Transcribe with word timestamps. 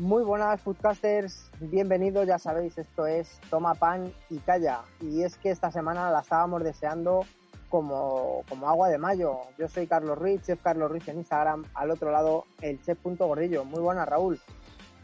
Muy 0.00 0.24
buenas 0.24 0.60
foodcasters, 0.60 1.52
bienvenidos, 1.60 2.26
ya 2.26 2.36
sabéis, 2.36 2.76
esto 2.76 3.06
es 3.06 3.40
Toma 3.48 3.74
Pan 3.74 4.12
y 4.28 4.38
Calla. 4.38 4.82
Y 5.00 5.22
es 5.22 5.36
que 5.36 5.50
esta 5.52 5.70
semana 5.70 6.10
la 6.10 6.18
estábamos 6.18 6.64
deseando 6.64 7.24
como, 7.68 8.42
como 8.48 8.68
agua 8.68 8.88
de 8.88 8.98
mayo. 8.98 9.42
Yo 9.56 9.68
soy 9.68 9.86
Carlos 9.86 10.18
Ruiz, 10.18 10.42
chef 10.42 10.60
Carlos 10.60 10.90
Ruiz 10.90 11.06
en 11.06 11.18
Instagram, 11.18 11.64
al 11.74 11.92
otro 11.92 12.10
lado 12.10 12.44
el 12.60 12.82
chef.gordillo. 12.82 13.64
Muy 13.64 13.80
buenas, 13.80 14.08
Raúl. 14.08 14.40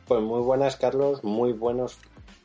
Pues 0.09 0.23
muy 0.23 0.41
buenas, 0.41 0.75
Carlos, 0.75 1.23
muy 1.23 1.53
buenos, 1.53 2.01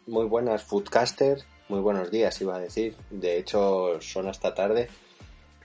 muy 0.06 0.28
buenas 0.28 0.64
foodcasters, 0.64 1.48
muy 1.68 1.80
buenos 1.80 2.12
días, 2.12 2.40
iba 2.42 2.58
a 2.58 2.60
decir. 2.60 2.96
De 3.10 3.40
hecho, 3.40 4.00
son 4.02 4.28
hasta 4.28 4.54
tarde. 4.54 4.88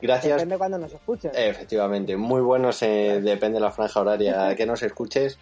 Gracias. 0.00 0.36
Depende 0.36 0.56
cuando 0.56 0.78
nos 0.78 0.94
escuches. 0.94 1.32
Efectivamente, 1.36 2.16
muy 2.16 2.40
buenos, 2.40 2.82
eh, 2.82 3.20
depende 3.22 3.56
de 3.56 3.60
la 3.60 3.70
franja 3.70 4.00
horaria 4.00 4.56
que 4.56 4.64
nos 4.64 4.82
escuches. 4.82 5.38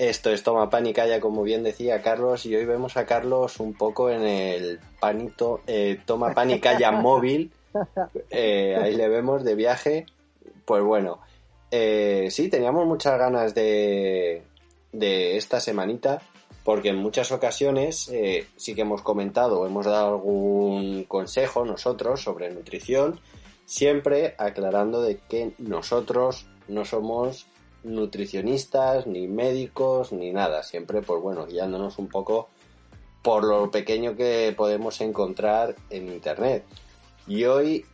Esto 0.00 0.30
es 0.30 0.42
Toma 0.42 0.70
Pan 0.70 0.86
y 0.86 0.94
Calla, 0.94 1.20
como 1.20 1.42
bien 1.42 1.62
decía 1.62 2.00
Carlos, 2.00 2.46
y 2.46 2.56
hoy 2.56 2.64
vemos 2.64 2.96
a 2.96 3.04
Carlos 3.04 3.60
un 3.60 3.74
poco 3.74 4.08
en 4.08 4.22
el 4.22 4.80
panito 4.98 5.60
eh, 5.66 6.00
Toma 6.06 6.32
Pan 6.32 6.50
y 6.52 6.58
Calla 6.58 6.90
móvil. 6.90 7.52
Eh, 8.30 8.78
ahí 8.80 8.96
le 8.96 9.10
vemos 9.10 9.44
de 9.44 9.54
viaje. 9.54 10.06
Pues 10.64 10.82
bueno, 10.82 11.20
eh, 11.70 12.28
sí, 12.30 12.48
teníamos 12.48 12.86
muchas 12.86 13.18
ganas 13.18 13.54
de, 13.54 14.42
de 14.90 15.36
esta 15.36 15.60
semanita, 15.60 16.22
porque 16.64 16.88
en 16.88 16.96
muchas 16.96 17.30
ocasiones 17.30 18.08
eh, 18.08 18.46
sí 18.56 18.74
que 18.74 18.80
hemos 18.80 19.02
comentado, 19.02 19.66
hemos 19.66 19.84
dado 19.84 20.14
algún 20.14 21.04
consejo 21.04 21.66
nosotros 21.66 22.22
sobre 22.22 22.50
nutrición, 22.50 23.20
siempre 23.66 24.34
aclarando 24.38 25.02
de 25.02 25.18
que 25.18 25.52
nosotros 25.58 26.46
no 26.68 26.86
somos 26.86 27.46
nutricionistas, 27.82 29.06
ni 29.06 29.26
médicos, 29.28 30.12
ni 30.12 30.32
nada. 30.32 30.62
Siempre, 30.62 31.02
pues 31.02 31.20
bueno, 31.20 31.46
guiándonos 31.46 31.98
un 31.98 32.08
poco 32.08 32.48
por 33.22 33.44
lo 33.44 33.70
pequeño 33.70 34.16
que 34.16 34.54
podemos 34.56 35.00
encontrar 35.00 35.74
en 35.90 36.08
Internet. 36.08 36.64
Y 37.26 37.44
hoy, 37.44 37.84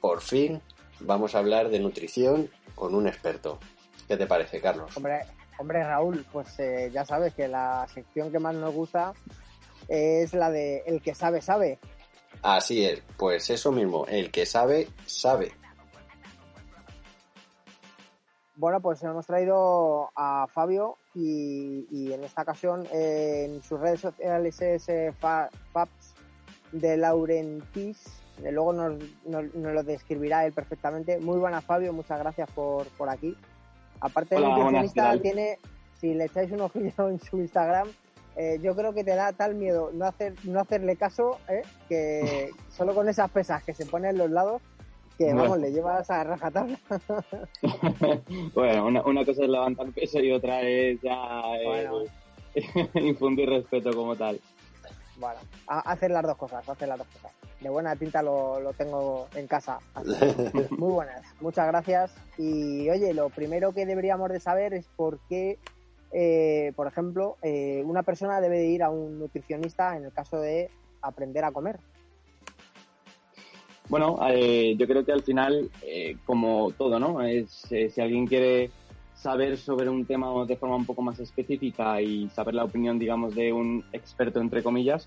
por 0.00 0.20
fin, 0.20 0.60
vamos 1.00 1.34
a 1.34 1.38
hablar 1.38 1.68
de 1.68 1.78
nutrición 1.78 2.50
con 2.74 2.94
un 2.94 3.06
experto. 3.06 3.58
¿Qué 4.08 4.16
te 4.16 4.26
parece, 4.26 4.60
Carlos? 4.60 4.96
Hombre, 4.96 5.20
hombre 5.58 5.84
Raúl, 5.84 6.26
pues 6.32 6.58
eh, 6.58 6.90
ya 6.92 7.04
sabes 7.04 7.34
que 7.34 7.48
la 7.48 7.86
sección 7.92 8.32
que 8.32 8.38
más 8.38 8.54
nos 8.54 8.74
gusta 8.74 9.12
es 9.88 10.34
la 10.34 10.50
de 10.50 10.82
el 10.86 11.00
que 11.00 11.14
sabe, 11.14 11.40
sabe. 11.40 11.78
Así 12.42 12.84
es, 12.84 13.02
pues 13.16 13.50
eso 13.50 13.70
mismo, 13.70 14.06
el 14.06 14.30
que 14.30 14.46
sabe, 14.46 14.88
sabe. 15.06 15.52
Bueno, 18.62 18.80
pues 18.80 19.02
hemos 19.02 19.26
traído 19.26 20.12
a 20.14 20.46
Fabio 20.46 20.96
y, 21.16 21.84
y 21.90 22.12
en 22.12 22.22
esta 22.22 22.42
ocasión 22.42 22.86
eh, 22.92 23.46
en 23.50 23.60
sus 23.60 23.80
redes 23.80 23.98
sociales 23.98 24.62
es 24.62 24.88
eh, 24.88 25.12
Fa- 25.18 25.50
Fabs 25.72 26.14
de 26.70 26.96
Laurentis. 26.96 27.98
Luego 28.40 28.72
nos, 28.72 28.92
nos- 29.26 29.52
nos 29.52 29.72
lo 29.74 29.82
describirá 29.82 30.46
él 30.46 30.52
perfectamente. 30.52 31.18
Muy 31.18 31.40
buenas, 31.40 31.64
Fabio, 31.64 31.92
muchas 31.92 32.20
gracias 32.20 32.48
por, 32.52 32.86
por 32.90 33.10
aquí. 33.10 33.36
Aparte 34.00 34.36
de 34.36 34.42
Hola, 34.42 34.54
buenas, 34.54 34.72
nutricionista, 34.84 35.20
tiene, 35.20 35.58
si 36.00 36.14
le 36.14 36.26
echáis 36.26 36.52
un 36.52 36.60
ojillo 36.60 37.08
en 37.08 37.18
su 37.18 37.38
Instagram, 37.38 37.88
eh, 38.36 38.60
yo 38.62 38.76
creo 38.76 38.94
que 38.94 39.02
te 39.02 39.16
da 39.16 39.32
tal 39.32 39.56
miedo 39.56 39.90
no 39.92 40.06
hacer 40.06 40.34
no 40.44 40.60
hacerle 40.60 40.94
caso, 40.94 41.38
¿eh? 41.48 41.62
que 41.88 42.50
solo 42.70 42.94
con 42.94 43.08
esas 43.08 43.28
pesas 43.32 43.64
que 43.64 43.74
se 43.74 43.86
ponen 43.86 44.12
en 44.12 44.18
los 44.18 44.30
lados, 44.30 44.62
que 45.26 45.32
Bueno. 45.32 45.42
vamos, 45.42 45.58
le 45.60 45.72
llevas 45.72 46.10
a 46.10 46.24
rajatabla. 46.24 46.78
bueno, 48.54 48.86
una, 48.86 49.02
una 49.02 49.24
cosa 49.24 49.42
es 49.42 49.48
levantar 49.48 49.90
peso 49.92 50.18
y 50.20 50.32
otra 50.32 50.62
es 50.62 51.00
ya 51.00 51.42
eh, 51.60 51.66
Bueno. 51.66 52.02
infundir 52.94 53.48
respeto 53.48 53.92
como 53.94 54.16
tal. 54.16 54.40
Bueno, 55.18 55.40
hacer 55.66 56.10
las 56.10 56.22
dos 56.24 56.36
cosas, 56.36 56.68
hacer 56.68 56.88
las 56.88 56.98
dos 56.98 57.06
cosas. 57.06 57.30
De 57.60 57.70
buena 57.70 57.94
pinta 57.94 58.22
lo, 58.22 58.58
lo 58.58 58.72
tengo 58.72 59.28
en 59.36 59.46
casa. 59.46 59.78
Muy 60.70 60.92
buenas, 60.92 61.24
muchas 61.40 61.68
gracias. 61.68 62.12
Y 62.36 62.90
oye, 62.90 63.14
lo 63.14 63.30
primero 63.30 63.72
que 63.72 63.86
deberíamos 63.86 64.30
de 64.30 64.40
saber 64.40 64.74
es 64.74 64.86
por 64.96 65.20
qué, 65.28 65.58
eh, 66.12 66.72
por 66.74 66.88
ejemplo, 66.88 67.36
eh, 67.42 67.82
una 67.86 68.02
persona 68.02 68.40
debe 68.40 68.58
de 68.58 68.66
ir 68.66 68.82
a 68.82 68.90
un 68.90 69.20
nutricionista 69.20 69.96
en 69.96 70.04
el 70.04 70.12
caso 70.12 70.40
de 70.40 70.70
aprender 71.00 71.44
a 71.44 71.52
comer. 71.52 71.78
Bueno, 73.92 74.18
eh, 74.26 74.74
yo 74.78 74.86
creo 74.86 75.04
que 75.04 75.12
al 75.12 75.22
final, 75.22 75.70
eh, 75.82 76.16
como 76.24 76.70
todo, 76.78 76.98
¿no? 76.98 77.20
Es, 77.20 77.70
eh, 77.70 77.90
si 77.90 78.00
alguien 78.00 78.26
quiere 78.26 78.70
saber 79.14 79.58
sobre 79.58 79.90
un 79.90 80.06
tema 80.06 80.28
de 80.46 80.56
forma 80.56 80.76
un 80.76 80.86
poco 80.86 81.02
más 81.02 81.20
específica 81.20 82.00
y 82.00 82.26
saber 82.30 82.54
la 82.54 82.64
opinión, 82.64 82.98
digamos, 82.98 83.34
de 83.34 83.52
un 83.52 83.84
experto, 83.92 84.40
entre 84.40 84.62
comillas, 84.62 85.06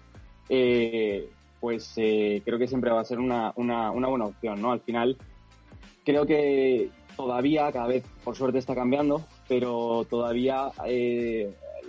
pues 1.60 1.94
creo 1.96 2.60
que 2.60 2.68
siempre 2.68 2.92
va 2.92 3.02
a 3.02 3.06
ser 3.06 3.18
una, 3.18 3.54
una, 3.56 3.90
una 3.90 4.08
buena 4.08 4.26
opción, 4.26 4.62
¿no? 4.62 4.72
Al 4.72 4.82
final, 4.82 5.18
creo 6.04 6.28
que 6.28 6.92
todavía, 7.18 7.72
cada 7.72 7.88
vez, 7.88 8.04
por 8.24 8.36
suerte, 8.36 8.60
está 8.60 8.76
cambiando, 8.76 9.26
pero 9.48 10.06
todavía 10.08 10.70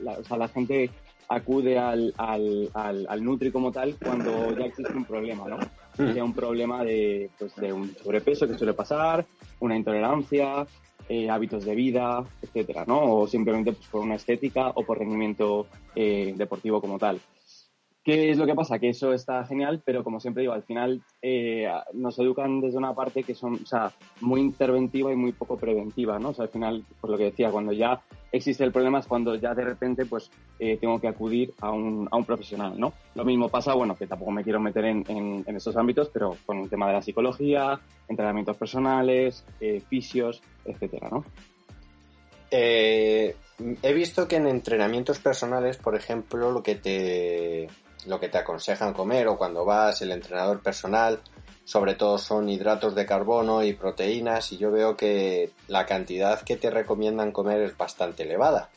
la, 0.03 0.13
o 0.13 0.25
sea, 0.25 0.39
la 0.39 0.49
gente 0.49 0.89
acude 1.29 1.79
al, 1.79 2.15
al, 2.17 2.71
al 2.73 3.23
Nutri 3.23 3.53
como 3.53 3.71
tal 3.71 3.97
cuando 4.03 4.57
ya 4.57 4.65
existe 4.65 4.95
un 4.95 5.05
problema, 5.05 5.47
¿no? 5.47 5.59
Sea 5.97 6.25
un 6.25 6.35
problema 6.35 6.85
de, 6.85 7.31
pues, 7.39 7.55
de 7.57 7.73
un 7.73 7.95
sobrepeso 7.95 8.47
que 8.47 8.59
suele 8.59 8.75
pasar, 8.75 9.25
una 9.61 9.77
intolerancia, 9.77 10.67
eh, 11.09 11.31
hábitos 11.31 11.65
de 11.65 11.75
vida, 11.75 12.25
etcétera, 12.43 12.85
¿no? 12.87 13.15
O 13.15 13.27
simplemente 13.27 13.73
pues, 13.73 13.87
por 13.89 14.03
una 14.03 14.17
estética 14.17 14.71
o 14.75 14.85
por 14.85 14.99
rendimiento 14.99 15.67
eh, 15.95 16.35
deportivo 16.37 16.81
como 16.81 16.99
tal. 16.99 17.21
¿Qué 18.07 18.31
es 18.31 18.39
lo 18.39 18.47
que 18.47 18.55
pasa? 18.55 18.79
Que 18.79 18.91
eso 18.91 19.13
está 19.13 19.45
genial, 19.47 19.83
pero 19.85 20.05
como 20.05 20.21
siempre 20.21 20.43
digo, 20.43 20.53
al 20.53 20.63
final 20.63 21.03
eh, 21.21 21.69
nos 21.93 22.17
educan 22.21 22.61
desde 22.61 22.79
una 22.79 22.95
parte 22.95 23.25
que 23.25 23.35
son, 23.35 23.55
o 23.55 23.67
sea, 23.67 23.91
muy 24.21 24.41
interventiva 24.41 25.13
y 25.13 25.17
muy 25.17 25.33
poco 25.33 25.57
preventiva, 25.57 26.17
¿no? 26.17 26.29
O 26.29 26.33
sea, 26.33 26.45
al 26.45 26.51
final, 26.53 26.85
por 27.01 27.11
lo 27.11 27.19
que 27.19 27.25
decía, 27.25 27.51
cuando 27.51 27.73
ya 27.73 28.01
existe 28.31 28.63
el 28.63 28.71
problema 28.71 29.01
es 29.01 29.09
cuando 29.09 29.35
ya 29.35 29.55
de 29.55 29.65
repente, 29.65 30.07
pues, 30.07 30.31
eh, 30.61 30.79
tengo 30.81 31.01
que 31.01 31.09
acudir 31.09 31.53
a 31.61 31.73
un, 31.73 32.07
a 32.09 32.17
un 32.17 32.25
profesional, 32.25 32.79
¿no? 32.79 32.93
Lo 33.17 33.25
mismo 33.25 33.49
pasa, 33.49 33.75
bueno, 33.75 33.97
que 33.97 34.07
tampoco 34.07 34.31
me 34.31 34.45
quiero 34.45 34.61
meter 34.61 34.85
en, 34.85 35.05
en, 35.45 35.57
esos 35.57 35.77
ámbitos, 35.77 36.09
pero 36.11 36.37
con 36.47 36.59
el 36.59 36.71
tema 36.71 36.87
de 36.87 36.93
la 36.93 37.03
psicología, 37.03 37.81
entrenamientos 38.07 38.57
personales, 38.57 39.45
eh, 39.61 39.83
fisios, 39.89 40.41
etcétera, 40.65 41.09
¿no? 41.11 41.25
Eh, 42.53 43.35
he 43.83 43.93
visto 43.93 44.29
que 44.29 44.37
en 44.37 44.47
entrenamientos 44.47 45.19
personales, 45.19 45.77
por 45.77 45.97
ejemplo, 45.97 46.53
lo 46.53 46.63
que 46.63 46.77
te 46.77 47.69
lo 48.07 48.21
que 48.21 48.29
te 48.29 48.39
aconsejan 48.39 48.93
comer 48.93 49.29
o 49.29 49.37
cuando 49.37 49.65
vas 49.65 50.01
el 50.03 50.13
entrenador 50.13 50.63
personal, 50.63 51.21
sobre 51.65 51.95
todo 51.95 52.19
son 52.19 52.49
hidratos 52.49 52.95
de 52.95 53.07
carbono 53.07 53.63
y 53.63 53.73
proteínas 53.73 54.53
y 54.53 54.57
yo 54.57 54.71
veo 54.71 54.97
que 54.97 55.51
la 55.69 55.85
cantidad 55.87 56.41
que 56.43 56.57
te 56.57 56.71
recomiendan 56.71 57.33
comer 57.33 57.63
es 57.63 57.77
bastante 57.77 58.23
elevada. 58.23 58.71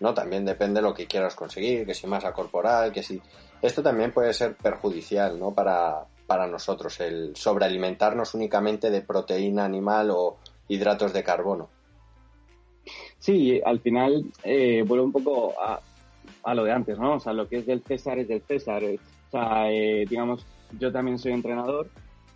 ¿no? 0.00 0.14
También 0.14 0.44
depende 0.44 0.80
de 0.80 0.86
lo 0.86 0.94
que 0.94 1.06
quieras 1.06 1.34
conseguir, 1.34 1.86
que 1.86 1.94
si 1.94 2.06
masa 2.06 2.32
corporal, 2.32 2.92
que 2.92 3.02
si... 3.02 3.20
Esto 3.62 3.82
también 3.82 4.12
puede 4.12 4.34
ser 4.34 4.54
perjudicial, 4.54 5.40
¿no? 5.40 5.52
Para, 5.54 6.04
para 6.26 6.46
nosotros, 6.46 7.00
el 7.00 7.34
sobrealimentarnos 7.34 8.34
únicamente 8.34 8.90
de 8.90 9.00
proteína 9.00 9.64
animal 9.64 10.10
o 10.10 10.36
hidratos 10.68 11.14
de 11.14 11.24
carbono. 11.24 11.70
Sí, 13.18 13.60
al 13.64 13.80
final 13.80 14.26
eh, 14.44 14.84
vuelvo 14.86 15.06
un 15.06 15.12
poco 15.12 15.54
a, 15.58 15.80
a, 16.46 16.54
lo 16.54 16.64
de 16.64 16.72
antes, 16.72 16.98
¿no? 16.98 17.14
O 17.14 17.20
sea, 17.20 17.32
lo 17.32 17.48
que 17.48 17.58
es 17.58 17.66
del 17.66 17.82
César 17.82 18.18
es 18.18 18.28
del 18.28 18.42
César. 18.42 18.82
O 18.84 19.30
sea, 19.30 19.70
eh, 19.70 20.06
digamos, 20.08 20.46
yo 20.78 20.92
también 20.92 21.18
soy 21.18 21.32
entrenador, 21.32 21.88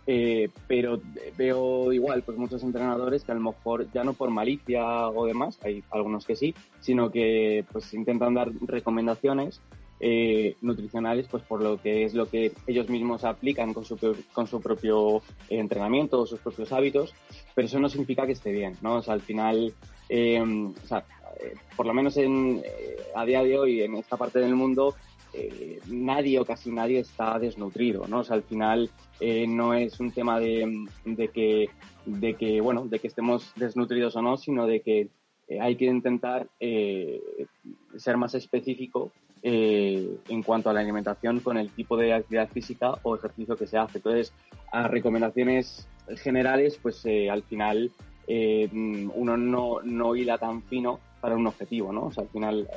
eh, 0.07 0.49
pero 0.67 0.99
veo 1.37 1.93
igual, 1.93 2.23
pues 2.23 2.37
muchos 2.37 2.63
entrenadores 2.63 3.23
que 3.23 3.31
a 3.31 3.35
lo 3.35 3.41
mejor 3.41 3.91
ya 3.93 4.03
no 4.03 4.13
por 4.13 4.29
malicia 4.29 5.07
o 5.09 5.25
demás, 5.25 5.59
hay 5.63 5.83
algunos 5.91 6.25
que 6.25 6.35
sí, 6.35 6.53
sino 6.79 7.11
que 7.11 7.65
pues 7.71 7.93
intentan 7.93 8.33
dar 8.33 8.51
recomendaciones 8.61 9.61
eh, 10.03 10.55
nutricionales, 10.61 11.27
pues 11.29 11.43
por 11.43 11.61
lo 11.61 11.79
que 11.79 12.03
es 12.03 12.15
lo 12.15 12.27
que 12.27 12.53
ellos 12.65 12.89
mismos 12.89 13.23
aplican 13.23 13.71
con 13.71 13.85
su, 13.85 13.99
con 14.33 14.47
su 14.47 14.59
propio 14.59 15.21
entrenamiento 15.47 16.21
o 16.21 16.25
sus 16.25 16.39
propios 16.39 16.71
hábitos, 16.71 17.13
pero 17.53 17.67
eso 17.67 17.79
no 17.79 17.87
significa 17.87 18.25
que 18.25 18.31
esté 18.31 18.51
bien, 18.51 18.75
¿no? 18.81 19.03
Al 19.05 19.21
final, 19.21 19.75
eh, 20.09 20.41
o 20.41 20.87
sea, 20.87 21.05
eh, 21.39 21.53
por 21.75 21.85
lo 21.85 21.93
menos 21.93 22.17
en, 22.17 22.63
a 23.15 23.25
día 23.25 23.43
de 23.43 23.59
hoy 23.59 23.83
en 23.83 23.93
esta 23.93 24.17
parte 24.17 24.39
del 24.39 24.55
mundo, 24.55 24.95
nadie 25.85 26.39
o 26.39 26.45
casi 26.45 26.71
nadie 26.71 26.97
está 26.97 27.37
desnutrido, 27.37 28.07
¿no? 28.07 28.23
Al 28.27 28.41
final 28.41 28.89
no 29.47 29.75
es 29.75 29.99
un 29.99 30.11
tema 30.11 30.39
de, 30.39 30.87
de, 31.05 31.27
que, 31.27 31.69
de 32.07 32.33
que, 32.33 32.59
bueno, 32.59 32.87
de 32.87 32.97
que 32.97 33.07
estemos 33.07 33.53
desnutridos 33.55 34.15
o 34.15 34.23
no, 34.23 34.35
sino 34.35 34.65
de 34.65 34.81
que 34.81 35.09
hay 35.59 35.75
que 35.75 35.85
intentar 35.85 36.47
ser 36.57 38.17
más 38.17 38.33
específico 38.33 39.11
eh, 39.43 40.19
en 40.29 40.43
cuanto 40.43 40.69
a 40.69 40.73
la 40.73 40.81
alimentación 40.81 41.39
con 41.39 41.57
el 41.57 41.71
tipo 41.71 41.97
de 41.97 42.13
actividad 42.13 42.49
física 42.49 42.93
o 43.01 43.15
ejercicio 43.15 43.55
que 43.55 43.65
se 43.65 43.77
hace. 43.77 43.97
Entonces, 43.97 44.33
a 44.71 44.87
recomendaciones 44.87 45.87
generales, 46.17 46.77
pues 46.81 47.03
eh, 47.05 47.29
al 47.29 47.41
final 47.43 47.91
eh, 48.27 48.69
uno 48.71 49.37
no, 49.37 49.81
no 49.83 50.15
hila 50.15 50.37
tan 50.37 50.61
fino 50.63 50.99
para 51.19 51.35
un 51.35 51.47
objetivo, 51.47 51.91
¿no? 51.91 52.05
O 52.05 52.11
sea, 52.11 52.23
al 52.23 52.29
final, 52.29 52.67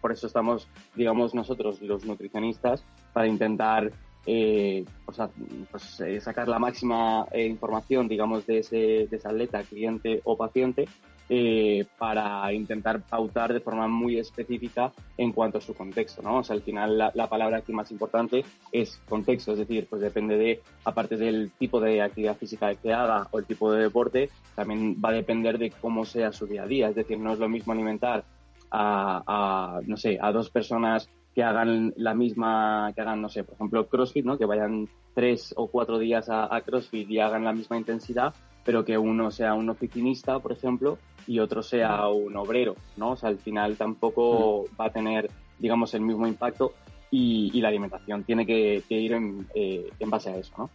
por 0.00 0.12
eso 0.12 0.26
estamos, 0.26 0.68
digamos, 0.94 1.34
nosotros, 1.34 1.80
los 1.82 2.04
nutricionistas, 2.04 2.84
para 3.12 3.26
intentar 3.26 3.90
pues, 4.24 6.02
sacar 6.20 6.46
la 6.46 6.60
máxima 6.60 7.26
información, 7.34 8.06
digamos, 8.06 8.46
de 8.46 8.58
ese, 8.58 8.76
de 9.10 9.16
ese 9.16 9.26
atleta, 9.28 9.62
cliente 9.64 10.20
o 10.24 10.36
paciente 10.36 10.86
eh, 11.30 11.84
para 11.98 12.50
intentar 12.54 13.02
pautar 13.02 13.52
de 13.52 13.60
forma 13.60 13.86
muy 13.86 14.18
específica 14.18 14.92
en 15.18 15.32
cuanto 15.32 15.58
a 15.58 15.60
su 15.60 15.74
contexto, 15.74 16.22
¿no? 16.22 16.38
O 16.38 16.42
sea, 16.42 16.56
al 16.56 16.62
final 16.62 16.96
la, 16.96 17.28
palabra 17.28 17.58
aquí 17.58 17.72
más 17.72 17.90
importante 17.90 18.44
es 18.72 18.98
contexto, 19.08 19.52
es 19.52 19.58
decir, 19.58 19.86
pues 19.90 20.00
depende 20.00 20.38
de, 20.38 20.62
aparte 20.84 21.16
del 21.16 21.50
tipo 21.58 21.80
de 21.80 22.00
actividad 22.00 22.36
física 22.36 22.74
que 22.74 22.94
haga 22.94 23.28
o 23.30 23.38
el 23.38 23.44
tipo 23.44 23.70
de 23.70 23.82
deporte, 23.82 24.30
también 24.54 24.96
va 25.04 25.10
a 25.10 25.12
depender 25.12 25.58
de 25.58 25.70
cómo 25.70 26.06
sea 26.06 26.32
su 26.32 26.46
día 26.46 26.62
a 26.62 26.66
día, 26.66 26.88
es 26.88 26.94
decir, 26.94 27.18
no 27.18 27.34
es 27.34 27.38
lo 27.38 27.48
mismo 27.48 27.74
alimentar 27.74 28.24
a, 28.70 29.80
no 29.86 29.96
sé, 29.96 30.18
a 30.20 30.32
dos 30.32 30.48
personas 30.50 31.10
que 31.34 31.42
hagan 31.42 31.92
la 31.96 32.14
misma, 32.14 32.92
que 32.94 33.02
hagan, 33.02 33.20
no 33.20 33.28
sé, 33.28 33.44
por 33.44 33.54
ejemplo, 33.54 33.86
CrossFit, 33.86 34.24
¿no? 34.24 34.38
Que 34.38 34.46
vayan 34.46 34.88
tres 35.14 35.52
o 35.56 35.68
cuatro 35.68 35.98
días 35.98 36.30
a, 36.30 36.54
a 36.54 36.62
CrossFit 36.62 37.10
y 37.10 37.20
hagan 37.20 37.44
la 37.44 37.52
misma 37.52 37.76
intensidad, 37.76 38.34
pero 38.68 38.84
que 38.84 38.98
uno 38.98 39.30
sea 39.30 39.54
un 39.54 39.70
oficinista, 39.70 40.40
por 40.40 40.52
ejemplo, 40.52 40.98
y 41.26 41.38
otro 41.38 41.62
sea 41.62 42.06
un 42.08 42.36
obrero, 42.36 42.76
¿no? 42.98 43.12
O 43.12 43.16
sea, 43.16 43.30
al 43.30 43.38
final 43.38 43.78
tampoco 43.78 44.66
va 44.78 44.88
a 44.88 44.90
tener, 44.90 45.30
digamos, 45.58 45.94
el 45.94 46.02
mismo 46.02 46.26
impacto 46.26 46.74
y, 47.10 47.58
la 47.62 47.68
alimentación 47.68 48.24
tiene 48.24 48.44
que, 48.44 48.84
ir 48.90 49.16
eh, 49.54 49.88
en, 49.98 50.10
base 50.10 50.28
a 50.28 50.36
eso, 50.36 50.52
¿no? 50.58 50.70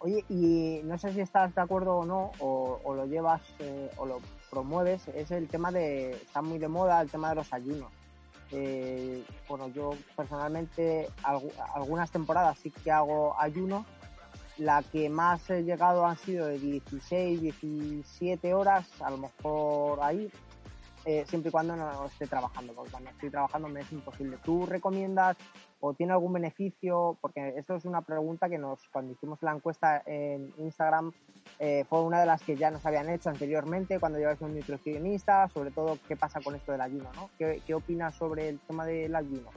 Oye, 0.00 0.24
y 0.28 0.80
no 0.82 0.98
sé 0.98 1.12
si 1.12 1.20
estás 1.20 1.54
de 1.54 1.60
acuerdo 1.60 1.98
o 1.98 2.04
no, 2.04 2.32
o, 2.40 2.92
lo 2.92 3.06
llevas 3.06 3.42
eh, 3.60 3.88
o 3.96 4.04
lo 4.04 4.18
promueves, 4.50 5.06
es 5.06 5.30
el 5.30 5.46
tema 5.46 5.70
de, 5.70 6.10
está 6.10 6.42
muy 6.42 6.58
de 6.58 6.66
moda 6.66 7.00
el 7.02 7.08
tema 7.08 7.28
de 7.28 7.36
los 7.36 7.52
ayunos. 7.52 7.92
Eh, 8.50 9.22
bueno, 9.48 9.68
yo 9.68 9.92
personalmente 10.16 11.08
algunas 11.72 12.10
temporadas 12.10 12.58
sí 12.58 12.72
que 12.72 12.90
hago 12.90 13.40
ayunos 13.40 13.86
la 14.58 14.82
que 14.82 15.08
más 15.08 15.48
he 15.50 15.62
llegado 15.62 16.06
han 16.06 16.16
sido 16.16 16.46
de 16.46 16.58
16, 16.58 17.40
17 17.40 18.54
horas, 18.54 18.88
a 19.00 19.10
lo 19.10 19.18
mejor 19.18 19.98
ahí, 20.02 20.30
eh, 21.04 21.24
siempre 21.26 21.50
y 21.50 21.52
cuando 21.52 21.76
no 21.76 22.06
esté 22.06 22.26
trabajando, 22.26 22.72
porque 22.72 22.92
cuando 22.92 23.10
estoy 23.10 23.30
trabajando 23.30 23.68
me 23.68 23.80
es 23.80 23.92
imposible. 23.92 24.38
¿Tú 24.42 24.64
recomiendas 24.64 25.36
o 25.80 25.92
tiene 25.92 26.12
algún 26.12 26.32
beneficio? 26.32 27.18
Porque 27.20 27.54
esto 27.56 27.74
es 27.74 27.84
una 27.84 28.00
pregunta 28.00 28.48
que 28.48 28.56
nos, 28.56 28.88
cuando 28.88 29.12
hicimos 29.12 29.42
la 29.42 29.52
encuesta 29.52 30.02
en 30.06 30.52
Instagram, 30.56 31.12
eh, 31.58 31.84
fue 31.90 32.02
una 32.02 32.20
de 32.20 32.26
las 32.26 32.42
que 32.42 32.56
ya 32.56 32.70
nos 32.70 32.86
habían 32.86 33.10
hecho 33.10 33.28
anteriormente 33.28 34.00
cuando 34.00 34.18
llevas 34.18 34.40
un 34.40 34.54
nutricionista, 34.54 35.46
sobre 35.48 35.72
todo 35.72 35.98
qué 36.08 36.16
pasa 36.16 36.40
con 36.40 36.54
esto 36.54 36.72
del 36.72 36.80
ayuno, 36.80 37.12
¿no? 37.14 37.28
¿Qué, 37.36 37.60
qué 37.66 37.74
opinas 37.74 38.14
sobre 38.14 38.48
el 38.48 38.58
tema 38.60 38.86
del 38.86 39.14
ayuno? 39.14 39.50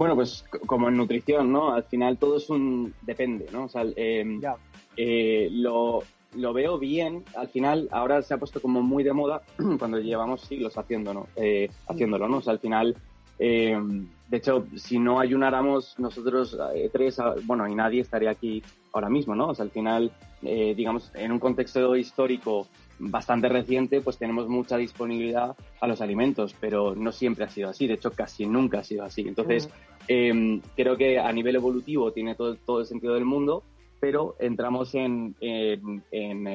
Bueno, 0.00 0.14
pues 0.14 0.46
como 0.64 0.88
en 0.88 0.96
nutrición, 0.96 1.52
¿no? 1.52 1.74
Al 1.74 1.84
final 1.84 2.16
todo 2.16 2.38
es 2.38 2.48
un 2.48 2.94
depende, 3.02 3.48
¿no? 3.52 3.64
O 3.64 3.68
sea, 3.68 3.84
em, 3.96 4.40
eh, 4.96 5.50
lo, 5.52 6.02
lo, 6.36 6.52
veo 6.54 6.78
bien. 6.78 7.22
Al 7.36 7.48
final 7.48 7.86
ahora 7.90 8.22
se 8.22 8.32
ha 8.32 8.38
puesto 8.38 8.62
como 8.62 8.80
muy 8.80 9.04
de 9.04 9.12
moda 9.12 9.42
cuando 9.78 9.98
llevamos 9.98 10.40
siglos 10.40 10.78
haciendo, 10.78 11.12
¿no? 11.12 11.26
Eh, 11.36 11.68
haciéndolo, 11.86 12.28
¿no? 12.30 12.38
O 12.38 12.40
sea, 12.40 12.54
al 12.54 12.60
final, 12.60 12.96
em, 13.38 14.08
de 14.26 14.36
hecho, 14.38 14.64
si 14.74 14.98
no 14.98 15.20
ayunáramos 15.20 15.98
nosotros 15.98 16.56
eh, 16.74 16.88
tres, 16.90 17.20
ah, 17.20 17.34
bueno, 17.44 17.68
y 17.68 17.74
nadie 17.74 18.00
estaría 18.00 18.30
aquí 18.30 18.62
ahora 18.94 19.10
mismo, 19.10 19.34
¿no? 19.34 19.48
O 19.48 19.54
sea, 19.54 19.66
al 19.66 19.70
final, 19.70 20.10
digamos, 20.40 21.12
en 21.14 21.30
un 21.30 21.38
contexto 21.38 21.94
histórico 21.94 22.66
bastante 23.00 23.48
reciente, 23.48 24.00
pues 24.00 24.18
tenemos 24.18 24.48
mucha 24.48 24.76
disponibilidad 24.76 25.56
a 25.80 25.86
los 25.86 26.00
alimentos, 26.00 26.54
pero 26.60 26.94
no 26.94 27.12
siempre 27.12 27.44
ha 27.44 27.48
sido 27.48 27.70
así, 27.70 27.86
de 27.86 27.94
hecho 27.94 28.12
casi 28.12 28.46
nunca 28.46 28.80
ha 28.80 28.84
sido 28.84 29.04
así. 29.04 29.22
Entonces, 29.22 29.70
em, 30.08 30.60
creo 30.76 30.96
que 30.96 31.18
a 31.18 31.32
nivel 31.32 31.56
evolutivo 31.56 32.12
tiene 32.12 32.34
todo, 32.34 32.56
todo 32.56 32.80
el 32.80 32.86
sentido 32.86 33.14
del 33.14 33.24
mundo, 33.24 33.62
pero 34.00 34.36
entramos 34.38 34.94
en, 34.94 35.34
eh, 35.40 35.78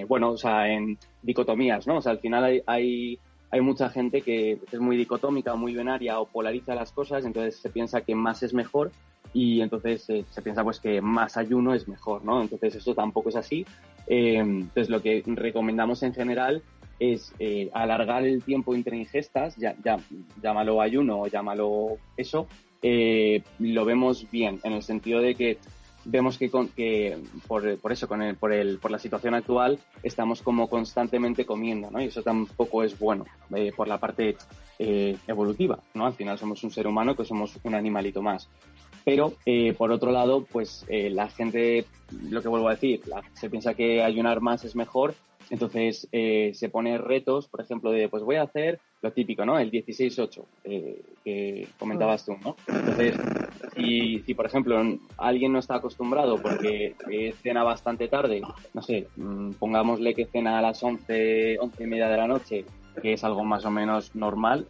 bueno, 0.08 0.32
o 0.32 0.38
sea, 0.38 0.68
en 0.68 0.98
dicotomías, 1.22 1.86
¿no? 1.88 1.98
O 1.98 2.02
sea, 2.02 2.12
al 2.14 2.20
final 2.20 2.44
hay, 2.44 2.62
hay, 2.66 3.20
hay 3.52 3.62
mucha 3.62 3.90
gente 3.90 4.22
que 4.22 4.60
es 4.72 4.80
muy 4.80 4.98
dicotómica, 4.98 5.56
muy 5.56 5.76
binaria 5.76 6.20
o 6.20 6.26
polariza 6.26 6.74
las 6.76 6.92
cosas, 6.92 7.24
entonces 7.24 7.56
se 7.56 7.70
piensa 7.70 8.02
que 8.02 8.16
más 8.16 8.42
es 8.42 8.54
mejor 8.54 8.92
y 9.34 9.62
entonces 9.62 10.10
eh, 10.10 10.26
se 10.30 10.42
piensa 10.42 10.64
pues 10.64 10.80
que 10.80 11.02
más 11.02 11.38
ayuno 11.38 11.74
es 11.74 11.88
mejor, 11.88 12.24
¿no? 12.24 12.42
Entonces 12.42 12.76
eso 12.76 12.96
tampoco 12.96 13.30
es 13.30 13.36
así. 13.36 13.66
Eh, 14.08 14.38
entonces 14.38 14.90
lo 14.90 15.02
que 15.02 15.24
recomendamos 15.26 16.04
en 16.04 16.14
general 16.14 16.64
es 17.00 17.34
eh, 17.40 17.70
alargar 17.74 18.26
el 18.26 18.44
tiempo 18.44 18.74
entre 18.74 18.98
ingestas, 18.98 19.56
ya, 19.58 19.76
ya, 19.84 19.98
llámalo 20.42 20.82
ayuno 20.82 21.22
o 21.22 21.28
llámalo 21.28 21.98
eso, 22.16 22.48
lo 23.60 23.86
vemos 23.86 24.30
bien, 24.32 24.60
en 24.64 24.74
el 24.74 24.84
sentido 24.84 25.22
de 25.22 25.36
que 25.36 25.58
vemos 26.06 26.38
que, 26.38 26.52
con, 26.52 26.68
que 26.68 27.18
por, 27.48 27.78
por, 27.80 27.92
eso, 27.92 28.08
con 28.08 28.22
el, 28.22 28.36
por, 28.36 28.54
el, 28.54 28.78
por 28.78 28.92
la 28.92 29.00
situación 29.00 29.34
actual, 29.34 29.80
estamos 30.04 30.42
como 30.42 30.70
constantemente 30.70 31.46
comiendo, 31.46 31.90
¿no? 31.90 32.02
Y 32.02 32.06
eso 32.06 32.22
tampoco 32.22 32.84
es 32.84 32.98
bueno 33.00 33.26
por 33.76 33.88
la 33.88 33.98
parte 34.00 34.38
evolutiva, 34.78 35.80
¿no? 35.94 36.06
Al 36.06 36.14
final 36.14 36.38
somos 36.38 36.64
un 36.64 36.72
ser 36.72 36.86
humano 36.86 37.16
que 37.16 37.26
somos 37.26 37.58
un 37.64 37.76
animalito 37.76 38.22
más. 38.22 38.48
Pero, 39.06 39.34
eh, 39.46 39.74
por 39.78 39.92
otro 39.92 40.12
lado, 40.12 40.46
pues 40.52 40.84
eh, 40.90 41.12
la 41.12 41.30
gente, 41.30 41.86
lo 42.28 42.42
que 42.42 42.48
vuelvo 42.48 42.68
a 42.68 42.72
decir, 42.72 43.02
se 43.34 43.52
piensa 43.52 43.76
que 43.76 44.02
ayunar 44.02 44.42
más 44.42 44.66
es 44.66 44.76
mejor, 44.76 45.14
entonces 45.52 46.08
eh, 46.12 46.52
se 46.56 46.70
pone 46.70 46.98
retos, 46.98 47.48
por 47.48 47.62
ejemplo, 47.62 47.92
de 47.92 48.10
pues 48.10 48.24
voy 48.24 48.38
a 48.38 48.42
hacer 48.42 48.80
lo 49.06 49.14
típico, 49.14 49.46
¿no? 49.46 49.58
El 49.60 49.72
16-8 49.72 50.44
que 51.24 51.68
comentabas 51.80 52.26
tú, 52.26 52.36
¿no? 52.44 52.56
Entonces, 52.68 53.16
si, 53.76 54.20
si, 54.26 54.34
por 54.34 54.46
ejemplo 54.46 54.82
alguien 55.18 55.54
no 55.54 55.60
está 55.60 55.76
acostumbrado 55.76 56.42
porque 56.42 56.96
cena 57.42 57.64
bastante 57.64 58.08
tarde, 58.08 58.42
no 58.74 58.82
sé, 58.82 59.08
mm, 59.16 59.52
pongámosle 59.54 60.14
que 60.14 60.26
cena 60.26 60.60
a 60.60 60.62
las 60.62 60.82
11, 60.84 61.58
11 61.60 61.84
y 61.84 61.88
media 61.88 62.10
de 62.10 62.18
la 62.18 62.28
noche, 62.28 62.66
que 63.02 63.14
es 63.14 63.24
algo 63.24 63.44
más 63.44 63.66
o 63.66 63.72
menos 63.72 64.16
normal 64.16 64.68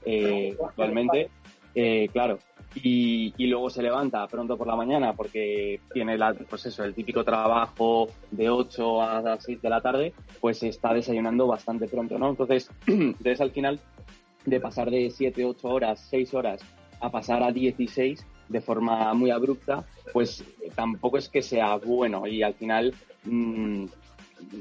actualmente, 0.61 1.29
claro, 2.11 2.39
y, 2.83 3.47
luego 3.47 3.69
se 3.69 3.81
levanta 3.81 4.27
pronto 4.27 4.57
por 4.57 4.67
la 4.67 4.75
mañana 4.75 5.13
porque 5.13 5.79
tiene 5.93 6.17
la, 6.17 6.33
pues 6.33 6.65
eso, 6.65 6.83
el 6.83 6.93
típico 6.93 7.23
trabajo 7.23 8.09
de 8.31 8.49
8 8.49 9.01
a 9.01 9.37
6 9.39 9.61
de 9.61 9.69
la 9.69 9.81
tarde, 9.81 10.13
pues 10.41 10.61
está 10.63 10.93
desayunando 10.93 11.47
bastante 11.47 11.87
pronto, 11.87 12.17
¿no? 12.19 12.29
Entonces, 12.29 12.69
entonces 12.87 13.41
al 13.41 13.51
final, 13.51 13.79
de 14.45 14.59
pasar 14.59 14.89
de 14.89 15.09
7, 15.09 15.45
8 15.45 15.67
horas, 15.67 16.07
6 16.09 16.33
horas 16.33 16.61
a 16.99 17.11
pasar 17.11 17.43
a 17.43 17.51
16 17.51 18.25
de 18.47 18.61
forma 18.61 19.13
muy 19.13 19.31
abrupta, 19.31 19.85
pues 20.13 20.43
tampoco 20.75 21.17
es 21.17 21.29
que 21.29 21.41
sea 21.41 21.75
bueno 21.77 22.27
y 22.27 22.43
al 22.43 22.53
final 22.53 22.93
mmm, 23.23 23.85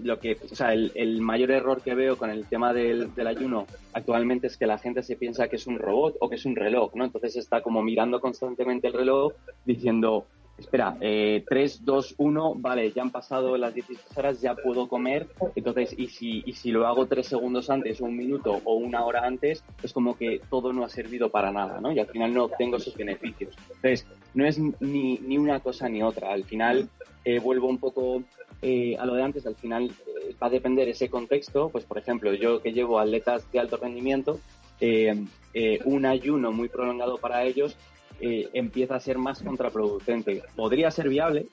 lo 0.02 0.18
que, 0.18 0.38
o 0.50 0.54
sea, 0.54 0.72
el, 0.72 1.20
mayor 1.20 1.50
error 1.50 1.82
que 1.82 1.94
veo 1.94 2.16
con 2.16 2.30
el 2.30 2.46
tema 2.46 2.72
del, 2.72 3.10
ayuno 3.26 3.66
actualmente 3.92 4.46
es 4.46 4.56
que 4.56 4.66
la 4.66 4.78
gente 4.78 5.02
se 5.02 5.16
piensa 5.16 5.48
que 5.48 5.56
es 5.56 5.66
un 5.66 5.78
robot 5.78 6.16
o 6.20 6.28
que 6.28 6.36
es 6.36 6.44
un 6.44 6.56
reloj, 6.56 6.94
¿no? 6.94 7.04
Entonces 7.04 7.36
está 7.36 7.60
como 7.62 7.82
mirando 7.82 8.20
constantemente 8.20 8.88
el 8.88 8.94
reloj 8.94 9.32
diciendo, 9.64 10.26
espera, 10.58 10.96
eh, 11.00 11.44
3, 11.49 11.84
2, 11.84 12.14
1, 12.18 12.54
vale, 12.56 12.92
ya 12.92 13.02
han 13.02 13.11
pasado 13.11 13.56
las 13.56 13.75
16 13.75 14.16
horas, 14.16 14.40
ya 14.40 14.54
puedo 14.54 14.88
comer, 14.88 15.28
entonces, 15.54 15.94
y 15.99 16.08
si, 16.08 16.42
y 16.46 16.52
si 16.52 16.70
lo 16.70 16.87
hago 16.87 17.06
3 17.06 17.26
segundos 17.26 17.70
antes, 17.70 18.00
o 18.00 18.04
un 18.04 18.16
minuto, 18.16 18.61
o 18.64 18.75
una 18.75 19.04
hora 19.04 19.26
antes, 19.26 19.64
es 19.82 19.92
como 19.92 20.16
que 20.16 20.40
todo 20.49 20.73
no 20.73 20.84
ha 20.84 20.88
servido 20.88 21.28
para 21.30 21.50
nada, 21.50 21.80
¿no? 21.80 21.92
Y 21.92 21.99
al 21.99 22.06
final 22.06 22.32
no 22.32 22.44
obtengo 22.44 22.76
esos 22.76 22.96
beneficios. 22.96 23.54
Entonces, 23.75 24.06
no 24.34 24.46
es 24.46 24.58
ni, 24.58 25.18
ni 25.18 25.38
una 25.38 25.61
cosa 25.61 25.88
ni 25.88 26.02
otra, 26.02 26.32
al 26.32 26.44
final 26.44 26.88
eh, 27.25 27.38
vuelvo 27.38 27.68
un 27.68 27.78
poco 27.78 28.23
eh, 28.62 28.96
a 28.99 29.04
lo 29.06 29.14
de 29.14 29.23
antes, 29.23 29.46
al 29.46 29.56
final 29.56 29.84
eh, 29.84 30.34
va 30.42 30.46
a 30.46 30.50
depender 30.50 30.88
ese 30.88 31.08
contexto. 31.08 31.68
Pues, 31.68 31.84
por 31.84 31.99
ejemplo, 31.99 32.32
yo 32.32 32.62
que 32.62 32.73
llevo 32.73 32.99
atletas 32.99 33.50
de 33.52 33.58
alto 33.58 33.76
rendimiento, 33.76 34.40
eh, 34.80 35.14
eh, 35.52 35.78
un 35.84 36.04
ayuno 36.04 36.50
muy 36.50 36.68
prolongado 36.68 37.18
para 37.18 37.44
ellos 37.44 37.76
empieza 38.21 38.97
a 38.97 39.00
ser 39.00 39.18
más 39.18 39.42
contraproducente. 39.42 40.42
Podría 40.56 40.90
ser 40.90 41.09
viable, 41.09 41.47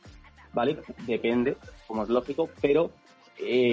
¿vale? 0.53 0.77
Depende, 1.05 1.57
como 1.87 2.03
es 2.03 2.09
lógico, 2.09 2.49
pero 2.61 2.91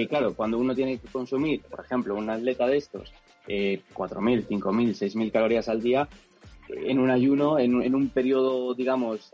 claro, 0.09 0.33
cuando 0.33 0.57
uno 0.57 0.73
tiene 0.75 0.97
que 0.97 1.07
consumir, 1.07 1.61
por 1.61 1.83
ejemplo, 1.85 2.15
un 2.15 2.29
atleta 2.29 2.67
de 2.67 2.77
estos, 2.77 3.13
4.000, 3.47 4.47
5.000, 4.47 4.49
6.000 4.49 5.31
calorías 5.31 5.69
al 5.69 5.81
día, 5.81 6.07
en 6.69 6.99
un 6.99 7.09
ayuno, 7.09 7.57
en, 7.59 7.95
un 7.95 8.09
periodo, 8.09 8.73
digamos, 8.73 9.33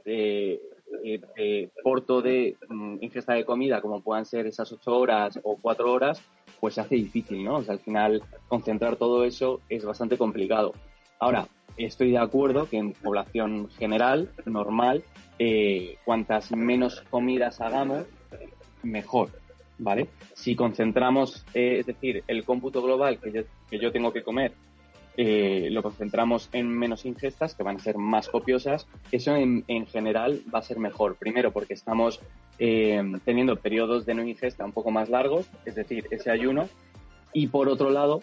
corto 1.83 2.21
de 2.21 2.57
mm, 2.69 2.97
ingesta 3.01 3.33
de 3.33 3.45
comida, 3.45 3.81
como 3.81 4.01
puedan 4.01 4.25
ser 4.25 4.47
esas 4.47 4.71
8 4.71 4.97
horas 4.97 5.39
o 5.43 5.57
4 5.57 5.91
horas, 5.91 6.21
pues 6.59 6.75
se 6.75 6.81
hace 6.81 6.95
difícil, 6.95 7.43
¿no? 7.43 7.57
O 7.57 7.63
sea, 7.63 7.73
al 7.73 7.79
final 7.79 8.23
concentrar 8.47 8.95
todo 8.95 9.23
eso 9.25 9.61
es 9.69 9.83
bastante 9.83 10.17
complicado. 10.17 10.73
Ahora, 11.19 11.47
estoy 11.77 12.11
de 12.11 12.17
acuerdo 12.17 12.67
que 12.69 12.77
en 12.77 12.93
población 12.93 13.69
general, 13.77 14.29
normal, 14.45 15.03
eh, 15.39 15.97
cuantas 16.05 16.51
menos 16.51 17.01
comidas 17.09 17.61
hagamos, 17.61 18.05
mejor, 18.83 19.29
¿vale? 19.77 20.07
Si 20.33 20.55
concentramos, 20.55 21.45
eh, 21.53 21.77
es 21.79 21.85
decir, 21.85 22.23
el 22.27 22.43
cómputo 22.45 22.81
global 22.81 23.19
que 23.19 23.45
yo, 23.79 23.91
tengo 23.91 24.13
que 24.13 24.23
comer, 24.23 24.53
eh, 25.17 25.69
lo 25.71 25.81
concentramos 25.81 26.49
en 26.51 26.67
menos 26.67 27.05
ingestas, 27.05 27.55
que 27.55 27.63
van 27.63 27.77
a 27.77 27.79
ser 27.79 27.97
más 27.97 28.29
copiosas, 28.29 28.87
eso 29.11 29.35
en, 29.35 29.63
en 29.67 29.87
general 29.87 30.41
va 30.53 30.59
a 30.59 30.63
ser 30.63 30.77
mejor. 30.77 31.15
Primero, 31.15 31.51
porque 31.51 31.73
estamos 31.73 32.21
teniendo 32.57 33.57
periodos 33.57 34.05
de 34.05 34.13
no 34.13 34.23
ingesta 34.23 34.63
un 34.63 34.71
poco 34.71 34.89
más 34.89 35.09
largos, 35.09 35.49
es 35.65 35.75
decir, 35.75 36.07
ese 36.09 36.31
ayuno. 36.31 36.69
Y 37.33 37.47
por 37.47 37.67
otro 37.67 37.89
lado, 37.89 38.21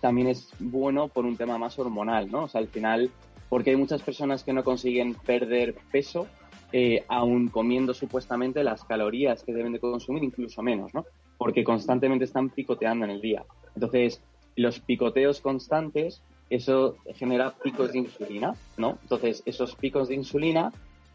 también 0.00 0.28
es 0.28 0.52
bueno 0.58 1.08
por 1.08 1.24
un 1.24 1.36
tema 1.36 1.58
más 1.58 1.78
hormonal, 1.78 2.30
¿no? 2.30 2.44
O 2.44 2.48
sea, 2.48 2.60
al 2.60 2.68
final, 2.68 3.10
porque 3.48 3.70
hay 3.70 3.76
muchas 3.76 4.02
personas 4.02 4.44
que 4.44 4.52
no 4.52 4.64
consiguen 4.64 5.14
perder 5.14 5.74
peso, 5.90 6.26
eh, 6.72 7.04
aún 7.08 7.48
comiendo 7.48 7.94
supuestamente 7.94 8.62
las 8.62 8.84
calorías 8.84 9.42
que 9.42 9.52
deben 9.52 9.72
de 9.72 9.80
consumir, 9.80 10.22
incluso 10.22 10.62
menos, 10.62 10.94
¿no? 10.94 11.04
Porque 11.36 11.64
constantemente 11.64 12.24
están 12.24 12.50
picoteando 12.50 13.04
en 13.04 13.10
el 13.10 13.20
día. 13.20 13.44
Entonces, 13.74 14.22
los 14.56 14.80
picoteos 14.80 15.40
constantes, 15.40 16.22
eso 16.48 16.96
genera 17.14 17.54
picos 17.62 17.92
de 17.92 17.98
insulina, 17.98 18.54
¿no? 18.76 18.98
Entonces, 19.02 19.42
esos 19.46 19.74
picos 19.74 20.08
de 20.08 20.14
insulina 20.14 20.72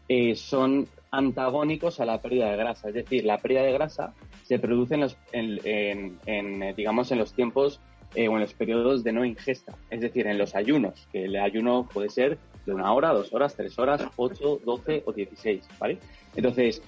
eh, 0.08 0.34
son 0.36 0.88
antagónicos 1.10 2.00
a 2.00 2.04
la 2.04 2.20
pérdida 2.20 2.50
de 2.50 2.56
grasa. 2.56 2.88
Es 2.88 2.94
decir, 2.94 3.24
la 3.24 3.38
pérdida 3.38 3.62
de 3.62 3.72
grasa 3.72 4.14
se 4.44 4.58
produce 4.58 4.94
en 4.94 5.00
los, 5.00 5.16
en, 5.32 6.18
eh, 6.26 6.74
digamos, 6.76 7.10
en 7.10 7.18
los 7.18 7.32
tiempos 7.32 7.80
eh, 8.16 8.28
o 8.28 8.34
en 8.34 8.40
los 8.40 8.54
periodos 8.54 9.04
de 9.04 9.12
no 9.12 9.24
ingesta. 9.24 9.76
Es 9.90 10.00
decir, 10.00 10.26
en 10.26 10.38
los 10.38 10.54
ayunos, 10.54 11.06
que 11.12 11.26
el 11.26 11.36
ayuno 11.36 11.86
puede 11.92 12.08
ser 12.08 12.38
de 12.64 12.72
una 12.72 12.92
hora, 12.92 13.12
dos 13.12 13.32
horas, 13.32 13.54
tres 13.54 13.78
horas, 13.78 14.02
ocho, 14.16 14.58
doce 14.64 15.02
o 15.04 15.12
dieciséis, 15.12 15.68
¿vale? 15.78 15.98
Entonces, 16.34 16.82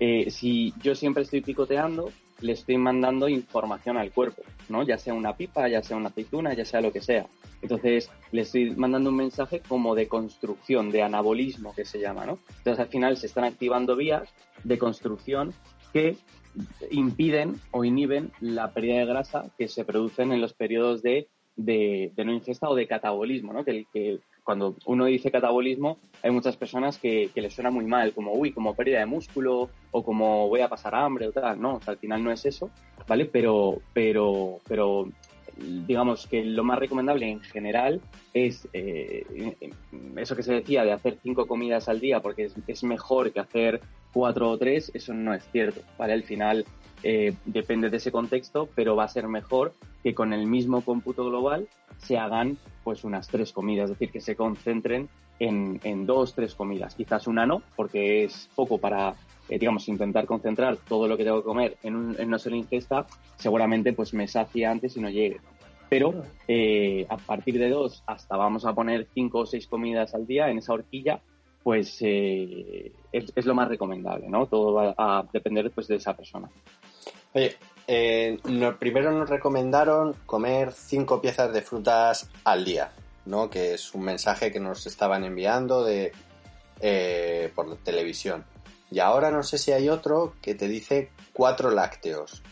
eh, 0.00 0.30
si 0.30 0.74
yo 0.82 0.94
siempre 0.94 1.22
estoy 1.22 1.42
picoteando, 1.42 2.10
le 2.40 2.52
estoy 2.52 2.76
mandando 2.76 3.28
información 3.28 3.96
al 3.96 4.10
cuerpo, 4.10 4.42
¿no? 4.68 4.82
Ya 4.82 4.98
sea 4.98 5.14
una 5.14 5.36
pipa, 5.36 5.68
ya 5.68 5.82
sea 5.82 5.96
una 5.96 6.08
aceituna, 6.08 6.52
ya 6.54 6.64
sea 6.64 6.80
lo 6.80 6.92
que 6.92 7.00
sea. 7.00 7.26
Entonces, 7.62 8.10
le 8.32 8.42
estoy 8.42 8.74
mandando 8.74 9.10
un 9.10 9.16
mensaje 9.16 9.60
como 9.66 9.94
de 9.94 10.08
construcción, 10.08 10.90
de 10.90 11.02
anabolismo, 11.02 11.72
que 11.74 11.84
se 11.84 12.00
llama, 12.00 12.26
¿no? 12.26 12.40
Entonces, 12.58 12.80
al 12.80 12.88
final 12.88 13.16
se 13.16 13.26
están 13.26 13.44
activando 13.44 13.94
vías 13.96 14.28
de 14.64 14.76
construcción 14.76 15.54
que 15.92 16.16
impiden 16.90 17.60
o 17.70 17.84
inhiben 17.84 18.30
la 18.40 18.72
pérdida 18.72 18.98
de 18.98 19.06
grasa 19.06 19.50
que 19.58 19.68
se 19.68 19.84
producen 19.84 20.32
en 20.32 20.40
los 20.40 20.52
periodos 20.52 21.02
de, 21.02 21.28
de, 21.56 22.12
no 22.24 22.32
ingesta 22.32 22.68
o 22.68 22.74
de 22.74 22.86
catabolismo, 22.86 23.52
¿no? 23.52 23.64
Que, 23.64 23.86
cuando 24.42 24.76
uno 24.84 25.06
dice 25.06 25.30
catabolismo, 25.30 25.98
hay 26.22 26.30
muchas 26.30 26.56
personas 26.56 26.98
que, 26.98 27.30
les 27.34 27.54
suena 27.54 27.70
muy 27.70 27.86
mal, 27.86 28.12
como, 28.12 28.32
uy, 28.34 28.52
como 28.52 28.74
pérdida 28.74 28.98
de 28.98 29.06
músculo 29.06 29.70
o 29.90 30.04
como 30.04 30.48
voy 30.48 30.60
a 30.60 30.68
pasar 30.68 30.94
hambre 30.94 31.28
o 31.28 31.32
tal, 31.32 31.58
¿no? 31.60 31.80
Al 31.86 31.96
final 31.96 32.22
no 32.22 32.30
es 32.30 32.44
eso, 32.44 32.70
¿vale? 33.08 33.24
Pero, 33.24 33.78
pero, 33.94 34.58
pero 34.68 35.08
digamos 35.56 36.26
que 36.26 36.44
lo 36.44 36.64
más 36.64 36.78
recomendable 36.78 37.30
en 37.30 37.40
general 37.40 38.00
es 38.32 38.68
eh, 38.72 39.24
eso 40.16 40.36
que 40.36 40.42
se 40.42 40.54
decía 40.54 40.84
de 40.84 40.92
hacer 40.92 41.18
cinco 41.22 41.46
comidas 41.46 41.88
al 41.88 42.00
día 42.00 42.20
porque 42.20 42.50
es, 42.66 42.84
mejor 42.84 43.32
que 43.32 43.40
hacer 43.40 43.80
cuatro 44.14 44.50
o 44.50 44.56
tres, 44.56 44.90
eso 44.94 45.12
no 45.12 45.34
es 45.34 45.46
cierto, 45.52 45.82
¿vale? 45.98 46.14
Al 46.14 46.22
final 46.22 46.64
eh, 47.02 47.34
depende 47.44 47.90
de 47.90 47.98
ese 47.98 48.10
contexto, 48.10 48.68
pero 48.74 48.96
va 48.96 49.04
a 49.04 49.08
ser 49.08 49.28
mejor 49.28 49.74
que 50.02 50.14
con 50.14 50.32
el 50.32 50.46
mismo 50.46 50.80
cómputo 50.80 51.26
global 51.26 51.68
se 51.98 52.16
hagan 52.16 52.56
pues 52.82 53.04
unas 53.04 53.28
tres 53.28 53.52
comidas, 53.52 53.90
es 53.90 53.98
decir, 53.98 54.10
que 54.10 54.20
se 54.22 54.36
concentren 54.36 55.08
en, 55.38 55.80
en 55.84 56.06
dos, 56.06 56.34
tres 56.34 56.54
comidas. 56.54 56.94
Quizás 56.94 57.26
una 57.26 57.44
no, 57.44 57.62
porque 57.76 58.24
es 58.24 58.48
poco 58.54 58.78
para 58.78 59.16
eh, 59.48 59.58
digamos, 59.58 59.88
intentar 59.88 60.24
concentrar 60.24 60.78
todo 60.88 61.06
lo 61.06 61.16
que 61.16 61.24
tengo 61.24 61.38
que 61.38 61.44
comer 61.44 61.76
en, 61.82 61.96
un, 61.96 62.16
en 62.18 62.28
una 62.28 62.38
sola 62.38 62.56
ingesta, 62.56 63.06
seguramente 63.36 63.92
pues 63.92 64.14
me 64.14 64.26
sacia 64.26 64.70
antes 64.70 64.96
y 64.96 65.00
no 65.00 65.10
llegue. 65.10 65.40
Pero 65.90 66.24
eh, 66.48 67.06
a 67.10 67.18
partir 67.18 67.58
de 67.58 67.68
dos 67.68 68.02
hasta 68.06 68.36
vamos 68.36 68.64
a 68.64 68.74
poner 68.74 69.06
cinco 69.12 69.40
o 69.40 69.46
seis 69.46 69.66
comidas 69.66 70.14
al 70.14 70.26
día 70.26 70.48
en 70.48 70.58
esa 70.58 70.72
horquilla, 70.72 71.20
pues 71.64 71.96
eh, 72.02 72.92
es, 73.10 73.46
lo 73.46 73.54
más 73.54 73.68
recomendable, 73.68 74.28
¿no? 74.28 74.46
Todo 74.46 74.74
va 74.74 74.94
a 74.96 75.24
depender 75.32 75.70
pues 75.70 75.88
de 75.88 75.96
esa 75.96 76.14
persona. 76.14 76.50
Oye, 77.32 77.56
primero 78.78 79.10
nos 79.10 79.28
recomendaron 79.28 80.14
comer 80.26 80.72
cinco 80.72 81.22
piezas 81.22 81.52
de 81.54 81.62
frutas 81.62 82.28
al 82.44 82.66
día, 82.66 82.92
¿no? 83.24 83.48
Que 83.48 83.74
es 83.74 83.94
un 83.94 84.02
mensaje 84.02 84.52
que 84.52 84.60
nos 84.60 84.86
estaban 84.86 85.24
enviando 85.24 85.82
de 85.82 86.12
por 87.54 87.76
televisión. 87.78 88.44
Y 88.90 89.00
ahora 89.00 89.30
no 89.30 89.42
sé 89.42 89.56
si 89.56 89.72
hay 89.72 89.88
otro 89.88 90.34
que 90.42 90.54
te 90.54 90.68
dice 90.68 91.10
cuatro 91.32 91.70
lácteos. 91.70 92.42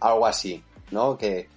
Algo 0.00 0.26
así, 0.26 0.62
¿no? 0.90 1.16
Que, 1.16 1.48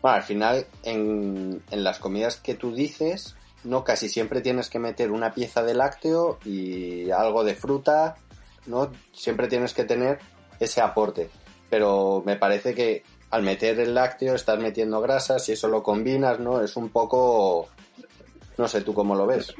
bueno, 0.00 0.16
al 0.16 0.22
final 0.22 0.66
en, 0.84 1.62
en 1.70 1.84
las 1.84 1.98
comidas 1.98 2.36
que 2.36 2.54
tú 2.54 2.72
dices, 2.72 3.36
no 3.64 3.84
casi 3.84 4.08
siempre 4.08 4.40
tienes 4.40 4.68
que 4.70 4.78
meter 4.78 5.10
una 5.10 5.34
pieza 5.34 5.62
de 5.62 5.74
lácteo 5.74 6.38
y 6.44 7.10
algo 7.10 7.44
de 7.44 7.54
fruta, 7.54 8.16
¿no? 8.66 8.90
Siempre 9.12 9.48
tienes 9.48 9.74
que 9.74 9.84
tener 9.84 10.18
ese 10.58 10.80
aporte. 10.80 11.30
Pero 11.68 12.22
me 12.24 12.36
parece 12.36 12.74
que 12.74 13.02
al 13.30 13.42
meter 13.42 13.78
el 13.78 13.94
lácteo 13.94 14.34
estás 14.34 14.58
metiendo 14.58 15.00
grasas 15.00 15.48
y 15.48 15.52
eso 15.52 15.68
lo 15.68 15.82
combinas, 15.82 16.40
¿no? 16.40 16.60
Es 16.62 16.76
un 16.76 16.88
poco... 16.88 17.68
No 18.58 18.68
sé 18.68 18.80
tú 18.82 18.92
cómo 18.92 19.14
lo 19.14 19.26
ves. 19.26 19.54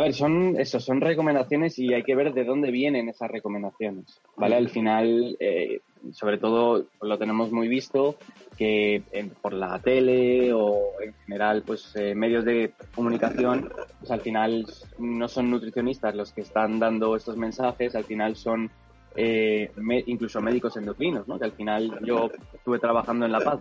A 0.00 0.04
ver, 0.04 0.14
son 0.14 0.58
eso, 0.58 0.80
son 0.80 1.02
recomendaciones 1.02 1.78
y 1.78 1.92
hay 1.92 2.02
que 2.02 2.14
ver 2.14 2.32
de 2.32 2.44
dónde 2.44 2.70
vienen 2.70 3.10
esas 3.10 3.30
recomendaciones, 3.30 4.22
¿vale? 4.34 4.56
Al 4.56 4.70
final, 4.70 5.36
eh, 5.38 5.82
sobre 6.12 6.38
todo 6.38 6.86
lo 7.02 7.18
tenemos 7.18 7.52
muy 7.52 7.68
visto 7.68 8.16
que 8.56 9.02
por 9.42 9.52
la 9.52 9.78
tele 9.80 10.54
o 10.54 10.92
en 11.04 11.12
general, 11.26 11.64
pues 11.66 11.94
eh, 11.96 12.14
medios 12.14 12.46
de 12.46 12.72
comunicación, 12.94 13.70
pues 13.98 14.10
al 14.10 14.22
final 14.22 14.66
no 14.98 15.28
son 15.28 15.50
nutricionistas 15.50 16.14
los 16.14 16.32
que 16.32 16.40
están 16.40 16.78
dando 16.78 17.14
estos 17.14 17.36
mensajes, 17.36 17.94
al 17.94 18.04
final 18.04 18.36
son 18.36 18.70
eh, 19.16 19.70
incluso 20.06 20.40
médicos 20.40 20.76
endocrinos, 20.76 21.28
¿no? 21.28 21.38
Que 21.38 21.44
al 21.44 21.52
final 21.52 21.98
yo 22.04 22.30
estuve 22.54 22.78
trabajando 22.78 23.26
en 23.26 23.32
La 23.32 23.40
Paz 23.40 23.60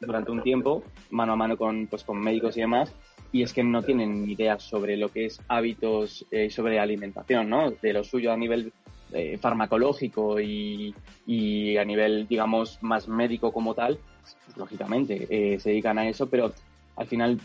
durante 0.00 0.30
un 0.32 0.42
tiempo, 0.42 0.82
mano 1.10 1.32
a 1.32 1.36
mano 1.36 1.56
con, 1.56 1.86
pues, 1.86 2.04
con 2.04 2.20
médicos 2.20 2.56
y 2.56 2.60
demás, 2.60 2.92
y 3.32 3.42
es 3.42 3.52
que 3.52 3.62
no 3.62 3.82
tienen 3.82 4.28
idea 4.28 4.58
sobre 4.58 4.96
lo 4.96 5.10
que 5.10 5.26
es 5.26 5.40
hábitos 5.48 6.26
eh, 6.30 6.50
sobre 6.50 6.80
alimentación, 6.80 7.48
¿no? 7.48 7.70
De 7.70 7.92
lo 7.92 8.02
suyo 8.02 8.32
a 8.32 8.36
nivel 8.36 8.72
eh, 9.12 9.38
farmacológico 9.38 10.40
y, 10.40 10.94
y, 11.26 11.76
a 11.76 11.84
nivel, 11.84 12.26
digamos, 12.28 12.78
más 12.82 13.08
médico 13.08 13.52
como 13.52 13.74
tal, 13.74 13.98
pues, 14.44 14.56
lógicamente 14.56 15.26
eh, 15.30 15.60
se 15.60 15.70
dedican 15.70 15.98
a 15.98 16.08
eso, 16.08 16.28
pero 16.28 16.52
al 16.96 17.06
final 17.06 17.40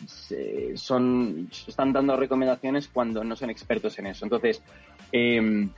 son 0.75 1.49
están 1.67 1.93
dando 1.93 2.17
recomendaciones 2.17 2.89
cuando 2.89 3.23
no 3.23 3.35
son 3.35 3.49
expertos 3.49 3.97
en 3.99 4.07
eso. 4.07 4.25
Entonces, 4.25 4.61
em, 5.11 5.69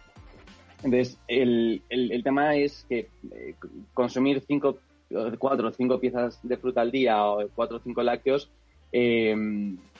entonces 0.83 1.19
el, 1.27 1.83
el, 1.89 2.11
el, 2.11 2.23
tema 2.23 2.55
es 2.55 2.85
que 2.89 3.09
consumir 3.93 4.41
cinco, 4.47 4.79
cuatro 5.37 5.67
o 5.67 5.71
cinco 5.71 5.99
piezas 5.99 6.39
de 6.41 6.57
fruta 6.57 6.81
al 6.81 6.91
día 6.91 7.23
o 7.23 7.47
cuatro 7.49 7.77
o 7.77 7.79
cinco 7.79 8.01
lácteos 8.01 8.49
eh, 8.91 9.36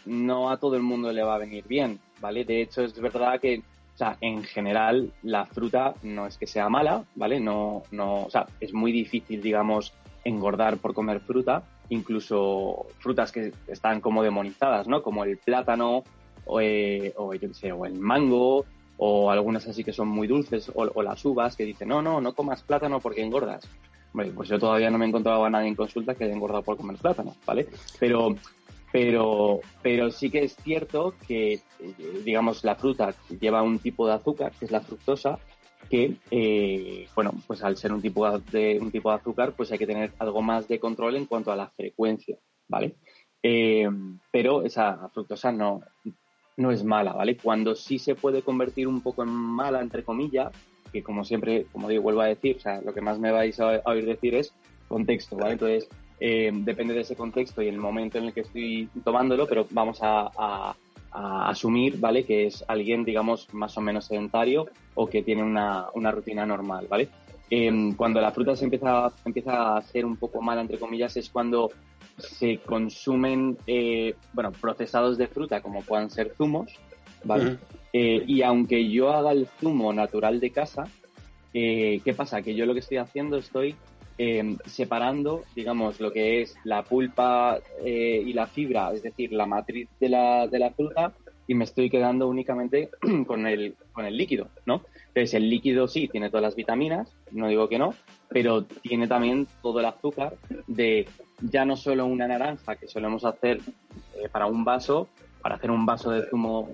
no 0.06 0.50
a 0.50 0.58
todo 0.58 0.76
el 0.76 0.84
mundo 0.84 1.12
le 1.12 1.24
va 1.24 1.36
a 1.36 1.40
venir 1.40 1.66
bien, 1.68 2.00
¿vale? 2.20 2.46
De 2.46 2.62
hecho, 2.62 2.84
es 2.84 3.00
verdad 3.00 3.40
que, 3.40 3.60
o 3.60 3.98
sea, 3.98 4.18
en 4.22 4.44
general, 4.44 5.12
la 5.24 5.46
fruta 5.46 5.94
no 6.04 6.28
es 6.28 6.38
que 6.38 6.48
sea 6.48 6.70
mala, 6.70 7.04
¿vale? 7.16 7.40
No, 7.40 7.84
no, 7.92 8.24
o 8.24 8.30
sea, 8.30 8.48
es 8.60 8.74
muy 8.74 8.92
difícil, 8.92 9.42
digamos, 9.42 9.94
engordar 10.24 10.78
por 10.78 10.94
comer 10.94 11.20
fruta, 11.20 11.64
incluso 11.90 12.88
frutas 13.00 13.32
que 13.32 13.54
están 13.68 14.02
como 14.02 14.24
demonizadas, 14.24 14.88
¿no? 14.88 15.02
Como 15.02 15.24
el 15.24 15.38
plátano 15.38 16.04
o, 16.46 16.62
eh, 16.62 17.14
yo 17.18 17.40
qué 17.40 17.54
sé, 17.54 17.72
o 17.72 17.86
el 17.86 18.00
mango, 18.00 18.66
o 18.98 19.30
algunas 19.30 19.68
así 19.68 19.84
que 19.84 19.94
son 19.94 20.08
muy 20.08 20.28
dulces, 20.28 20.70
o, 20.74 20.90
o, 20.94 21.04
las 21.04 21.24
uvas 21.26 21.56
que 21.56 21.66
dicen, 21.66 21.90
no, 21.90 22.02
no, 22.02 22.22
no 22.22 22.34
comas 22.34 22.64
plátano 22.64 23.00
porque 23.00 23.22
engordas. 23.22 23.68
Bueno, 24.14 24.34
pues 24.36 24.50
yo 24.50 24.58
todavía 24.58 24.90
no 24.90 24.98
me 24.98 25.06
he 25.06 25.10
encontrado 25.10 25.46
a 25.46 25.50
nadie 25.50 25.68
en 25.68 25.76
consulta 25.76 26.16
que 26.16 26.24
haya 26.24 26.34
engordado 26.34 26.64
por 26.64 26.78
comer 26.78 26.98
plátano, 26.98 27.36
¿vale? 27.46 27.68
Pero, 28.00 28.36
pero, 28.92 29.62
pero 29.82 30.12
sí 30.12 30.30
que 30.30 30.44
es 30.44 30.56
cierto 30.56 31.14
que, 31.28 31.54
eh, 31.54 31.62
digamos, 32.24 32.64
la 32.64 32.76
fruta 32.76 33.14
lleva 33.40 33.62
un 33.62 33.80
tipo 33.80 34.08
de 34.08 34.14
azúcar, 34.14 34.54
que 34.58 34.66
es 34.66 34.72
la 34.72 34.82
fructosa, 34.82 35.40
que, 35.90 36.16
eh, 36.32 37.08
bueno, 37.16 37.34
pues 37.46 37.64
al 37.64 37.78
ser 37.78 37.94
un 37.94 38.02
tipo 38.02 38.30
de, 38.40 38.80
un 38.82 38.92
tipo 38.92 39.10
de 39.10 39.18
azúcar, 39.18 39.54
pues 39.56 39.72
hay 39.72 39.78
que 39.78 39.88
tener 39.88 40.12
algo 40.20 40.42
más 40.42 40.68
de 40.68 40.80
control 40.80 41.16
en 41.16 41.26
cuanto 41.26 41.52
a 41.52 41.56
la 41.56 41.70
frecuencia, 41.70 42.38
¿vale? 42.68 42.96
Eh, 43.44 43.88
pero 44.32 44.64
esa 44.64 45.10
fructosa 45.10 45.52
no, 45.52 45.82
no 46.58 46.72
es 46.72 46.84
mala, 46.84 47.14
¿vale? 47.14 47.38
Cuando 47.38 47.76
sí 47.76 48.00
se 48.00 48.16
puede 48.16 48.42
convertir 48.42 48.88
un 48.88 49.02
poco 49.02 49.24
en 49.24 49.30
mala, 49.30 49.80
entre 49.80 50.04
comillas, 50.04 50.52
que 50.92 51.04
como 51.04 51.24
siempre, 51.24 51.66
como 51.72 51.88
digo, 51.88 52.04
vuelvo 52.04 52.22
a 52.22 52.28
decir, 52.28 52.58
o 52.58 52.60
sea, 52.60 52.82
lo 52.82 52.94
que 52.94 53.02
más 53.02 53.20
me 53.20 53.32
vais 53.32 53.60
a, 53.60 53.82
oír 53.86 54.06
decir 54.06 54.36
es 54.36 54.54
contexto, 54.88 55.36
¿vale? 55.38 55.54
Entonces, 55.54 55.88
eh, 56.20 56.52
depende 56.52 56.94
de 56.94 57.02
ese 57.02 57.16
contexto 57.16 57.62
y 57.62 57.68
el 57.68 57.78
momento 57.78 58.18
en 58.18 58.26
el 58.26 58.34
que 58.34 58.42
estoy 58.42 58.90
tomándolo, 59.04 59.48
pero 59.48 59.68
vamos 59.72 60.00
a, 60.02 60.76
asumir, 61.10 62.00
¿vale? 62.00 62.26
Que 62.26 62.46
es 62.46 62.64
alguien, 62.68 63.04
digamos, 63.04 63.52
más 63.52 63.76
o 63.76 63.82
menos 63.82 64.06
sedentario 64.06 64.68
o 64.94 65.08
que 65.08 65.24
tiene 65.24 65.42
una, 65.42 66.12
rutina 66.12 66.46
normal, 66.46 66.86
¿vale? 66.88 67.10
Eh, 67.50 67.72
cuando 67.96 68.22
la 68.22 68.32
fruta 68.32 68.56
se 68.56 68.66
empieza, 68.66 69.12
empieza 69.26 69.78
a 69.78 69.82
ser 69.82 70.06
un 70.06 70.18
poco 70.18 70.44
mala, 70.44 70.62
entre 70.62 70.78
comillas, 70.78 71.18
es 71.18 71.32
cuando 71.32 71.72
se 72.20 72.60
consumen, 72.60 73.58
eh, 73.66 74.14
bueno, 74.34 74.52
procesados 74.52 75.18
de 75.18 75.28
fruta, 75.28 75.62
como 75.62 75.82
puedan 75.82 76.12
ser 76.12 76.36
zumos, 76.38 76.72
¿vale? 77.24 77.58
Eh, 77.94 78.24
y 78.28 78.44
aunque 78.44 78.88
yo 78.88 79.12
haga 79.12 79.32
el 79.32 79.48
zumo 79.60 79.92
natural 79.94 80.40
de 80.40 80.52
casa, 80.52 80.84
¿qué 81.52 82.14
pasa? 82.16 82.44
Que 82.44 82.54
yo 82.54 82.68
lo 82.68 82.74
que 82.74 82.82
estoy 82.82 82.98
haciendo, 82.98 83.38
estoy 83.38 83.76
separando, 84.66 85.44
digamos, 85.56 86.00
lo 86.00 86.12
que 86.12 86.42
es 86.42 86.56
la 86.64 86.84
pulpa 86.84 87.60
y 87.84 88.34
la 88.34 88.48
fibra, 88.48 88.92
es 88.94 89.04
decir, 89.04 89.32
la 89.32 89.46
matriz 89.46 89.88
de 90.00 90.10
la, 90.10 90.48
de 90.48 90.60
la 90.60 90.72
fruta, 90.72 91.14
y 91.48 91.56
me 91.56 91.64
estoy 91.64 91.90
quedando 91.90 92.28
únicamente 92.28 92.90
con 93.26 93.48
el, 93.48 93.76
con 93.94 94.06
el 94.06 94.18
líquido, 94.18 94.50
¿no? 94.66 94.82
Entonces, 95.08 95.34
el 95.34 95.50
líquido 95.50 95.88
sí 95.88 96.08
tiene 96.08 96.30
todas 96.30 96.44
las 96.44 96.56
vitaminas, 96.56 97.16
no 97.32 97.48
digo 97.48 97.70
que 97.70 97.80
no, 97.80 97.94
pero 98.30 98.66
tiene 98.66 99.08
también 99.08 99.48
todo 99.62 99.80
el 99.80 99.86
azúcar 99.86 100.36
de 100.68 101.08
ya 101.42 101.66
no 101.66 101.78
solo 101.78 102.06
una 102.06 102.28
naranja 102.28 102.76
que 102.76 102.88
solemos 102.88 103.24
hacer 103.26 103.60
eh, 104.16 104.30
para 104.30 104.46
un 104.46 104.64
vaso, 104.64 105.08
para 105.42 105.56
hacer 105.56 105.72
un 105.72 105.86
vaso 105.86 106.12
de 106.12 106.30
zumo 106.30 106.70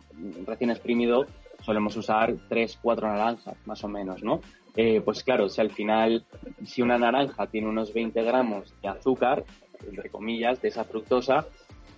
recién 0.45 0.71
exprimido 0.71 1.27
solemos 1.62 1.95
usar 1.95 2.33
tres, 2.50 2.77
cuatro 2.81 3.07
naranjas, 3.07 3.55
más 3.65 3.81
o 3.83 3.88
menos, 3.88 4.21
¿no? 4.21 4.41
Eh, 4.75 5.01
pues 5.03 5.23
claro, 5.23 5.49
si 5.49 5.61
al 5.61 5.71
final, 5.71 6.25
si 6.65 6.81
una 6.81 6.97
naranja 6.97 7.47
tiene 7.47 7.67
unos 7.67 7.93
20 7.93 8.23
gramos 8.23 8.73
de 8.81 8.87
azúcar, 8.87 9.43
entre 9.87 10.09
comillas, 10.09 10.61
de 10.61 10.69
esa 10.69 10.83
fructosa, 10.83 11.45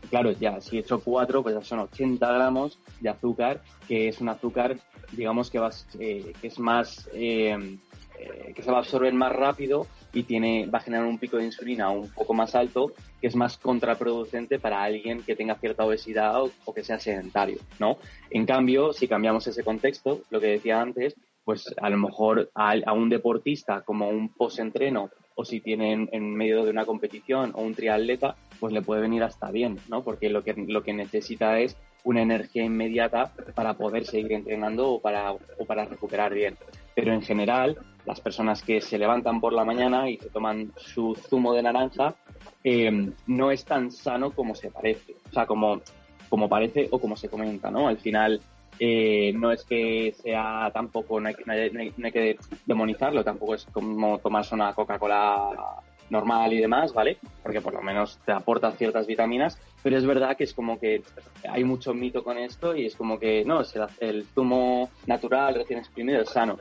claro, 0.09 0.31
ya 0.31 0.59
si 0.61 0.77
he 0.77 0.79
hecho 0.81 0.99
cuatro, 0.99 1.41
pues 1.41 1.55
ya 1.55 1.63
son 1.63 1.79
80 1.79 2.33
gramos 2.33 2.79
de 2.99 3.09
azúcar, 3.09 3.61
que 3.87 4.09
es 4.09 4.19
un 4.19 4.29
azúcar, 4.29 4.77
digamos, 5.11 5.49
que, 5.49 5.59
va, 5.59 5.69
eh, 5.99 6.33
que 6.41 6.47
es 6.47 6.59
más, 6.59 7.07
que 7.13 8.61
se 8.61 8.71
va 8.71 8.77
a 8.77 8.81
absorber 8.81 9.13
más 9.13 9.31
rápido 9.33 9.87
y 10.15 10.23
tiene, 10.23 10.65
va 10.65 10.79
a 10.79 10.81
generar 10.81 11.05
un 11.05 11.19
pico 11.19 11.37
de 11.37 11.43
insulina 11.43 11.89
un 11.89 12.09
poco 12.09 12.33
más 12.33 12.55
alto, 12.55 12.93
que 13.19 13.27
es 13.27 13.35
más 13.35 13.57
contraproducente 13.57 14.59
para 14.59 14.81
alguien 14.81 15.21
que 15.21 15.35
tenga 15.35 15.55
cierta 15.55 15.83
obesidad 15.83 16.41
o, 16.41 16.73
que 16.73 16.83
sea 16.83 16.99
sedentario, 16.99 17.59
¿no? 17.79 17.97
En 18.29 18.45
cambio, 18.45 18.93
si 18.93 19.09
cambiamos 19.09 19.45
ese 19.47 19.63
contexto, 19.63 20.21
lo 20.29 20.39
que 20.39 20.47
decía 20.47 20.81
antes, 20.81 21.15
pues 21.45 21.73
a 21.79 21.89
lo 21.89 21.97
mejor 21.97 22.49
a, 22.55 22.91
un 22.91 23.07
deportista 23.07 23.81
como 23.81 24.09
un 24.09 24.29
post-entreno 24.29 25.11
o 25.35 25.45
si 25.45 25.61
tienen 25.61 26.09
en 26.11 26.33
medio 26.35 26.65
de 26.65 26.71
una 26.71 26.85
competición 26.85 27.51
o 27.55 27.61
un 27.61 27.75
triatleta, 27.75 28.35
pues 28.59 28.73
le 28.73 28.81
puede 28.81 29.01
venir 29.01 29.21
hasta 29.21 29.51
bien, 29.51 29.77
¿no? 29.87 30.03
Porque 30.03 30.29
lo 30.29 30.43
que, 30.43 30.53
lo 30.55 30.81
que 30.81 30.93
necesita 30.93 31.59
es 31.59 31.77
una 32.03 32.21
energía 32.21 32.63
inmediata 32.63 33.31
para 33.53 33.75
poder 33.75 34.05
seguir 34.05 34.33
entrenando 34.33 34.89
o 34.89 35.01
para, 35.01 35.33
o 35.33 35.65
para 35.67 35.85
recuperar 35.85 36.33
bien. 36.33 36.57
Pero 36.95 37.13
en 37.13 37.21
general, 37.21 37.77
las 38.05 38.21
personas 38.21 38.63
que 38.63 38.81
se 38.81 38.97
levantan 38.97 39.41
por 39.41 39.53
la 39.53 39.65
mañana 39.65 40.09
y 40.09 40.17
se 40.17 40.29
toman 40.29 40.71
su 40.77 41.15
zumo 41.15 41.53
de 41.53 41.63
naranja, 41.63 42.15
eh, 42.63 43.11
no 43.27 43.51
es 43.51 43.65
tan 43.65 43.91
sano 43.91 44.31
como 44.31 44.55
se 44.55 44.71
parece. 44.71 45.15
O 45.29 45.33
sea, 45.33 45.45
como, 45.45 45.81
como 46.29 46.47
parece 46.47 46.87
o 46.91 46.99
como 46.99 47.17
se 47.17 47.29
comenta, 47.29 47.69
¿no? 47.69 47.87
Al 47.87 47.97
final, 47.97 48.39
eh, 48.79 49.33
no 49.33 49.51
es 49.51 49.63
que 49.63 50.13
sea 50.21 50.69
tampoco, 50.73 51.19
no 51.19 51.29
hay, 51.29 51.35
no 51.45 52.05
hay, 52.05 52.11
que 52.11 52.37
demonizarlo, 52.65 53.23
tampoco 53.23 53.55
es 53.55 53.65
como 53.65 54.19
tomarse 54.19 54.55
una 54.55 54.73
Coca-Cola 54.73 55.81
normal 56.09 56.53
y 56.53 56.59
demás, 56.59 56.93
¿vale? 56.93 57.17
Porque 57.41 57.61
por 57.61 57.73
lo 57.73 57.81
menos 57.81 58.19
te 58.25 58.31
aporta 58.31 58.71
ciertas 58.73 59.07
vitaminas, 59.07 59.59
pero 59.81 59.97
es 59.97 60.05
verdad 60.05 60.37
que 60.37 60.43
es 60.43 60.53
como 60.53 60.79
que 60.79 61.01
hay 61.49 61.63
mucho 61.63 61.93
mito 61.93 62.23
con 62.23 62.37
esto 62.37 62.75
y 62.75 62.85
es 62.85 62.95
como 62.95 63.19
que 63.19 63.43
no, 63.45 63.61
el 63.99 64.25
zumo 64.25 64.89
natural 65.07 65.55
recién 65.55 65.79
exprimido 65.79 66.21
es 66.21 66.29
sano. 66.29 66.57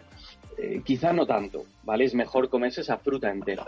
Eh, 0.56 0.82
quizá 0.84 1.12
no 1.12 1.26
tanto, 1.26 1.64
¿vale? 1.82 2.04
Es 2.04 2.14
mejor 2.14 2.48
comerse 2.48 2.82
esa 2.82 2.98
fruta 2.98 3.30
entera, 3.30 3.66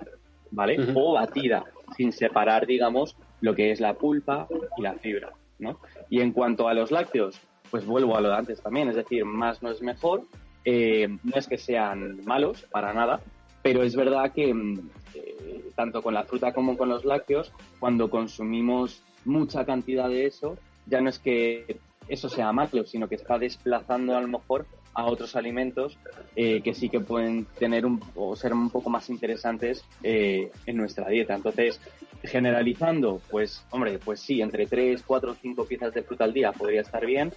¿vale? 0.51 0.77
O 0.95 1.15
batida, 1.15 1.65
sin 1.97 2.13
separar, 2.13 2.67
digamos, 2.67 3.17
lo 3.41 3.55
que 3.55 3.73
es 3.73 3.81
la 3.81 3.95
pulpa 3.95 4.47
y 4.79 4.83
la 4.83 4.95
fibra, 4.95 5.33
¿no? 5.59 5.81
Y 6.09 6.21
en 6.21 6.33
cuanto 6.33 6.69
a 6.69 6.75
los 6.75 6.93
lácteos, 6.93 7.41
pues 7.71 7.87
vuelvo 7.87 8.17
a 8.17 8.21
lo 8.21 8.29
de 8.29 8.37
antes 8.37 8.61
también, 8.61 8.89
es 8.89 8.97
decir, 8.97 9.25
más 9.25 9.63
no 9.63 9.71
es 9.71 9.83
mejor, 9.83 10.23
eh, 10.65 11.09
no 11.23 11.37
es 11.37 11.47
que 11.47 11.59
sean 11.59 12.25
malos, 12.25 12.67
para 12.71 12.93
nada, 12.93 13.21
pero 13.63 13.83
es 13.83 13.95
verdad 13.95 14.33
que 14.33 14.53
mm, 14.53 14.91
eh, 15.15 15.65
tanto 15.75 16.03
con 16.03 16.15
la 16.15 16.25
fruta 16.25 16.53
como 16.53 16.77
con 16.77 16.89
los 16.89 17.05
lácteos, 17.05 17.53
cuando 17.79 18.11
consumimos 18.11 19.03
mucha 19.25 19.65
cantidad 19.65 20.09
de 20.09 20.27
eso, 20.27 20.57
ya 20.87 21.01
no 21.01 21.09
es 21.09 21.19
que 21.19 21.79
eso 22.09 22.29
sea 22.29 22.53
malo, 22.53 22.85
sino 22.85 23.09
que 23.09 23.17
está 23.17 23.39
desplazando 23.39 24.17
a 24.17 24.21
lo 24.21 24.29
mejor 24.29 24.67
a 24.95 25.05
otros 25.05 25.37
alimentos 25.37 25.99
eh, 26.37 26.63
que 26.63 26.73
sí 26.73 26.89
que 26.89 27.01
pueden 27.01 27.45
tener 27.59 27.85
un, 27.85 28.01
o 28.15 28.35
ser 28.35 28.53
un 28.53 28.71
poco 28.71 28.89
más 28.89 29.11
interesantes 29.11 29.85
en 30.03 30.77
nuestra 30.77 31.09
dieta. 31.09 31.35
Entonces, 31.35 31.81
generalizando, 32.23 33.21
pues, 33.31 33.65
hombre, 33.71 33.99
pues 33.99 34.21
sí, 34.21 34.41
entre 34.41 34.67
3, 34.67 35.03
4, 35.07 35.37
5 35.41 35.65
piezas 35.67 35.95
de 35.95 36.03
fruta 36.03 36.25
al 36.25 36.33
día 36.33 36.53
podría 36.53 36.81
estar 36.81 37.05
bien 37.05 37.33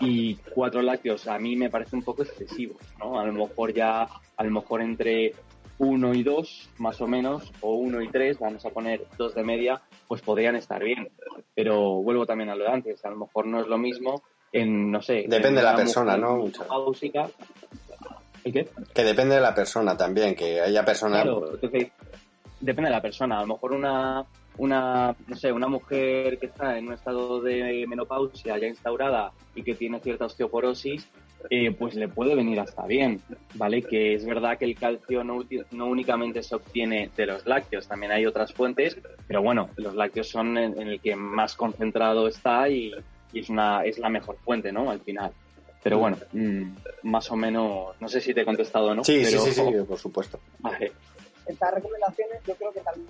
y 0.00 0.36
cuatro 0.54 0.82
lácteos 0.82 1.26
a 1.28 1.38
mí 1.38 1.56
me 1.56 1.70
parece 1.70 1.96
un 1.96 2.02
poco 2.02 2.22
excesivo, 2.22 2.76
¿no? 2.98 3.18
A 3.18 3.24
lo 3.24 3.32
mejor 3.32 3.72
ya, 3.72 4.02
a 4.36 4.44
lo 4.44 4.50
mejor 4.50 4.82
entre 4.82 5.34
1 5.78 6.14
y 6.14 6.22
2, 6.22 6.70
más 6.78 7.00
o 7.00 7.06
menos, 7.06 7.52
o 7.60 7.74
1 7.74 8.02
y 8.02 8.08
3, 8.08 8.38
vamos 8.38 8.64
a 8.64 8.70
poner 8.70 9.04
dos 9.18 9.34
de 9.34 9.42
media, 9.42 9.80
pues 10.06 10.22
podrían 10.22 10.56
estar 10.56 10.82
bien. 10.82 11.10
Pero 11.54 12.02
vuelvo 12.02 12.26
también 12.26 12.50
a 12.50 12.54
lo 12.54 12.64
de 12.64 12.70
antes, 12.70 13.04
a 13.04 13.10
lo 13.10 13.16
mejor 13.16 13.46
no 13.46 13.60
es 13.60 13.66
lo 13.66 13.78
mismo 13.78 14.22
en, 14.52 14.90
no 14.90 15.02
sé... 15.02 15.24
Depende 15.26 15.60
de 15.60 15.66
la 15.66 15.76
persona, 15.76 16.16
¿no? 16.16 16.36
Mucho. 16.36 16.64
¿Y 18.44 18.52
qué? 18.52 18.68
Que 18.94 19.04
depende 19.04 19.36
de 19.36 19.40
la 19.40 19.54
persona 19.54 19.96
también, 19.96 20.34
que 20.34 20.60
haya 20.60 20.84
personas... 20.84 21.22
Claro, 21.22 21.58
depende 22.60 22.88
de 22.88 22.90
la 22.90 23.02
persona. 23.02 23.38
A 23.38 23.42
lo 23.42 23.54
mejor 23.54 23.72
una, 23.72 24.24
una, 24.58 25.16
no 25.26 25.36
sé, 25.36 25.52
una 25.52 25.68
mujer 25.68 26.38
que 26.38 26.46
está 26.46 26.78
en 26.78 26.88
un 26.88 26.94
estado 26.94 27.40
de 27.40 27.84
menopausia 27.86 28.58
ya 28.58 28.66
instaurada 28.66 29.32
y 29.54 29.62
que 29.62 29.74
tiene 29.74 30.00
cierta 30.00 30.26
osteoporosis, 30.26 31.08
eh, 31.50 31.72
pues 31.72 31.94
le 31.94 32.08
puede 32.08 32.34
venir 32.34 32.60
hasta 32.60 32.86
bien, 32.86 33.20
¿vale? 33.54 33.82
Que 33.82 34.14
es 34.14 34.24
verdad 34.24 34.58
que 34.58 34.64
el 34.64 34.78
calcio 34.78 35.24
no, 35.24 35.40
no, 35.72 35.86
únicamente 35.86 36.42
se 36.42 36.54
obtiene 36.54 37.10
de 37.16 37.26
los 37.26 37.46
lácteos, 37.46 37.88
también 37.88 38.12
hay 38.12 38.26
otras 38.26 38.52
fuentes, 38.52 38.96
pero 39.26 39.42
bueno, 39.42 39.70
los 39.76 39.94
lácteos 39.94 40.28
son 40.28 40.56
en 40.56 40.78
el 40.78 41.00
que 41.00 41.16
más 41.16 41.56
concentrado 41.56 42.28
está 42.28 42.68
y, 42.68 42.92
y 43.32 43.40
es, 43.40 43.48
una, 43.48 43.84
es 43.84 43.98
la 43.98 44.08
mejor 44.08 44.36
fuente, 44.44 44.72
¿no? 44.72 44.90
Al 44.90 45.00
final. 45.00 45.32
Pero 45.82 45.98
bueno, 45.98 46.16
mm, 46.32 46.62
más 47.02 47.30
o 47.30 47.36
menos, 47.36 48.00
no 48.00 48.08
sé 48.08 48.20
si 48.20 48.32
te 48.32 48.42
he 48.42 48.44
contestado 48.44 48.88
o 48.88 48.94
no. 48.94 49.02
Sí, 49.02 49.24
sí, 49.24 49.38
sí, 49.38 49.62
por 49.88 49.98
supuesto. 49.98 50.38
Vale. 50.60 50.92
Estas 51.46 51.74
recomendaciones 51.74 52.40
yo 52.46 52.54
creo 52.54 52.72
que 52.72 52.80
también 52.80 53.08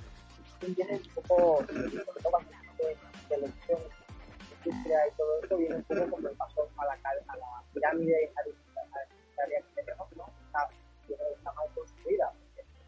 vienen 0.68 1.00
un 1.02 1.22
poco, 1.22 1.64
cuando 2.30 2.50
de, 2.78 2.96
de 3.28 3.34
elección, 3.34 3.80
industria 4.64 4.98
y 5.08 5.16
todo 5.16 5.42
esto, 5.42 5.56
viene 5.56 5.76
un 5.76 5.82
poco 5.82 6.10
como 6.10 6.28
el 6.28 6.36
paso 6.36 6.68
a 6.76 6.84
la, 6.86 6.92
a 6.92 7.36
la 7.36 7.64
pirámide 7.74 8.32
que 9.36 9.82
tenemos, 9.82 10.08
¿no? 10.16 10.32
Está, 10.46 10.68
está 11.08 11.52
mal 11.52 11.68
construida. 11.74 12.32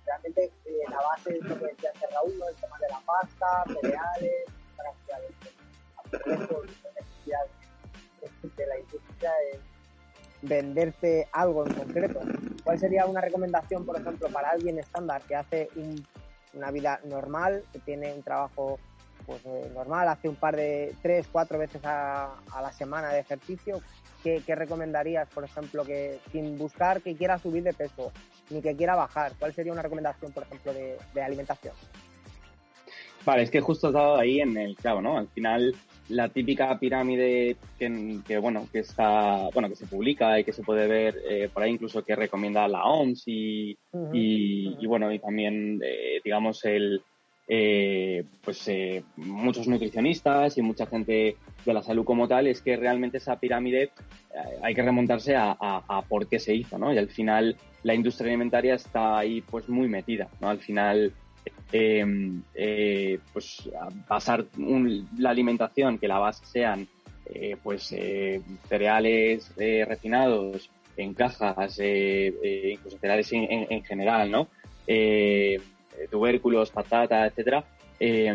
Realmente 0.07 0.53
eh, 0.67 0.85
la 0.89 1.01
base 1.01 1.37
es 1.37 1.45
lo 1.45 1.59
que 1.59 1.67
decía 1.67 1.93
Raúl, 2.13 2.39
¿no? 2.39 2.49
el 2.49 2.57
tema 2.57 2.79
de 2.79 2.89
la 2.89 3.01
pasta, 3.01 3.65
cereales, 3.81 4.45
para 4.77 4.93
de 8.57 8.67
la 8.67 8.79
industria 8.79 9.33
es 9.53 9.61
venderte 10.43 11.29
algo 11.33 11.67
en 11.67 11.75
concreto. 11.75 12.21
¿Cuál 12.63 12.79
sería 12.79 13.07
una 13.07 13.21
recomendación, 13.21 13.85
por 13.85 13.99
ejemplo, 13.99 14.29
para 14.29 14.51
alguien 14.51 14.79
estándar 14.79 15.23
que 15.23 15.35
hace 15.35 15.69
una 16.55 16.71
vida 16.71 17.01
normal, 17.05 17.65
que 17.73 17.79
tiene 17.81 18.13
un 18.13 18.23
trabajo 18.23 18.79
pues 19.27 19.41
eh, 19.47 19.71
normal, 19.75 20.09
hace 20.09 20.29
un 20.29 20.37
par 20.37 20.57
de 20.57 20.95
tres, 21.03 21.27
cuatro 21.31 21.59
veces 21.59 21.81
a, 21.85 22.35
la 22.61 22.73
semana 22.73 23.13
de 23.13 23.21
ejercicio, 23.21 23.81
¿qué, 24.23 24.43
recomendarías, 24.49 25.29
por 25.31 25.45
ejemplo, 25.45 25.85
que 25.85 26.19
sin 26.31 26.59
buscar 26.59 27.01
que 27.01 27.17
quiera 27.17 27.39
subir 27.39 27.63
de 27.63 27.73
peso 27.73 28.13
ni 28.51 28.61
que 28.61 28.77
quiera 28.77 28.95
bajar? 28.95 29.33
¿Cuál 29.39 29.55
sería 29.55 29.73
una 29.73 29.83
recomendación, 29.83 30.33
por 30.33 30.43
ejemplo, 30.45 30.73
de, 30.73 31.23
alimentación? 31.23 31.75
Vale, 33.25 33.43
es 33.43 33.51
que 33.51 33.61
justo 33.61 33.89
has 33.89 33.95
dado 33.95 34.17
ahí 34.17 34.41
en 34.41 34.57
el 34.59 34.77
clavo, 34.77 35.01
¿no? 35.01 35.17
Al 35.17 35.29
final, 35.29 35.75
la 36.09 36.29
típica 36.29 36.79
pirámide 36.79 37.57
que, 37.79 38.39
bueno, 38.39 38.69
que 38.71 38.81
está, 38.81 39.49
bueno, 39.53 39.69
que 39.69 39.77
se 39.77 39.87
publica 39.87 40.39
y 40.39 40.45
que 40.45 40.53
se 40.53 40.63
puede 40.63 40.87
ver 40.87 41.19
eh, 41.29 41.49
por 41.53 41.63
ahí 41.63 41.71
incluso 41.71 42.05
que 42.05 42.15
recomienda 42.15 42.69
la 42.69 42.85
OMS 42.85 43.23
y, 43.27 43.77
y, 44.13 44.87
bueno, 44.87 45.13
y 45.13 45.19
también, 45.19 45.81
eh, 45.83 46.21
digamos, 46.23 46.65
el, 46.65 47.03
eh, 47.49 48.25
pues 48.43 48.67
eh, 48.69 49.03
muchos 49.17 49.67
nutricionistas 49.67 50.57
y 50.59 50.63
mucha 50.63 50.87
gente 50.87 51.37
de 51.65 51.73
la 51.73 51.83
salud 51.83 52.05
como 52.05 52.29
tal, 52.29 52.47
es 52.47 52.61
que 52.61 52.77
realmente 52.77 53.19
esa 53.19 53.39
pirámide 53.39 53.91
hay 54.63 54.75
que 54.75 54.83
remontarse 54.83 55.37
a, 55.37 56.05
por 56.09 56.27
qué 56.27 56.39
se 56.39 56.55
hizo, 56.55 56.77
¿no? 56.77 56.93
Y 56.93 56.99
al 56.99 57.09
final 57.09 57.57
la 57.83 57.95
industria 57.95 58.29
alimentaria 58.29 58.75
está 58.75 59.19
ahí 59.19 59.41
pues 59.43 59.69
muy 59.69 59.89
metida, 59.89 60.29
¿no? 60.41 60.49
Al 60.51 60.59
final 60.59 61.13
em, 61.73 62.43
pues 63.33 63.69
basar 64.09 64.45
la 65.19 65.31
alimentación, 65.31 65.99
que 65.99 66.09
la 66.09 66.19
base 66.19 66.45
sean 66.47 66.89
pues 67.63 67.95
cereales 68.69 69.53
refinados 69.57 70.71
en 70.97 71.15
cajas, 71.15 71.79
incluso 71.81 72.99
cereales 72.99 73.33
en, 73.33 73.67
en 73.71 73.83
general, 73.83 74.31
¿no? 74.31 74.49
Eh, 74.87 76.07
tubérculos, 76.11 76.71
patata, 76.71 77.27
etcétera, 77.27 77.65
eh, 78.01 78.35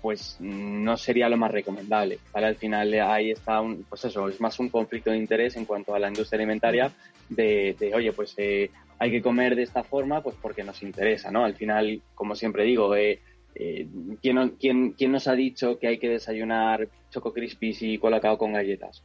pues 0.00 0.36
no 0.40 0.96
sería 0.96 1.28
lo 1.28 1.36
más 1.36 1.50
recomendable. 1.50 2.18
Al 2.32 2.56
final 2.56 2.92
ahí 2.94 3.30
está 3.30 3.60
un, 3.60 3.84
pues 3.84 4.04
eso, 4.04 4.28
es 4.28 4.40
más 4.40 4.58
un 4.58 4.68
conflicto 4.68 5.10
de 5.10 5.18
interés 5.18 5.56
en 5.56 5.64
cuanto 5.64 5.94
a 5.94 5.98
la 5.98 6.08
industria 6.08 6.38
alimentaria 6.38 6.92
de, 7.28 7.92
oye, 7.94 8.12
pues 8.12 8.34
eh, 8.36 8.70
hay 8.98 9.10
que 9.10 9.22
comer 9.22 9.56
de 9.56 9.62
esta 9.62 9.84
forma, 9.84 10.22
pues 10.22 10.36
porque 10.40 10.64
nos 10.64 10.82
interesa, 10.82 11.30
¿no? 11.30 11.44
Al 11.44 11.54
final, 11.54 12.02
como 12.14 12.34
siempre 12.34 12.64
digo, 12.64 12.92
¿quién, 12.92 14.56
quién, 14.60 14.92
quién, 14.92 15.12
nos 15.12 15.28
ha 15.28 15.34
dicho 15.34 15.78
que 15.78 15.88
hay 15.88 15.98
que 15.98 16.08
desayunar 16.08 16.88
Choco 17.10 17.32
Crispies 17.32 17.82
y 17.82 17.98
colacao 17.98 18.38
con 18.38 18.52
galletas? 18.52 19.02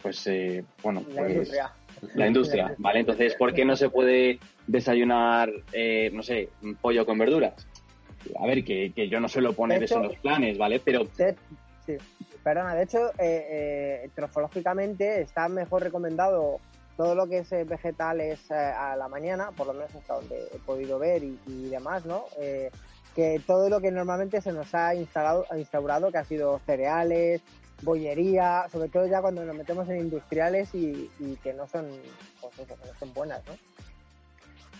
pues, 0.00 0.30
bueno, 0.82 1.02
pues 1.14 1.52
la 2.14 2.26
industria, 2.26 2.74
¿vale? 2.78 3.00
Entonces, 3.00 3.34
¿por 3.34 3.52
qué 3.54 3.64
no 3.64 3.76
se 3.76 3.90
puede 3.90 4.38
desayunar, 4.66 5.50
eh, 5.72 6.10
no 6.12 6.22
sé, 6.22 6.48
pollo 6.80 7.04
con 7.06 7.18
verduras? 7.18 7.66
A 8.38 8.46
ver, 8.46 8.64
que, 8.64 8.92
yo 9.08 9.20
no 9.20 9.28
suelo 9.28 9.52
poner 9.52 9.82
eso 9.82 9.96
en 9.96 10.04
los 10.04 10.16
planes, 10.16 10.58
¿vale? 10.58 10.80
Pero... 10.80 11.06
sí, 11.86 11.96
perdona, 12.42 12.74
de 12.74 12.82
hecho, 12.82 13.10
eh, 13.18 13.46
eh, 13.50 14.10
trofológicamente 14.14 15.22
está 15.22 15.48
mejor 15.48 15.82
recomendado 15.82 16.60
todo 16.98 17.14
lo 17.14 17.26
que 17.26 17.38
es 17.38 17.50
vegetales 17.66 18.50
a 18.50 18.94
la 18.96 19.08
mañana, 19.08 19.52
por 19.52 19.68
lo 19.68 19.72
menos 19.72 19.94
hasta 19.94 20.16
donde 20.16 20.36
he 20.52 20.58
podido 20.58 20.98
ver 20.98 21.22
y, 21.24 21.68
demás, 21.70 22.04
¿no? 22.04 22.24
que 23.14 23.40
todo 23.46 23.68
lo 23.68 23.80
que 23.80 23.90
normalmente 23.90 24.40
se 24.40 24.52
nos 24.52 24.74
ha 24.74 24.94
instalado, 24.94 25.46
instaurado, 25.56 26.12
que 26.12 26.18
ha 26.18 26.24
sido 26.24 26.60
cereales, 26.66 27.42
bollería, 27.82 28.66
sobre 28.70 28.88
todo 28.88 29.06
ya 29.06 29.20
cuando 29.20 29.44
nos 29.44 29.56
metemos 29.56 29.88
en 29.88 29.98
industriales 29.98 30.74
y, 30.74 31.08
que 31.42 31.52
no 31.54 31.66
son, 31.66 31.86
pues 32.40 32.68
no 32.68 32.94
son 32.98 33.14
buenas, 33.14 33.44
¿no? 33.46 33.54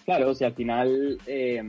Claro, 0.04 0.30
o 0.30 0.34
sea, 0.34 0.48
al 0.48 0.54
final 0.54 1.18
eh, 1.26 1.62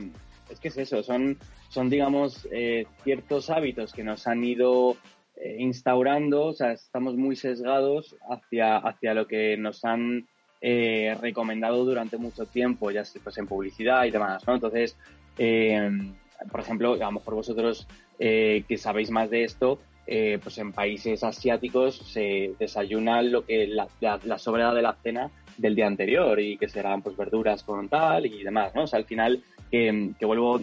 es 0.48 0.60
que 0.60 0.68
es 0.68 0.78
eso, 0.78 1.02
son, 1.02 1.38
son 1.68 1.90
digamos, 1.90 2.48
eh, 2.50 2.86
ciertos 3.04 3.50
hábitos 3.50 3.92
que 3.92 4.02
nos 4.02 4.26
han 4.26 4.42
ido 4.44 4.96
eh, 5.36 5.56
instaurando, 5.58 6.46
o 6.46 6.52
sea, 6.52 6.72
estamos 6.72 7.16
muy 7.16 7.36
sesgados 7.36 8.16
hacia, 8.28 8.78
hacia 8.78 9.14
lo 9.14 9.26
que 9.26 9.56
nos 9.56 9.84
han 9.84 10.26
recomendado 10.60 11.84
durante 11.84 12.16
mucho 12.16 12.46
tiempo, 12.46 12.90
ya 12.90 13.02
pues, 13.22 13.38
en 13.38 13.46
publicidad 13.46 14.04
y 14.04 14.10
demás, 14.10 14.46
¿no? 14.46 14.54
Entonces, 14.54 14.96
por 16.50 16.60
ejemplo, 16.60 16.94
a 16.94 16.98
lo 16.98 17.12
mejor 17.12 17.34
vosotros 17.34 17.86
que 18.18 18.76
sabéis 18.78 19.10
más 19.10 19.30
de 19.30 19.44
esto, 19.44 19.78
eh, 20.12 20.40
pues 20.42 20.58
en 20.58 20.72
países 20.72 21.22
asiáticos 21.22 21.98
se 21.98 22.54
desayuna 22.58 23.22
lo 23.22 23.46
que 23.46 23.68
la, 23.68 23.86
la, 24.00 24.38
sobrada 24.38 24.74
de 24.74 24.82
la 24.82 24.94
cena 24.94 25.30
del 25.56 25.76
día 25.76 25.86
anterior 25.86 26.40
y 26.40 26.56
que 26.56 26.68
serán 26.68 27.00
pues 27.00 27.16
verduras 27.16 27.62
con 27.62 27.88
tal 27.88 28.26
y 28.26 28.42
demás, 28.42 28.74
¿no? 28.74 28.82
O 28.82 28.86
sea, 28.88 28.98
al 28.98 29.04
final 29.04 29.40
que, 29.70 30.12
vuelvo 30.22 30.60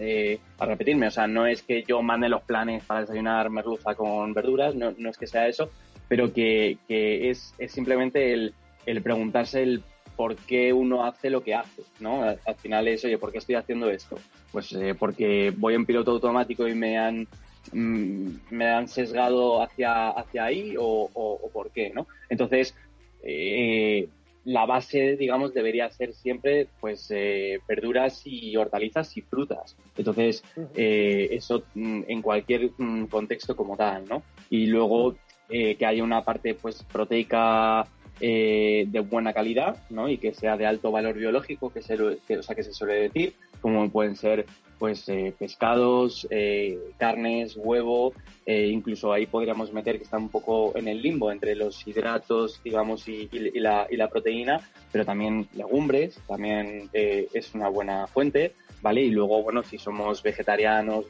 eh, 0.00 0.40
a, 0.58 0.66
repetirme, 0.66 1.06
o 1.06 1.10
sea, 1.12 1.28
no 1.28 1.46
es 1.46 1.62
que 1.62 1.84
yo 1.84 2.02
mande 2.02 2.28
los 2.28 2.42
planes 2.42 2.82
para 2.84 3.02
desayunar 3.02 3.48
merluza 3.48 3.94
con 3.94 4.34
verduras, 4.34 4.74
no, 4.74 4.92
no 4.98 5.10
es 5.10 5.18
que 5.18 5.28
sea 5.28 5.46
eso, 5.46 5.70
pero 6.08 6.32
que, 6.32 6.78
que 6.88 7.30
es, 7.30 7.54
es, 7.58 7.70
simplemente 7.70 8.32
el, 8.32 8.54
el 8.90 9.02
preguntarse 9.02 9.62
el 9.62 9.82
por 10.16 10.34
qué 10.34 10.72
uno 10.72 11.04
hace 11.04 11.30
lo 11.30 11.42
que 11.44 11.54
hace, 11.54 11.82
¿no? 12.00 12.22
Al, 12.22 12.54
final 12.56 12.88
es, 12.88 13.04
oye, 13.04 13.18
¿por 13.18 13.30
qué 13.30 13.38
estoy 13.38 13.54
haciendo 13.54 13.88
esto? 13.88 14.18
Pues 14.50 14.72
eh, 14.72 14.94
porque 14.98 15.52
voy 15.56 15.74
en 15.74 15.86
piloto 15.86 16.10
automático 16.10 16.66
y 16.66 16.74
me 16.74 16.98
han 16.98 17.28
Mm, 17.72 18.28
me 18.50 18.66
han 18.66 18.88
sesgado 18.88 19.62
hacia, 19.62 20.08
hacia 20.10 20.44
ahí 20.44 20.74
o, 20.78 21.50
por 21.52 21.70
qué, 21.70 21.90
¿no? 21.90 22.06
Entonces, 22.28 22.74
eh, 23.22 24.08
la 24.44 24.64
base, 24.64 25.16
digamos, 25.16 25.52
debería 25.52 25.90
ser 25.90 26.14
siempre, 26.14 26.68
pues, 26.80 27.10
eh, 27.10 27.60
verduras 27.68 28.22
y 28.24 28.56
hortalizas 28.56 29.16
y 29.16 29.22
frutas. 29.22 29.76
Entonces, 29.96 30.42
eh, 30.74 31.28
eso 31.32 31.64
mm, 31.74 32.02
en 32.08 32.22
cualquier 32.22 32.70
mm, 32.78 33.06
contexto 33.06 33.54
como 33.56 33.76
tal, 33.76 34.06
¿no? 34.08 34.22
Y 34.50 34.66
luego 34.66 35.16
que 35.50 35.86
haya 35.86 36.04
una 36.04 36.22
parte, 36.22 36.54
pues, 36.54 36.82
proteica 36.82 37.86
de 38.20 39.06
buena 39.08 39.32
calidad, 39.32 39.82
¿no? 39.90 40.08
Y 40.08 40.18
que 40.18 40.34
sea 40.34 40.56
de 40.56 40.66
alto 40.66 40.90
valor 40.90 41.14
biológico, 41.14 41.72
que, 41.72 41.82
se, 41.82 41.96
que, 42.26 42.38
o 42.38 42.42
sea, 42.42 42.54
que 42.54 42.62
se 42.62 42.72
suele 42.72 42.94
decir, 42.94 43.34
como 43.60 43.88
pueden 43.90 44.16
ser 44.16 44.46
pues 44.78 45.08
eh, 45.08 45.34
pescados, 45.36 46.26
eh, 46.30 46.78
carnes, 46.98 47.56
huevo, 47.56 48.12
eh, 48.46 48.68
incluso 48.68 49.12
ahí 49.12 49.26
podríamos 49.26 49.72
meter 49.72 49.98
que 49.98 50.04
está 50.04 50.16
un 50.16 50.28
poco 50.28 50.72
en 50.76 50.88
el 50.88 51.02
limbo 51.02 51.32
entre 51.32 51.54
los 51.54 51.86
hidratos, 51.86 52.60
digamos, 52.62 53.08
y, 53.08 53.28
la, 53.54 53.86
y 53.90 53.96
la, 53.96 54.08
proteína, 54.08 54.60
pero 54.92 55.04
también 55.04 55.48
legumbres, 55.54 56.20
también 56.26 56.88
es 56.92 57.54
una 57.54 57.68
buena 57.68 58.06
fuente, 58.06 58.54
¿vale? 58.80 59.02
Y 59.02 59.10
luego, 59.10 59.42
bueno, 59.42 59.62
si 59.62 59.78
somos 59.78 60.22
vegetarianos, 60.22 61.06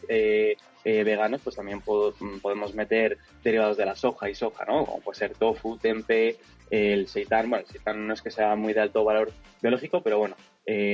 veganos, 0.85 1.41
pues 1.43 1.57
también 1.57 1.81
podemos 1.81 2.75
meter 2.75 3.19
derivados 3.45 3.77
de 3.77 3.85
la 3.85 3.95
soja 3.95 4.31
y 4.31 4.35
soja, 4.35 4.65
¿no? 4.65 4.87
Como 4.87 5.01
puede 5.01 5.19
ser 5.19 5.35
tofu, 5.35 5.77
tempe, 5.77 6.37
el 6.71 7.09
seitán, 7.09 7.51
bueno, 7.51 7.65
el 7.67 7.71
seitán 7.71 8.07
no 8.07 8.15
es 8.15 8.23
que 8.23 8.31
sea 8.31 8.57
muy 8.57 8.73
de 8.73 8.81
alto 8.81 9.05
valor 9.05 9.31
biológico, 9.61 10.03
pero 10.03 10.19
bueno, 10.19 10.37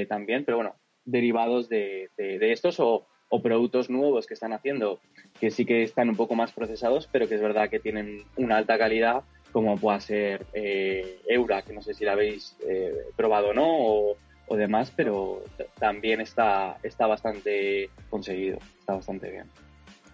también, 0.08 0.44
pero 0.44 0.56
bueno, 0.58 0.74
derivados 1.04 1.68
de, 1.68 2.10
estos 2.16 2.80
o, 2.80 3.06
productos 3.42 3.90
nuevos 3.90 4.28
que 4.28 4.34
están 4.34 4.52
haciendo 4.52 5.00
que 5.40 5.50
sí 5.50 5.66
que 5.66 5.82
están 5.82 6.08
un 6.08 6.14
poco 6.14 6.36
más 6.36 6.52
procesados, 6.52 7.08
pero 7.10 7.26
que 7.26 7.34
es 7.34 7.40
verdad 7.40 7.68
que 7.68 7.80
tienen 7.80 8.22
una 8.36 8.58
alta 8.58 8.78
calidad, 8.78 9.24
como 9.50 9.76
pueda 9.76 9.98
ser 9.98 10.46
eh, 10.52 11.18
Eura, 11.26 11.62
que 11.62 11.72
no 11.72 11.82
sé 11.82 11.94
si 11.94 12.04
la 12.04 12.12
habéis 12.12 12.56
eh, 12.64 12.94
probado 13.16 13.48
o 13.48 13.52
no, 13.52 13.66
o, 13.66 14.16
demás, 14.50 14.92
pero 14.94 15.42
también 15.78 16.20
está, 16.20 16.76
está 16.82 17.06
bastante 17.06 17.90
conseguido, 18.10 18.58
está 18.78 18.94
bastante 18.94 19.30
bien. 19.30 19.50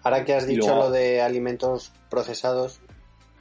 Ahora 0.02 0.24
que 0.24 0.34
has 0.34 0.46
dicho 0.46 0.74
lo 0.74 0.90
de 0.90 1.20
alimentos 1.20 1.92
procesados, 2.08 2.80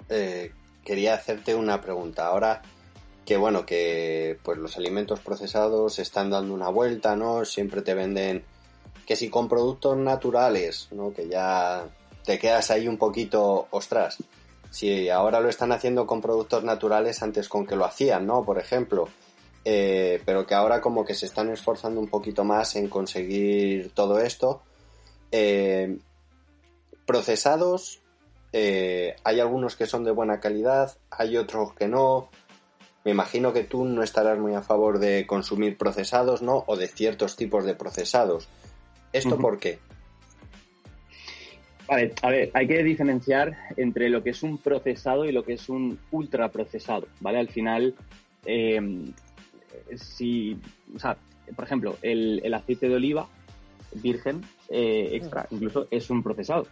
eh, 0.10 0.52
quería 0.84 1.14
hacerte 1.14 1.56
una 1.56 1.80
pregunta. 1.82 2.28
Ahora 2.28 2.62
que 3.30 3.38
bueno, 3.38 3.64
que 3.64 4.40
pues 4.44 4.58
los 4.58 4.76
alimentos 4.76 5.20
procesados 5.20 6.00
están 6.00 6.32
dando 6.32 6.52
una 6.52 6.70
vuelta, 6.70 7.16
¿no? 7.16 7.46
Siempre 7.46 7.84
te 7.84 7.94
venden 7.94 8.44
que 9.06 9.16
si 9.16 9.30
con 9.30 9.48
productos 9.48 9.96
naturales, 9.98 10.88
¿no? 10.92 11.14
Que 11.14 11.30
ya 11.30 11.88
te 12.26 12.40
quedas 12.40 12.72
ahí 12.72 12.88
un 12.88 12.98
poquito, 12.98 13.68
ostras. 13.70 14.18
Si 14.72 15.10
ahora 15.10 15.40
lo 15.42 15.50
están 15.50 15.72
haciendo 15.72 16.08
con 16.08 16.22
productos 16.22 16.64
naturales 16.64 17.22
antes 17.22 17.48
con 17.48 17.68
que 17.68 17.76
lo 17.76 17.86
hacían, 17.86 18.26
¿no? 18.26 18.44
Por 18.44 18.58
ejemplo. 18.58 19.08
Eh, 19.66 20.22
pero 20.26 20.46
que 20.46 20.56
ahora 20.56 20.82
como 20.82 21.04
que 21.06 21.14
se 21.14 21.26
están 21.26 21.50
esforzando 21.52 22.00
un 22.00 22.08
poquito 22.08 22.44
más 22.44 22.76
en 22.76 22.88
conseguir 22.88 23.92
todo 23.94 24.20
esto. 24.20 24.62
Eh, 25.32 25.98
procesados, 27.06 28.02
eh, 28.54 29.16
hay 29.24 29.40
algunos 29.40 29.76
que 29.76 29.86
son 29.86 30.04
de 30.04 30.12
buena 30.12 30.40
calidad, 30.40 30.98
hay 31.12 31.38
otros 31.38 31.74
que 31.74 31.88
no. 31.88 32.30
Me 33.04 33.12
imagino 33.12 33.54
que 33.54 33.64
tú 33.64 33.86
no 33.86 34.04
estarás 34.04 34.38
muy 34.38 34.54
a 34.54 34.62
favor 34.62 35.00
de 35.00 35.26
consumir 35.26 35.78
procesados, 35.78 36.42
¿no? 36.42 36.64
O 36.68 36.76
de 36.76 36.88
ciertos 36.88 37.36
tipos 37.36 37.66
de 37.66 37.76
procesados. 37.76 38.48
¿Esto 39.14 39.38
por 39.38 39.58
qué? 39.58 39.80
Vale, 41.88 42.14
a 42.22 42.30
ver, 42.30 42.52
hay 42.54 42.68
que 42.68 42.84
diferenciar 42.84 43.58
entre 43.76 44.10
lo 44.10 44.22
que 44.22 44.30
es 44.30 44.44
un 44.44 44.60
procesado 44.60 45.26
y 45.26 45.32
lo 45.32 45.44
que 45.44 45.54
es 45.54 45.70
un 45.70 45.98
ultraprocesado, 46.12 47.08
¿vale? 47.20 47.40
Al 47.40 47.50
final, 47.50 47.96
eh, 48.46 48.80
si, 49.96 50.58
o 50.96 51.00
sea, 51.00 51.18
por 51.56 51.66
ejemplo, 51.66 51.98
el, 52.02 52.54
aceite 52.54 52.90
de 52.90 52.96
oliva, 52.96 53.28
virgen 53.94 54.42
eh, 54.70 55.10
extra, 55.14 55.48
incluso 55.52 55.88
es 55.92 56.10
un 56.10 56.24
procesado. 56.24 56.68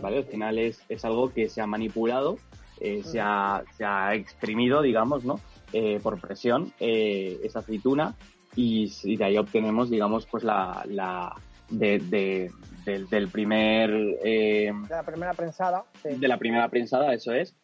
¿Vale? 0.00 0.18
Al 0.18 0.24
final 0.26 0.58
es, 0.58 0.80
es 0.88 1.04
algo 1.04 1.32
que 1.32 1.48
se 1.48 1.60
ha 1.60 1.66
manipulado, 1.66 2.38
eh, 2.80 3.02
se, 3.02 3.18
ha, 3.20 3.64
se 3.76 3.84
ha 3.84 4.14
exprimido, 4.14 4.80
digamos, 4.80 5.24
¿no? 5.24 5.40
Eh, 5.72 6.00
por 6.02 6.20
presión 6.20 6.72
esa 6.78 7.60
aceituna 7.60 8.16
y, 8.56 9.16
de 9.16 9.24
ahí 9.24 9.38
obtenemos, 9.38 9.90
digamos, 9.90 10.26
pues 10.26 10.44
la, 10.44 10.84
la 10.88 11.34
de, 11.68 12.50
del, 12.84 13.28
primer... 13.28 13.90
de 13.90 14.72
la 14.88 15.02
primera 15.02 15.34
prensada. 15.34 15.84
De 16.04 16.28
la 16.28 16.38
primera 16.38 16.68
prensada, 16.68 17.12
eso 17.12 17.32
es. 17.32 17.54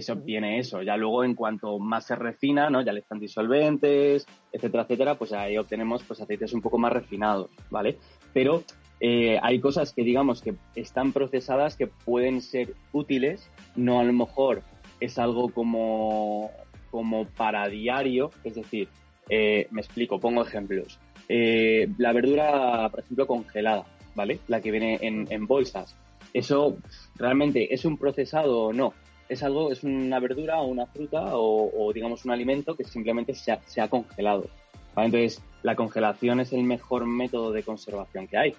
Se 0.00 0.12
obtiene 0.12 0.58
eso. 0.58 0.82
Ya 0.82 0.96
luego, 0.96 1.24
en 1.24 1.34
cuanto 1.34 1.78
más 1.78 2.06
se 2.06 2.16
refina, 2.16 2.70
¿no? 2.70 2.82
Ya 2.82 2.92
le 2.92 3.00
están 3.00 3.20
disolventes, 3.20 4.26
etcétera, 4.52 4.84
etcétera, 4.84 5.14
pues 5.16 5.32
ahí 5.32 5.58
obtenemos 5.58 6.02
pues 6.04 6.20
aceites 6.20 6.52
un 6.54 6.62
poco 6.62 6.78
más 6.78 6.92
refinados, 6.92 7.50
¿vale? 7.70 7.98
Pero 8.32 8.62
eh, 9.00 9.38
hay 9.42 9.60
cosas 9.60 9.92
que 9.92 10.02
digamos 10.02 10.40
que 10.40 10.54
están 10.74 11.12
procesadas 11.12 11.76
que 11.76 11.86
pueden 11.86 12.40
ser 12.40 12.74
útiles, 12.92 13.50
no 13.76 14.00
a 14.00 14.04
lo 14.04 14.12
mejor 14.12 14.62
es 15.00 15.18
algo 15.18 15.50
como, 15.50 16.50
como 16.90 17.26
para 17.26 17.68
diario, 17.68 18.30
es 18.44 18.54
decir, 18.54 18.88
eh, 19.28 19.66
me 19.70 19.80
explico, 19.80 20.20
pongo 20.20 20.42
ejemplos. 20.42 20.98
Eh, 21.28 21.88
la 21.98 22.12
verdura, 22.12 22.88
por 22.90 23.00
ejemplo, 23.00 23.26
congelada, 23.26 23.84
¿vale? 24.14 24.38
La 24.48 24.60
que 24.60 24.70
viene 24.70 24.98
en, 25.02 25.46
bolsas. 25.46 25.96
¿Eso 26.32 26.78
realmente 27.16 27.72
es 27.74 27.84
un 27.84 27.98
procesado 27.98 28.64
o 28.64 28.72
no? 28.72 28.94
Es 29.28 29.42
algo, 29.42 29.72
es 29.72 29.84
una 29.84 30.20
verdura 30.20 30.60
o 30.60 30.66
una 30.66 30.86
fruta 30.86 31.30
o, 31.32 31.92
digamos 31.94 32.24
un 32.24 32.30
alimento 32.30 32.76
que 32.76 32.84
simplemente 32.84 33.34
se 33.34 33.80
ha, 33.80 33.88
congelado. 33.88 34.46
Entonces, 34.96 35.42
la 35.62 35.74
congelación 35.74 36.40
es 36.40 36.52
el 36.52 36.62
mejor 36.62 37.06
método 37.06 37.52
de 37.52 37.62
conservación 37.62 38.26
que 38.26 38.36
hay. 38.36 38.54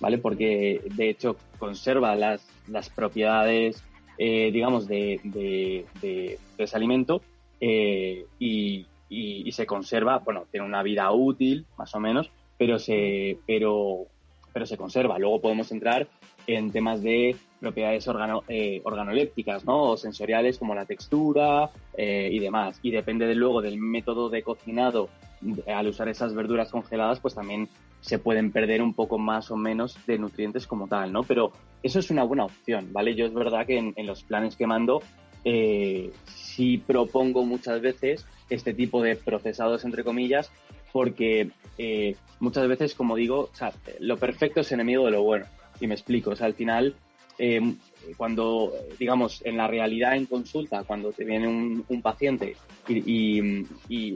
¿vale? 0.00 0.18
Porque 0.18 0.80
de 0.84 1.10
hecho 1.10 1.36
conserva 1.58 2.14
las, 2.14 2.46
las 2.68 2.90
propiedades, 2.90 3.82
eh, 4.18 4.50
digamos, 4.52 4.86
de, 4.86 5.20
de, 5.24 6.38
ese 6.58 6.76
alimento 6.76 7.22
eh, 7.60 8.26
y, 8.38 8.86
y, 9.08 9.52
se 9.52 9.66
conserva, 9.66 10.18
bueno, 10.18 10.46
tiene 10.50 10.66
una 10.66 10.82
vida 10.82 11.10
útil, 11.12 11.66
más 11.78 11.94
o 11.94 12.00
menos, 12.00 12.30
pero 12.58 12.78
se, 12.78 13.38
pero, 13.46 14.06
pero 14.54 14.64
se 14.64 14.78
conserva. 14.78 15.18
Luego 15.18 15.42
podemos 15.42 15.70
entrar 15.70 16.08
en 16.46 16.70
temas 16.70 17.02
de 17.02 17.36
propiedades 17.60 18.08
organo, 18.08 18.42
eh, 18.48 18.80
organolépticas, 18.84 19.66
¿no? 19.66 19.90
O 19.90 19.96
sensoriales 19.98 20.58
como 20.58 20.74
la 20.74 20.86
textura 20.86 21.70
y 21.96 22.38
demás. 22.38 22.80
Y 22.82 22.90
depende 22.90 23.26
de, 23.26 23.34
luego 23.34 23.60
del 23.60 23.78
método 23.78 24.30
de 24.30 24.42
cocinado 24.42 25.10
al 25.66 25.88
usar 25.88 26.08
esas 26.08 26.34
verduras 26.34 26.70
congeladas, 26.70 27.20
pues 27.20 27.34
también 27.34 27.68
se 28.00 28.18
pueden 28.18 28.52
perder 28.52 28.82
un 28.82 28.94
poco 28.94 29.18
más 29.18 29.50
o 29.50 29.56
menos 29.56 29.96
de 30.06 30.18
nutrientes 30.18 30.66
como 30.66 30.88
tal, 30.88 31.12
¿no? 31.12 31.22
Pero 31.22 31.52
eso 31.82 31.98
es 31.98 32.10
una 32.10 32.24
buena 32.24 32.44
opción, 32.44 32.92
¿vale? 32.92 33.14
Yo 33.14 33.26
es 33.26 33.34
verdad 33.34 33.66
que 33.66 33.78
en, 33.78 34.06
los 34.06 34.22
planes 34.22 34.56
que 34.56 34.66
mando 34.66 35.02
eh, 35.44 36.10
sí 36.26 36.78
propongo 36.78 37.44
muchas 37.44 37.80
veces 37.80 38.26
este 38.50 38.74
tipo 38.74 39.02
de 39.02 39.16
procesados, 39.16 39.84
entre 39.84 40.04
comillas, 40.04 40.52
porque 40.92 41.50
eh, 41.78 42.16
muchas 42.40 42.68
veces, 42.68 42.94
como 42.94 43.16
digo, 43.16 43.50
lo 44.00 44.16
perfecto 44.16 44.60
es 44.60 44.72
enemigo 44.72 45.04
de 45.04 45.12
lo 45.12 45.22
bueno. 45.22 45.46
Y 45.80 45.86
me 45.86 45.94
explico, 45.94 46.30
o 46.30 46.36
sea, 46.36 46.46
al 46.46 46.54
final 46.54 46.94
eh, 47.36 47.60
cuando, 48.16 48.72
digamos, 48.98 49.42
en 49.44 49.56
la 49.56 49.66
realidad 49.66 50.14
en 50.14 50.26
consulta, 50.26 50.84
cuando 50.84 51.10
te 51.12 51.24
viene 51.24 51.48
un, 51.48 52.02
paciente 52.02 52.56
y, 52.86 53.40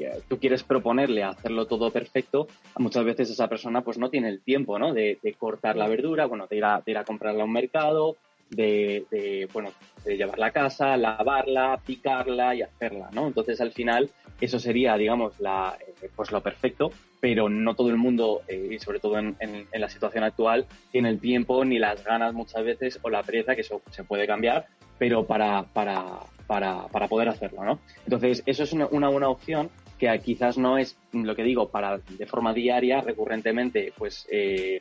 eh, 0.04 0.20
tú 0.28 0.38
quieres 0.38 0.62
proponerle 0.62 1.24
hacerlo 1.24 1.66
todo 1.66 1.90
perfecto, 1.90 2.46
muchas 2.76 3.04
veces 3.04 3.30
esa 3.30 3.48
persona 3.48 3.82
pues 3.82 3.98
no 3.98 4.10
tiene 4.10 4.28
el 4.28 4.40
tiempo, 4.40 4.78
¿no? 4.78 4.92
De, 4.92 5.18
cortar 5.38 5.76
la 5.76 5.88
verdura, 5.88 6.26
bueno, 6.26 6.46
de 6.48 6.56
ir, 6.56 6.64
a, 6.64 6.82
de 6.84 6.92
ir 6.92 6.98
a 6.98 7.04
comprarla 7.04 7.42
a 7.42 7.46
un 7.46 7.52
mercado, 7.52 8.16
de, 8.50 9.04
de, 9.10 9.48
bueno, 9.52 9.70
de 10.04 10.16
llevarla 10.16 10.46
a 10.46 10.50
casa, 10.52 10.96
lavarla, 10.96 11.80
picarla 11.84 12.54
y 12.54 12.62
hacerla, 12.62 13.10
¿no? 13.12 13.26
Entonces, 13.26 13.60
al 13.60 13.72
final, 13.72 14.10
eso 14.40 14.58
sería, 14.58 14.96
digamos, 14.96 15.38
la, 15.40 15.76
eh, 16.02 16.08
pues 16.14 16.30
lo 16.30 16.42
perfecto, 16.42 16.90
pero 17.20 17.48
no 17.48 17.74
todo 17.74 17.90
el 17.90 17.96
mundo, 17.96 18.42
eh, 18.48 18.70
y 18.72 18.78
sobre 18.78 19.00
todo 19.00 19.18
en, 19.18 19.36
la 19.72 19.88
situación 19.88 20.24
actual, 20.24 20.66
tiene 20.92 21.10
el 21.10 21.20
tiempo 21.20 21.64
ni 21.64 21.78
las 21.78 22.04
ganas 22.04 22.32
muchas 22.32 22.64
veces 22.64 22.98
o 23.02 23.10
la 23.10 23.22
pereza, 23.22 23.54
que 23.54 23.62
eso 23.62 23.82
se 23.90 24.04
puede 24.04 24.26
cambiar, 24.26 24.66
pero 24.98 25.26
para, 25.26 25.64
para, 25.64 26.04
para, 26.46 26.88
para 26.88 27.08
poder 27.08 27.28
hacerlo, 27.28 27.64
¿no? 27.64 27.80
Entonces, 28.04 28.42
eso 28.46 28.62
es 28.62 28.72
una, 28.72 28.86
buena 29.08 29.28
opción 29.28 29.70
que 29.98 30.16
quizás 30.20 30.56
no 30.56 30.78
es 30.78 30.96
lo 31.12 31.34
que 31.34 31.42
digo 31.42 31.70
para 31.70 31.98
de 31.98 32.26
forma 32.26 32.54
diaria, 32.54 33.00
recurrentemente, 33.00 33.92
pues 33.98 34.28
eh, 34.30 34.80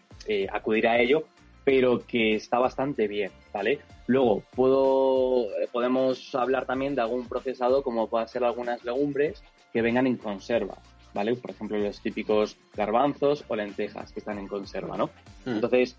acudir 0.52 0.88
a 0.88 1.00
ello, 1.00 1.26
pero 1.68 2.00
que 2.08 2.34
está 2.36 2.60
bastante 2.60 3.10
bien, 3.10 3.30
¿vale? 3.54 3.80
Luego, 4.06 4.42
puedo, 4.56 5.48
podemos 5.74 6.34
hablar 6.34 6.66
también 6.66 6.96
de 6.96 7.02
algún 7.02 7.28
procesado 7.28 7.84
como 7.84 8.08
puede 8.08 8.26
ser 8.30 8.46
algunas 8.46 8.86
legumbres 8.86 9.44
que 9.74 9.82
vengan 9.82 10.08
en 10.08 10.16
conserva, 10.16 10.78
¿vale? 11.14 11.36
Por 11.36 11.52
ejemplo, 11.52 11.78
los 11.78 12.02
típicos 12.02 12.56
garbanzos 12.74 13.44
o 13.50 13.56
lentejas 13.58 14.14
que 14.14 14.22
están 14.22 14.40
en 14.40 14.48
conserva, 14.48 14.96
¿no? 14.96 15.08
Mm. 15.44 15.56
Entonces, 15.56 15.98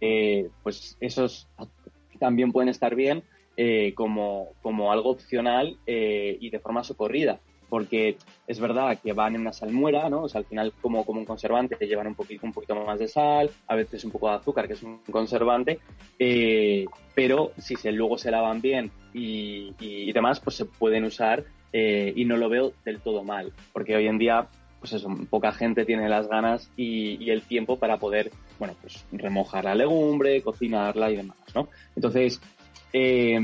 eh, 0.00 0.48
pues 0.62 0.96
esos 1.00 1.48
también 2.18 2.50
pueden 2.50 2.70
estar 2.70 2.94
bien 2.94 3.24
eh, 3.58 3.92
como, 3.94 4.54
como 4.62 4.90
algo 4.90 5.10
opcional 5.10 5.76
eh, 5.86 6.38
y 6.40 6.48
de 6.48 6.60
forma 6.60 6.82
socorrida 6.82 7.40
porque 7.74 8.18
es 8.46 8.60
verdad 8.60 8.96
que 9.02 9.12
van 9.12 9.34
en 9.34 9.40
una 9.40 9.52
salmuera, 9.52 10.08
¿no? 10.08 10.22
O 10.22 10.28
sea, 10.28 10.38
al 10.38 10.44
final 10.44 10.72
como, 10.80 11.04
como 11.04 11.18
un 11.18 11.26
conservante 11.26 11.74
te 11.74 11.88
llevan 11.88 12.06
un 12.06 12.14
poquito, 12.14 12.46
un 12.46 12.52
poquito 12.52 12.76
más 12.76 13.00
de 13.00 13.08
sal, 13.08 13.50
a 13.66 13.74
veces 13.74 14.04
un 14.04 14.12
poco 14.12 14.28
de 14.28 14.36
azúcar, 14.36 14.68
que 14.68 14.74
es 14.74 14.82
un 14.84 14.98
conservante, 15.10 15.80
eh, 16.20 16.84
pero 17.16 17.50
si 17.58 17.74
se, 17.74 17.90
luego 17.90 18.16
se 18.16 18.30
lavan 18.30 18.60
bien 18.60 18.92
y, 19.12 19.74
y, 19.80 20.12
demás, 20.12 20.38
pues 20.38 20.54
se 20.54 20.66
pueden 20.66 21.02
usar 21.02 21.46
eh, 21.72 22.12
y 22.14 22.24
no 22.24 22.36
lo 22.36 22.48
veo 22.48 22.74
del 22.84 23.00
todo 23.00 23.24
mal, 23.24 23.52
porque 23.72 23.96
hoy 23.96 24.06
en 24.06 24.18
día, 24.18 24.46
pues 24.78 24.92
eso, 24.92 25.08
poca 25.28 25.50
gente 25.50 25.84
tiene 25.84 26.08
las 26.08 26.28
ganas 26.28 26.70
y, 26.76 27.20
y 27.24 27.30
el 27.30 27.42
tiempo 27.42 27.76
para 27.76 27.96
poder, 27.96 28.30
bueno, 28.60 28.76
pues 28.80 29.04
remojar 29.10 29.64
la 29.64 29.74
legumbre, 29.74 30.42
cocinarla 30.42 31.10
y 31.10 31.16
demás, 31.16 31.38
¿no? 31.56 31.66
Entonces, 31.96 32.40
eh, 32.92 33.40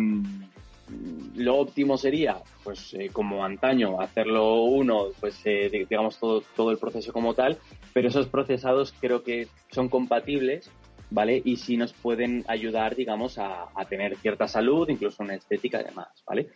lo 1.37 1.57
óptimo 1.57 1.97
sería, 1.97 2.39
pues 2.63 2.95
eh, 2.95 3.11
como 3.13 3.45
antaño, 3.45 4.01
hacerlo 4.01 4.65
uno, 4.65 5.07
pues 5.21 5.41
eh, 5.45 5.87
digamos 5.89 6.19
todo, 6.19 6.43
todo 6.57 6.71
el 6.71 6.79
proceso 6.79 7.13
como 7.13 7.35
tal, 7.35 7.59
pero 7.93 8.09
esos 8.09 8.29
procesados 8.29 8.95
creo 9.01 9.23
que 9.23 9.49
son 9.71 9.89
compatibles, 9.89 10.71
¿vale? 11.11 11.41
Y 11.45 11.57
sí 11.57 11.77
nos 11.77 11.93
pueden 11.93 12.45
ayudar, 12.49 12.97
digamos, 12.97 13.39
a, 13.39 13.69
tener 13.89 14.17
cierta 14.17 14.49
salud, 14.49 14.89
incluso 14.89 15.23
una 15.23 15.35
estética 15.35 15.81
y 15.81 15.85
demás, 15.85 16.09
¿vale? 16.27 16.49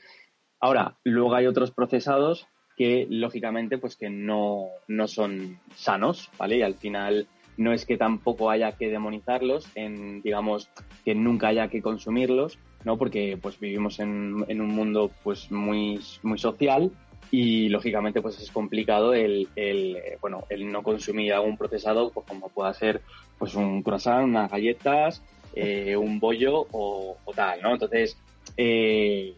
Ahora, 0.61 0.97
luego 1.05 1.35
hay 1.35 1.47
otros 1.47 1.71
procesados 1.73 2.47
que 2.77 3.07
lógicamente 3.09 3.79
pues 3.79 3.97
que 3.97 4.11
no, 4.11 4.67
no 4.89 5.07
son 5.07 5.61
sanos, 5.75 6.31
¿vale? 6.39 6.59
Y 6.59 6.63
al 6.63 6.75
final 6.75 7.29
no 7.57 7.73
es 7.73 7.87
que 7.87 7.97
tampoco 7.97 8.51
haya 8.51 8.73
que 8.73 8.89
demonizarlos, 8.89 9.69
en 9.75 10.23
digamos 10.23 10.71
que 11.05 11.15
nunca 11.15 11.49
haya 11.49 11.69
que 11.69 11.83
consumirlos, 11.83 12.59
¿no? 12.85 12.97
Porque 12.97 13.39
pues 13.41 13.59
vivimos 13.59 13.99
en, 14.01 14.45
en 14.49 14.61
un 14.61 14.69
mundo 14.69 15.11
pues 15.23 15.51
muy, 15.51 16.01
muy 16.23 16.39
social 16.39 16.91
y 17.31 17.69
lógicamente 17.69 18.23
pues 18.23 18.41
es 18.41 18.51
complicado 18.51 19.15
el, 19.15 19.49
el, 19.57 19.99
bueno, 20.21 20.45
el 20.51 20.71
no 20.71 20.83
consumir 20.83 21.33
algún 21.33 21.57
procesado 21.57 22.11
pues, 22.11 22.27
como 22.27 22.49
pueda 22.49 22.73
ser 22.75 23.01
pues 23.39 23.55
un 23.55 23.83
croissant, 23.83 24.25
unas 24.25 24.51
galletas, 24.51 25.23
eh, 25.55 25.97
un 25.97 26.21
bollo 26.21 26.67
o, 26.71 27.17
tal, 27.35 27.61
¿no? 27.63 27.73
Entonces, 27.73 28.17
eh, 28.57 29.35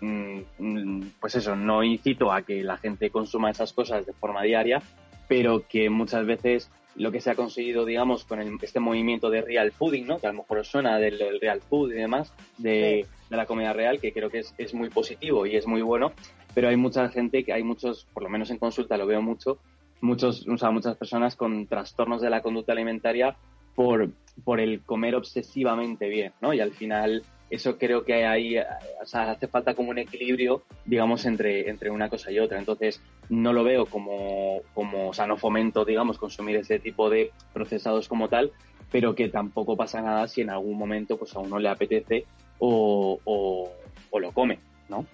mm, 0.00 1.00
pues 1.20 1.34
eso, 1.34 1.56
no 1.56 1.82
incito 1.82 2.32
a 2.32 2.42
que 2.42 2.62
la 2.62 2.76
gente 2.76 3.10
consuma 3.10 3.50
esas 3.50 3.72
cosas 3.72 4.04
de 4.04 4.12
forma 4.12 4.42
diaria, 4.42 4.82
pero 5.28 5.66
que 5.66 5.88
muchas 5.90 6.26
veces 6.26 6.70
lo 6.96 7.10
que 7.10 7.20
se 7.20 7.30
ha 7.30 7.34
conseguido, 7.34 7.84
digamos, 7.84 8.24
con 8.24 8.40
este 8.62 8.80
movimiento 8.80 9.30
de 9.30 9.42
real 9.42 9.72
fooding, 9.72 10.06
¿no? 10.06 10.18
Que 10.18 10.26
a 10.26 10.32
lo 10.32 10.38
mejor 10.38 10.58
os 10.58 10.68
suena 10.68 10.98
del, 10.98 11.40
real 11.40 11.60
food 11.60 11.92
y 11.92 11.96
demás, 11.96 12.32
de, 12.58 13.06
la 13.30 13.46
comida 13.46 13.72
real, 13.72 13.98
que 13.98 14.12
creo 14.12 14.30
que 14.30 14.40
es, 14.40 14.54
es, 14.58 14.74
muy 14.74 14.90
positivo 14.90 15.44
y 15.44 15.56
es 15.56 15.66
muy 15.66 15.82
bueno, 15.82 16.12
pero 16.54 16.68
hay 16.68 16.76
mucha 16.76 17.08
gente, 17.08 17.42
que 17.42 17.52
hay 17.52 17.64
muchos, 17.64 18.06
por 18.14 18.22
lo 18.22 18.28
menos 18.28 18.50
en 18.50 18.58
consulta 18.58 18.96
lo 18.96 19.06
veo 19.06 19.20
mucho, 19.20 19.58
muchos, 20.00 20.46
o 20.46 20.56
sea, 20.56 20.70
muchas 20.70 20.96
personas 20.96 21.34
con 21.34 21.66
trastornos 21.66 22.20
de 22.22 22.30
la 22.30 22.42
conducta 22.42 22.72
alimentaria 22.72 23.36
por, 23.74 24.10
por 24.44 24.60
el 24.60 24.82
comer 24.82 25.16
obsesivamente 25.16 26.08
bien, 26.08 26.32
¿no? 26.40 26.54
Y 26.54 26.60
al 26.60 26.72
final 26.72 27.24
eso 27.54 27.78
creo 27.78 28.04
que 28.04 28.26
hay, 28.26 28.58
o 28.58 29.06
sea, 29.06 29.32
hace 29.32 29.48
falta 29.48 29.74
como 29.74 29.90
un 29.90 29.98
equilibrio, 29.98 30.62
digamos, 30.84 31.24
entre, 31.26 31.68
entre 31.68 31.90
una 31.90 32.08
cosa 32.08 32.30
y 32.30 32.38
otra. 32.38 32.58
Entonces, 32.58 33.00
no 33.28 33.52
lo 33.52 33.64
veo 33.64 33.86
como, 33.86 34.60
como, 34.74 35.08
o 35.08 35.14
sea, 35.14 35.26
no 35.26 35.36
fomento, 35.36 35.84
digamos, 35.84 36.18
consumir 36.18 36.56
ese 36.56 36.78
tipo 36.78 37.10
de 37.10 37.30
procesados 37.52 38.08
como 38.08 38.28
tal, 38.28 38.52
pero 38.90 39.14
que 39.14 39.28
tampoco 39.28 39.76
pasa 39.76 40.00
nada 40.02 40.28
si 40.28 40.40
en 40.40 40.50
algún 40.50 40.78
momento, 40.78 41.16
pues 41.16 41.34
a 41.34 41.40
uno 41.40 41.58
le 41.58 41.68
apetece 41.68 42.24
o, 42.58 43.18
o, 43.24 44.20
lo 44.20 44.32
come, 44.32 44.60
¿no? 44.88 45.04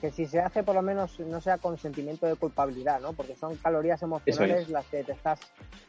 Que, 0.00 0.10
si 0.10 0.26
se 0.26 0.40
hace 0.40 0.62
por 0.62 0.74
lo 0.74 0.82
menos 0.82 1.18
no 1.20 1.40
sea 1.40 1.58
con 1.58 1.78
sentimiento 1.78 2.26
de 2.26 2.36
culpabilidad, 2.36 3.00
¿no? 3.00 3.12
Porque 3.12 3.36
son 3.36 3.56
calorías 3.56 4.02
emocionales 4.02 4.68
las 4.68 4.86
que 4.86 5.04
te 5.04 5.12
estás, 5.12 5.40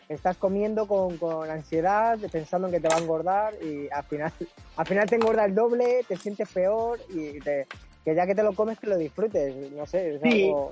estás 0.10 0.38
comiendo 0.38 0.88
con, 0.88 1.18
con, 1.18 1.50
ansiedad, 1.50 2.18
pensando 2.32 2.68
en 2.68 2.74
que 2.74 2.80
te 2.80 2.88
va 2.88 2.96
a 2.96 3.00
engordar 3.00 3.54
y 3.62 3.90
al 3.92 4.04
final, 4.04 4.32
al 4.78 4.86
final 4.86 5.10
te 5.10 5.16
engorda 5.16 5.46
el 5.46 5.56
doble, 5.56 6.06
te 6.08 6.18
sientes 6.18 6.50
peor 6.52 7.00
y 7.10 7.40
te, 7.40 7.68
que 8.04 8.16
ya 8.16 8.26
que 8.26 8.36
te 8.36 8.44
lo 8.44 8.54
comes 8.54 8.80
que 8.80 8.88
lo 8.88 8.98
disfrutes, 8.98 9.72
no 9.72 9.86
sé, 9.86 10.16
es 10.16 10.24
algo... 10.24 10.72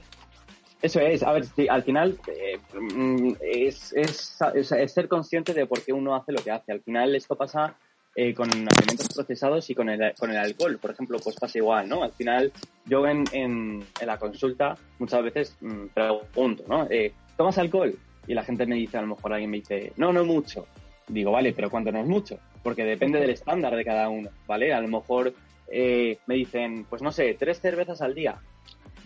Eso 0.81 0.99
es, 0.99 1.21
a 1.21 1.31
ver, 1.31 1.43
al 1.69 1.83
final 1.83 2.19
eh, 2.25 2.57
mm, 2.73 3.33
es, 3.39 3.93
es, 3.93 4.35
es, 4.55 4.91
ser 4.91 5.07
consciente 5.07 5.53
de 5.53 5.67
por 5.67 5.83
qué 5.83 5.93
uno 5.93 6.15
hace 6.15 6.31
lo 6.31 6.41
que 6.41 6.49
hace. 6.49 6.71
Al 6.71 6.81
final 6.81 7.13
esto 7.13 7.35
pasa 7.35 7.75
eh, 8.13 8.33
con 8.33 8.49
alimentos 8.49 9.07
procesados 9.15 9.69
y 9.69 9.75
con 9.75 9.87
el, 9.89 10.13
con 10.19 10.29
el 10.29 10.37
alcohol, 10.37 10.77
por 10.79 10.91
ejemplo, 10.91 11.17
pues 11.23 11.35
pasa 11.37 11.57
igual, 11.57 11.87
¿no? 11.87 12.03
Al 12.03 12.11
final, 12.11 12.51
yo 12.85 13.07
en, 13.07 13.23
en, 13.31 13.85
la 14.05 14.17
consulta 14.17 14.75
muchas 14.99 15.23
veces 15.23 15.55
mm, 15.61 15.85
pregunto, 15.93 16.63
¿no? 16.67 16.87
Eh, 16.89 17.13
¿Tomas 17.37 17.57
alcohol? 17.57 17.97
Y 18.27 18.33
la 18.33 18.43
gente 18.43 18.65
me 18.65 18.75
dice, 18.75 18.97
a 18.97 19.01
lo 19.01 19.15
mejor 19.15 19.31
alguien 19.31 19.49
me 19.49 19.57
dice, 19.57 19.93
no, 19.95 20.11
no 20.11 20.25
mucho. 20.25 20.67
Digo, 21.07 21.31
vale, 21.31 21.53
pero 21.53 21.69
¿cuánto 21.69 21.91
no 21.91 21.99
es 21.99 22.05
mucho? 22.05 22.37
Porque 22.61 22.83
depende 22.83 23.19
del 23.19 23.29
estándar 23.29 23.75
de 23.75 23.85
cada 23.85 24.09
uno, 24.09 24.29
¿vale? 24.45 24.73
A 24.73 24.81
lo 24.81 24.89
mejor 24.89 25.33
eh, 25.69 26.17
me 26.27 26.35
dicen, 26.35 26.85
pues 26.89 27.01
no 27.01 27.13
sé, 27.13 27.35
tres 27.39 27.61
cervezas 27.61 28.01
al 28.01 28.13
día. 28.13 28.35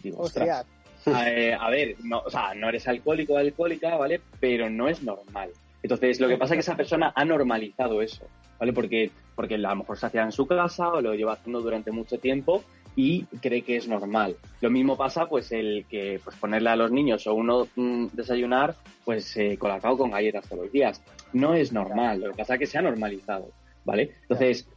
Digo, 0.01 0.21
ostras. 0.21 0.65
a 1.05 1.69
ver, 1.69 1.95
no, 2.03 2.21
o 2.21 2.29
sea, 2.31 2.55
no 2.55 2.69
eres 2.69 2.87
alcohólico 2.87 3.33
o 3.33 3.37
alcohólica, 3.37 3.95
¿vale? 3.97 4.19
Pero 4.39 4.67
no 4.67 4.87
es 4.87 5.03
normal. 5.03 5.51
Entonces, 5.83 6.19
lo 6.19 6.27
que 6.27 6.37
pasa 6.37 6.55
es 6.55 6.57
que 6.57 6.61
esa 6.61 6.75
persona 6.75 7.13
ha 7.15 7.23
normalizado 7.23 8.01
eso, 8.01 8.27
¿vale? 8.59 8.73
Porque, 8.73 9.11
porque 9.35 9.55
a 9.55 9.57
lo 9.57 9.75
mejor 9.75 9.97
se 9.97 10.05
hacía 10.05 10.23
en 10.23 10.31
su 10.31 10.47
casa 10.47 10.89
o 10.89 11.01
lo 11.01 11.13
lleva 11.13 11.33
haciendo 11.33 11.61
durante 11.61 11.91
mucho 11.91 12.17
tiempo 12.19 12.63
y 12.95 13.25
cree 13.41 13.61
que 13.61 13.77
es 13.77 13.87
normal. 13.87 14.37
Lo 14.61 14.69
mismo 14.69 14.95
pasa, 14.95 15.27
pues, 15.27 15.51
el 15.51 15.85
que 15.89 16.19
pues, 16.23 16.35
ponerle 16.37 16.69
a 16.69 16.75
los 16.75 16.91
niños 16.91 17.27
o 17.27 17.33
uno 17.33 17.67
mm, 17.75 18.07
desayunar, 18.13 18.75
pues, 19.03 19.35
eh, 19.37 19.57
colacao 19.57 19.97
con 19.97 20.11
galletas 20.11 20.47
todos 20.47 20.63
los 20.63 20.71
días. 20.71 21.01
No 21.33 21.53
es 21.53 21.73
normal, 21.73 22.21
lo 22.21 22.31
que 22.31 22.37
pasa 22.37 22.53
es 22.53 22.59
que 22.59 22.65
se 22.65 22.77
ha 22.77 22.81
normalizado, 22.81 23.49
¿vale? 23.83 24.13
Entonces, 24.21 24.67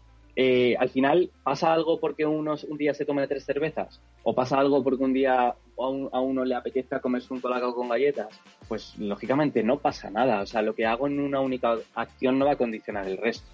eh, 0.41 0.77
al 0.79 0.89
final, 0.89 1.33
¿pasa 1.43 1.73
algo 1.73 1.99
porque 1.99 2.25
uno 2.25 2.55
un 2.69 2.79
día 2.79 2.95
se 2.95 3.05
tome 3.05 3.27
tres 3.27 3.45
cervezas? 3.45 4.01
¿O 4.23 4.37
pasa 4.37 4.57
algo 4.57 4.85
porque 4.85 5.03
un 5.03 5.13
día 5.13 5.49
a, 5.49 6.21
uno 6.21 6.45
le 6.45 6.55
apetezca 6.55 7.01
comerse 7.01 7.35
un 7.35 7.41
colacao 7.41 7.75
con 7.75 7.89
galletas? 7.89 8.29
Pues 8.69 8.97
lógicamente 8.99 9.65
no 9.65 9.81
pasa 9.81 10.11
nada. 10.11 10.41
O 10.43 10.47
sea, 10.47 10.63
lo 10.63 10.77
que 10.77 10.87
hago 10.87 11.09
en 11.09 11.19
una 11.19 11.41
única 11.41 11.77
acción 11.93 12.39
no 12.39 12.47
va 12.47 12.53
a 12.53 12.57
condicionar 12.57 13.09
el 13.09 13.17
resto, 13.17 13.49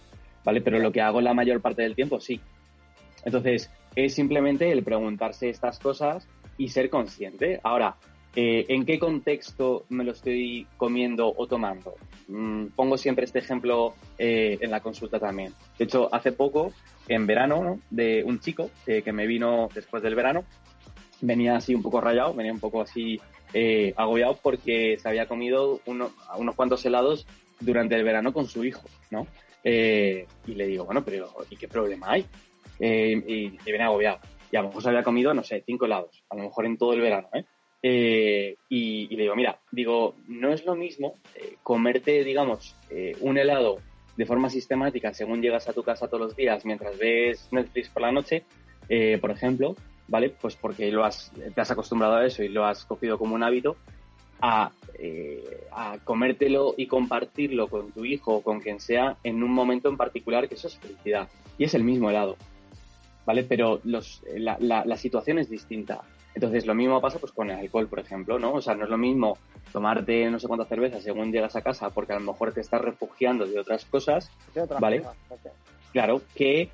¿vale? 0.44 0.60
Pero 0.60 0.78
lo 0.78 0.92
que 0.92 1.00
hago 1.00 1.20
la 1.20 1.34
mayor 1.34 1.60
parte 1.60 1.82
del 1.82 1.94
tiempo 1.94 2.20
sí. 2.20 2.40
Entonces, 3.24 3.70
es 3.96 4.14
simplemente 4.14 4.70
el 4.70 4.82
preguntarse 4.82 5.48
estas 5.48 5.78
cosas 5.78 6.28
y 6.58 6.68
ser 6.68 6.90
consciente. 6.90 7.60
Ahora, 7.62 7.96
eh, 8.36 8.66
¿En 8.68 8.84
qué 8.84 8.98
contexto 8.98 9.84
me 9.90 10.02
lo 10.02 10.12
estoy 10.12 10.66
comiendo 10.76 11.32
o 11.36 11.46
tomando? 11.46 11.94
Mm, 12.26 12.66
pongo 12.74 12.96
siempre 12.96 13.24
este 13.24 13.38
ejemplo 13.38 13.94
eh, 14.18 14.58
en 14.60 14.70
la 14.72 14.80
consulta 14.80 15.20
también. 15.20 15.52
De 15.78 15.84
hecho, 15.84 16.12
hace 16.12 16.32
poco, 16.32 16.72
en 17.06 17.26
verano, 17.26 17.80
de 17.90 18.24
un 18.24 18.40
chico 18.40 18.70
eh, 18.86 19.02
que 19.02 19.12
me 19.12 19.28
vino 19.28 19.68
después 19.72 20.02
del 20.02 20.16
verano, 20.16 20.44
venía 21.20 21.56
así 21.56 21.76
un 21.76 21.82
poco 21.82 22.00
rayado, 22.00 22.34
venía 22.34 22.52
un 22.52 22.60
poco 22.60 22.80
así 22.80 23.20
agobiado 23.96 24.36
porque 24.42 24.98
se 24.98 25.08
había 25.08 25.28
comido 25.28 25.80
unos 25.86 26.10
cuantos 26.56 26.84
helados 26.86 27.24
durante 27.60 27.94
el 27.94 28.02
verano 28.02 28.32
con 28.32 28.48
su 28.48 28.64
hijo, 28.64 28.82
¿no? 29.12 29.28
Y 29.64 30.54
le 30.54 30.66
digo, 30.66 30.84
bueno, 30.84 31.02
pero 31.04 31.30
¿y 31.50 31.56
qué 31.56 31.68
problema 31.68 32.12
hay? 32.12 32.26
y, 32.78 33.46
y 33.46 33.58
viene 33.64 33.84
agobiado. 33.84 34.20
Y 34.52 34.56
a 34.56 34.62
lo 34.62 34.68
mejor 34.68 34.82
se 34.82 34.88
había 34.90 35.02
comido, 35.02 35.32
no 35.32 35.42
sé, 35.42 35.62
cinco 35.64 35.86
helados, 35.86 36.22
a 36.28 36.36
lo 36.36 36.44
mejor 36.44 36.66
en 36.66 36.76
todo 36.76 36.92
el 36.92 37.00
verano, 37.00 37.28
¿eh? 37.32 37.44
Eh, 37.86 38.56
y, 38.70 39.14
le 39.14 39.24
digo, 39.24 39.36
mira, 39.36 39.60
digo, 39.70 40.14
no 40.26 40.54
es 40.54 40.64
lo 40.64 40.74
mismo 40.74 41.18
eh, 41.34 41.56
comerte, 41.62 42.24
digamos, 42.24 42.74
eh, 42.88 43.14
un 43.20 43.36
helado 43.36 43.76
de 44.16 44.24
forma 44.24 44.48
sistemática 44.48 45.12
según 45.12 45.42
llegas 45.42 45.68
a 45.68 45.74
tu 45.74 45.82
casa 45.82 46.08
todos 46.08 46.20
los 46.28 46.34
días 46.34 46.64
mientras 46.64 46.96
ves 46.96 47.46
Netflix 47.50 47.90
por 47.90 48.00
la 48.00 48.10
noche, 48.10 48.44
por 49.20 49.30
ejemplo, 49.30 49.76
¿vale? 50.08 50.30
Pues 50.30 50.56
porque 50.56 50.90
lo 50.90 51.04
has, 51.04 51.30
te 51.54 51.60
has 51.60 51.70
acostumbrado 51.70 52.14
a 52.16 52.24
eso 52.24 52.42
y 52.42 52.48
lo 52.48 52.64
has 52.64 52.86
cogido 52.86 53.18
como 53.18 53.34
un 53.34 53.42
hábito, 53.42 53.76
a, 54.44 54.70
a 55.72 55.98
comértelo 56.04 56.74
y 56.76 56.86
compartirlo 56.86 57.68
con 57.68 57.92
tu 57.92 58.04
hijo 58.04 58.36
o 58.36 58.42
con 58.42 58.60
quien 58.60 58.78
sea 58.78 59.16
en 59.24 59.42
un 59.42 59.52
momento 59.52 59.88
en 59.88 59.96
particular, 59.96 60.48
que 60.48 60.56
eso 60.56 60.68
es 60.68 60.76
felicidad. 60.76 61.28
Y 61.56 61.64
es 61.64 61.74
el 61.74 61.82
mismo 61.82 62.10
helado, 62.10 62.36
¿vale? 63.24 63.44
Pero 63.44 63.80
los, 63.84 64.22
la, 64.36 64.58
la, 64.60 64.84
la 64.84 64.96
situación 64.98 65.38
es 65.38 65.48
distinta. 65.48 66.02
Entonces, 66.34 66.66
lo 66.66 66.74
mismo 66.74 67.00
pasa 67.00 67.18
pues 67.18 67.32
con 67.32 67.50
el 67.50 67.58
alcohol, 67.58 67.86
por 67.88 68.00
ejemplo, 68.00 68.38
¿no? 68.38 68.54
O 68.54 68.60
sea, 68.60 68.74
no 68.74 68.84
es 68.84 68.90
lo 68.90 68.98
mismo 68.98 69.38
tomarte 69.72 70.30
no 70.30 70.38
sé 70.38 70.46
cuántas 70.46 70.68
cervezas 70.68 71.02
según 71.02 71.32
llegas 71.32 71.56
a 71.56 71.62
casa 71.62 71.90
porque 71.90 72.12
a 72.12 72.18
lo 72.18 72.32
mejor 72.32 72.52
te 72.52 72.60
estás 72.60 72.80
refugiando 72.80 73.46
de 73.46 73.58
otras 73.58 73.84
cosas, 73.86 74.30
¿vale? 74.78 75.04
Claro, 75.92 76.20
que 76.34 76.70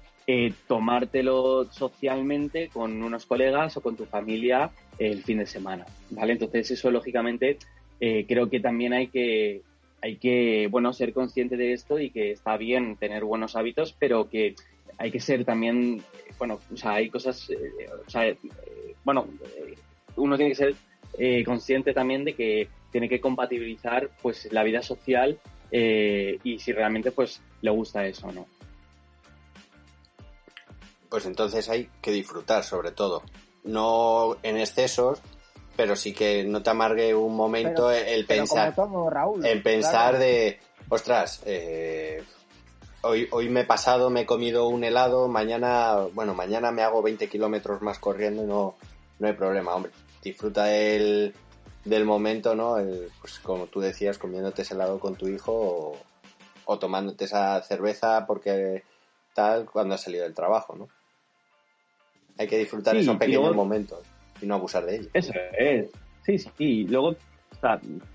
tomártelo 0.67 1.67
socialmente 1.71 2.69
con 2.69 3.03
unos 3.03 3.27
colegas 3.27 3.77
o 3.77 3.81
con 3.81 3.97
tu 3.97 4.05
familia 4.05 4.71
el 4.99 5.23
fin 5.23 5.39
de 5.39 5.47
semana, 5.47 5.87
¿vale? 6.11 6.33
Entonces, 6.33 6.71
eso 6.71 6.91
lógicamente 6.91 7.59
eh, 8.01 8.27
creo 8.29 8.49
que 8.51 8.61
también 8.61 8.93
hay 8.93 9.09
que 9.09 9.63
hay 10.03 10.17
que, 10.17 10.67
bueno, 10.71 10.95
ser 10.95 11.13
consciente 11.13 11.59
de 11.59 11.75
esto 11.75 11.99
y 11.99 12.09
que 12.09 12.31
está 12.31 12.57
bien 12.57 12.97
tener 12.97 13.23
buenos 13.23 13.55
hábitos, 13.55 13.95
pero 13.99 14.31
que 14.31 14.55
hay 14.97 15.11
que 15.11 15.21
ser 15.21 15.45
también, 15.45 16.03
bueno, 16.39 16.59
o 16.73 16.77
sea, 16.77 16.95
hay 16.95 17.11
cosas, 17.11 17.51
eh, 17.51 17.87
o 18.07 18.09
sea, 18.09 18.35
bueno, 19.05 19.27
eh, 19.59 19.75
uno 20.17 20.37
tiene 20.39 20.53
que 20.53 20.57
ser 20.57 21.45
consciente 21.45 21.93
también 21.93 22.25
de 22.25 22.33
que 22.35 22.69
tiene 22.91 23.09
que 23.09 23.21
compatibilizar 23.21 24.09
pues 24.23 24.51
la 24.53 24.63
vida 24.63 24.81
social 24.81 25.39
y 25.71 26.59
si 26.59 26.73
realmente 26.73 27.13
pues 27.13 27.43
le 27.61 27.71
gusta 27.71 28.07
eso 28.07 28.33
no. 28.33 28.47
Pues 31.11 31.27
entonces 31.27 31.69
hay 31.69 31.91
que 32.01 32.13
disfrutar 32.13 32.65
sobre 32.65 32.93
todo, 32.93 33.23
no 33.65 34.37
en 34.43 34.57
excesos, 34.57 35.21
pero 35.77 35.97
sí 35.97 36.15
que 36.15 36.45
no 36.45 36.63
te 36.63 36.71
amargue 36.71 37.15
un 37.15 37.35
momento 37.35 37.91
el 37.91 38.25
pensar, 38.27 38.75
el 39.43 39.63
pensar 39.63 40.19
de, 40.19 40.61
ostras, 40.89 41.43
hoy, 43.03 43.29
hoy 43.31 43.49
me 43.49 43.61
he 43.61 43.65
pasado, 43.65 44.11
me 44.11 44.21
he 44.23 44.27
comido 44.27 44.69
un 44.69 44.85
helado, 44.85 45.29
mañana, 45.29 45.97
bueno, 46.13 46.35
mañana 46.35 46.71
me 46.71 46.83
hago 46.83 47.03
20 47.03 47.29
kilómetros 47.29 47.83
más 47.83 47.99
corriendo 47.99 48.45
y 48.45 48.47
no, 48.47 48.77
no 49.19 49.27
hay 49.27 49.35
problema, 49.35 49.75
hombre. 49.75 49.93
Disfruta 50.23 50.65
del, 50.65 51.35
del 51.85 52.05
momento, 52.05 52.55
¿no? 52.55 52.77
pues 53.21 53.39
como 53.41 53.67
tú 53.67 53.81
decías, 53.81 54.19
comiéndote 54.19 54.63
ese 54.63 54.75
helado 54.75 54.99
con 54.99 55.17
tu 55.17 55.29
hijo 55.29 55.97
o, 56.65 56.79
tomándote 56.79 57.25
esa 57.25 57.61
cerveza 57.63 58.27
porque 58.27 58.85
tal 59.35 59.67
cuando 59.67 59.95
has 59.95 60.03
salido 60.03 60.25
del 60.25 60.35
trabajo, 60.35 60.77
¿no? 60.77 60.89
Hay 62.41 62.47
que 62.47 62.57
disfrutar 62.57 62.97
esos 62.97 63.19
pequeños 63.19 63.55
momentos 63.55 63.99
y 64.41 64.47
no 64.47 64.55
abusar 64.55 64.87
de 64.87 64.97
ellos. 64.97 65.09
Eso 65.13 65.35
es. 65.59 65.91
Sí, 66.25 66.39
sí. 66.39 66.85
Luego, 66.85 67.15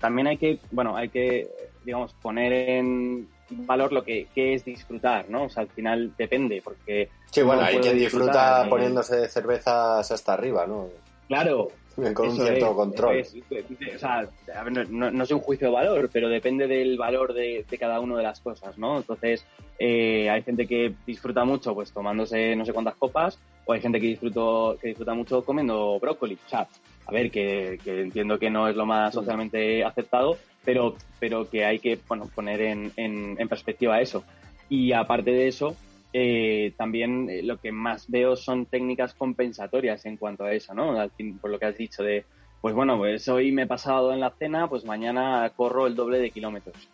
también 0.00 0.26
hay 0.26 0.36
que, 0.36 0.58
bueno, 0.72 0.96
hay 0.96 1.10
que, 1.10 1.48
digamos, 1.84 2.12
poner 2.14 2.52
en 2.52 3.28
valor 3.50 3.92
lo 3.92 4.02
que, 4.02 4.26
es 4.34 4.64
disfrutar, 4.64 5.30
¿no? 5.30 5.44
O 5.44 5.48
sea, 5.48 5.62
al 5.62 5.68
final 5.68 6.12
depende, 6.18 6.60
porque... 6.60 7.08
Sí, 7.30 7.42
bueno, 7.42 7.62
hay 7.62 7.78
quien 7.78 7.96
disfruta 7.96 8.66
poniéndose 8.68 9.28
cervezas 9.28 10.10
hasta 10.10 10.32
arriba, 10.32 10.66
¿no? 10.66 10.88
Claro. 11.28 11.68
Con 12.14 12.28
un 12.28 12.36
cierto 12.36 12.76
control. 12.76 13.22
o 13.22 13.98
sea, 13.98 14.28
no, 14.70 15.10
no, 15.10 15.24
es 15.24 15.30
un 15.30 15.40
juicio 15.40 15.68
de 15.68 15.72
valor, 15.72 16.10
pero 16.12 16.28
depende 16.28 16.66
del 16.66 16.98
valor 16.98 17.32
de, 17.32 17.64
cada 17.80 18.00
una 18.00 18.18
de 18.18 18.22
las 18.22 18.40
cosas, 18.40 18.76
¿no? 18.76 18.98
Entonces, 18.98 19.46
eh, 19.78 20.28
hay 20.28 20.42
gente 20.42 20.66
que 20.66 20.94
disfruta 21.06 21.44
mucho 21.44 21.74
pues 21.74 21.92
tomándose 21.92 22.54
no 22.54 22.66
sé 22.66 22.74
cuántas 22.74 22.96
copas, 22.96 23.38
o 23.64 23.72
hay 23.72 23.80
gente 23.80 23.98
que, 23.98 24.08
disfruto, 24.08 24.76
que 24.80 24.88
disfruta 24.88 25.14
mucho 25.14 25.42
comiendo 25.42 25.98
brócoli. 25.98 26.34
O 26.34 26.48
sea, 26.48 26.68
a 27.06 27.12
ver, 27.12 27.30
que, 27.30 27.78
entiendo 27.86 28.38
que 28.38 28.50
no 28.50 28.68
es 28.68 28.76
lo 28.76 28.84
más 28.84 29.14
socialmente 29.14 29.82
aceptado, 29.82 30.36
pero, 30.64 30.96
pero 31.18 31.48
que 31.48 31.64
hay 31.64 31.78
que 31.78 31.98
bueno, 32.08 32.28
poner 32.34 32.60
en, 32.60 32.92
en, 32.96 33.48
perspectiva 33.48 34.00
eso. 34.00 34.22
Y 34.68 34.92
aparte 34.92 35.30
de 35.30 35.48
eso, 35.48 35.76
eh, 36.18 36.72
también 36.78 37.28
eh, 37.28 37.42
lo 37.42 37.58
que 37.58 37.72
más 37.72 38.08
veo 38.08 38.36
son 38.36 38.64
técnicas 38.64 39.12
compensatorias 39.12 40.06
en 40.06 40.16
cuanto 40.16 40.44
a 40.44 40.52
eso, 40.52 40.72
¿no? 40.72 40.94
por 41.42 41.50
lo 41.50 41.58
que 41.58 41.66
has 41.66 41.76
dicho 41.76 42.02
de, 42.02 42.24
pues 42.62 42.74
bueno, 42.74 42.96
pues 42.96 43.28
hoy 43.28 43.52
me 43.52 43.62
he 43.62 43.66
pasado 43.66 44.14
en 44.14 44.20
la 44.20 44.30
cena, 44.30 44.66
pues 44.66 44.86
mañana 44.86 45.52
corro 45.54 45.86
el 45.86 45.94
doble 45.94 46.18
de 46.18 46.30
kilómetros. 46.30 46.88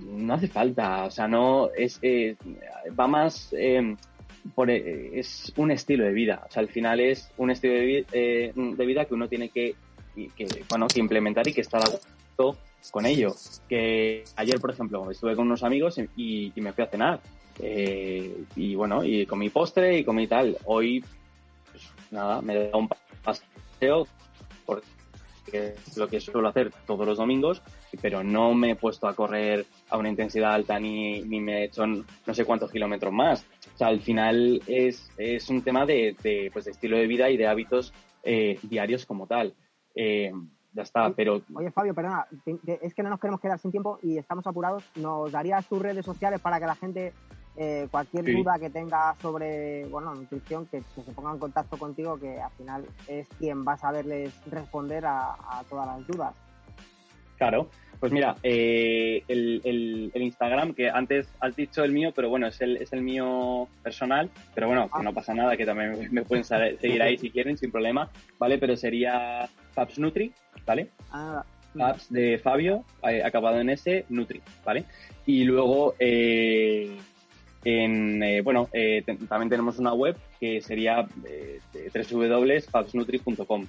No 0.00 0.34
hace 0.34 0.48
falta, 0.48 1.04
o 1.04 1.10
sea, 1.12 1.28
no, 1.28 1.70
es, 1.76 2.00
eh, 2.02 2.34
va 2.98 3.06
más, 3.06 3.54
por, 4.52 4.68
es 4.68 5.52
un 5.56 5.70
estilo 5.70 6.04
de 6.04 6.12
vida, 6.12 6.42
o 6.48 6.50
sea, 6.50 6.60
al 6.60 6.68
final 6.68 6.98
es 6.98 7.30
un 7.36 7.52
estilo 7.52 7.74
de, 7.74 8.52
de 8.52 8.86
vida 8.86 9.04
que 9.04 9.14
uno 9.14 9.28
tiene 9.28 9.50
que, 9.50 9.76
que, 10.36 10.48
bueno, 10.68 10.88
que 10.88 10.98
implementar 10.98 11.46
y 11.46 11.52
que 11.52 11.60
estar 11.60 11.80
a 11.82 11.88
gusto 11.88 12.58
con 12.90 13.06
ello. 13.06 13.34
Que 13.68 14.24
ayer, 14.36 14.60
por 14.60 14.70
ejemplo, 14.70 15.10
estuve 15.10 15.36
con 15.36 15.46
unos 15.46 15.62
amigos 15.62 16.00
y, 16.16 16.52
me 16.56 16.72
fui 16.72 16.84
a 16.84 16.88
cenar. 16.88 17.20
Eh, 17.60 18.44
y 18.54 18.74
bueno, 18.74 19.04
y 19.04 19.26
comí 19.26 19.48
postre 19.50 19.98
y 19.98 20.04
comí 20.04 20.26
tal. 20.26 20.56
Hoy, 20.64 21.04
pues 21.70 21.90
nada, 22.10 22.42
me 22.42 22.68
da 22.68 22.76
un 22.76 22.88
paseo, 23.22 24.06
porque 24.64 24.86
es 25.52 25.96
lo 25.96 26.08
que 26.08 26.20
suelo 26.20 26.48
hacer 26.48 26.72
todos 26.86 27.06
los 27.06 27.18
domingos, 27.18 27.62
pero 28.02 28.22
no 28.22 28.52
me 28.54 28.72
he 28.72 28.76
puesto 28.76 29.08
a 29.08 29.14
correr 29.14 29.64
a 29.88 29.96
una 29.96 30.08
intensidad 30.08 30.52
alta 30.52 30.78
ni, 30.78 31.20
ni 31.22 31.40
me 31.40 31.60
he 31.60 31.64
hecho 31.64 31.86
no 31.86 32.34
sé 32.34 32.44
cuántos 32.44 32.70
kilómetros 32.70 33.12
más. 33.12 33.46
O 33.74 33.78
sea, 33.78 33.88
al 33.88 34.00
final 34.00 34.60
es, 34.66 35.10
es 35.16 35.48
un 35.48 35.62
tema 35.62 35.86
de, 35.86 36.16
de, 36.22 36.50
pues, 36.52 36.64
de 36.64 36.72
estilo 36.72 36.96
de 36.96 37.06
vida 37.06 37.30
y 37.30 37.36
de 37.36 37.46
hábitos 37.46 37.92
eh, 38.22 38.58
diarios 38.62 39.06
como 39.06 39.26
tal. 39.26 39.54
Eh, 39.94 40.32
ya 40.72 40.82
está, 40.82 41.10
pero... 41.10 41.40
Oye, 41.54 41.70
Fabio, 41.70 41.94
perdona, 41.94 42.26
es 42.82 42.92
que 42.92 43.02
no 43.02 43.08
nos 43.08 43.18
queremos 43.18 43.40
quedar 43.40 43.58
sin 43.58 43.70
tiempo 43.70 43.98
y 44.02 44.18
estamos 44.18 44.46
apurados. 44.46 44.84
¿Nos 44.96 45.32
darías 45.32 45.66
tus 45.66 45.80
redes 45.80 46.04
sociales 46.04 46.40
para 46.40 46.60
que 46.60 46.66
la 46.66 46.74
gente, 46.74 47.14
eh, 47.56 47.88
cualquier 47.90 48.24
Sí. 48.24 48.32
duda 48.32 48.58
que 48.58 48.70
tenga 48.70 49.14
sobre, 49.22 49.84
bueno, 49.86 50.14
nutrición, 50.14 50.66
que, 50.66 50.82
que 50.94 51.02
se 51.02 51.12
ponga 51.12 51.32
en 51.32 51.38
contacto 51.38 51.76
contigo, 51.78 52.18
que 52.18 52.40
al 52.40 52.50
final 52.52 52.84
es 53.08 53.26
quien 53.38 53.66
va 53.66 53.72
a 53.74 53.78
saberles 53.78 54.32
responder 54.50 55.06
a, 55.06 55.32
a 55.32 55.64
todas 55.68 55.86
las 55.86 56.06
dudas? 56.06 56.34
Claro, 57.38 57.68
pues 58.00 58.12
mira, 58.12 58.36
eh, 58.42 59.22
el, 59.28 59.60
el- 59.64 60.10
el 60.14 60.22
Instagram, 60.22 60.74
que 60.74 60.90
antes 60.90 61.28
has 61.40 61.56
dicho 61.56 61.82
el 61.82 61.92
mío, 61.92 62.12
pero 62.14 62.28
bueno, 62.28 62.46
es 62.46 62.60
el, 62.60 62.76
es 62.76 62.92
el 62.92 63.02
mío 63.02 63.68
personal, 63.82 64.30
pero 64.54 64.66
bueno, 64.66 64.90
que 64.94 65.02
no 65.02 65.12
pasa 65.14 65.32
nada, 65.34 65.56
que 65.56 65.64
también 65.66 66.08
me- 66.12 66.22
pueden 66.22 66.44
seguir 66.44 67.02
ahí 67.02 67.16
si 67.18 67.30
quieren, 67.30 67.56
sin 67.56 67.70
problema, 67.70 68.10
¿vale? 68.38 68.58
Pero 68.58 68.76
sería 68.76 69.48
Fabs 69.72 69.98
Nutri, 69.98 70.32
¿vale? 70.66 70.90
Ah, 71.10 71.42
Fabs 71.76 72.10
de 72.10 72.38
Fabio, 72.38 72.84
eh, 73.02 73.22
acabado 73.22 73.60
en 73.60 73.68
S, 73.70 74.04
Nutri, 74.08 74.42
¿vale? 74.64 74.84
Y 75.26 75.44
luego, 75.44 75.94
eh, 75.98 76.96
en, 77.68 78.22
eh, 78.22 78.42
bueno, 78.42 78.68
eh, 78.72 79.02
te- 79.04 79.16
también 79.26 79.50
tenemos 79.50 79.78
una 79.80 79.92
web 79.92 80.16
que 80.38 80.60
sería 80.60 81.04
eh, 81.24 81.58
www.fabsnutri.com 82.12 83.66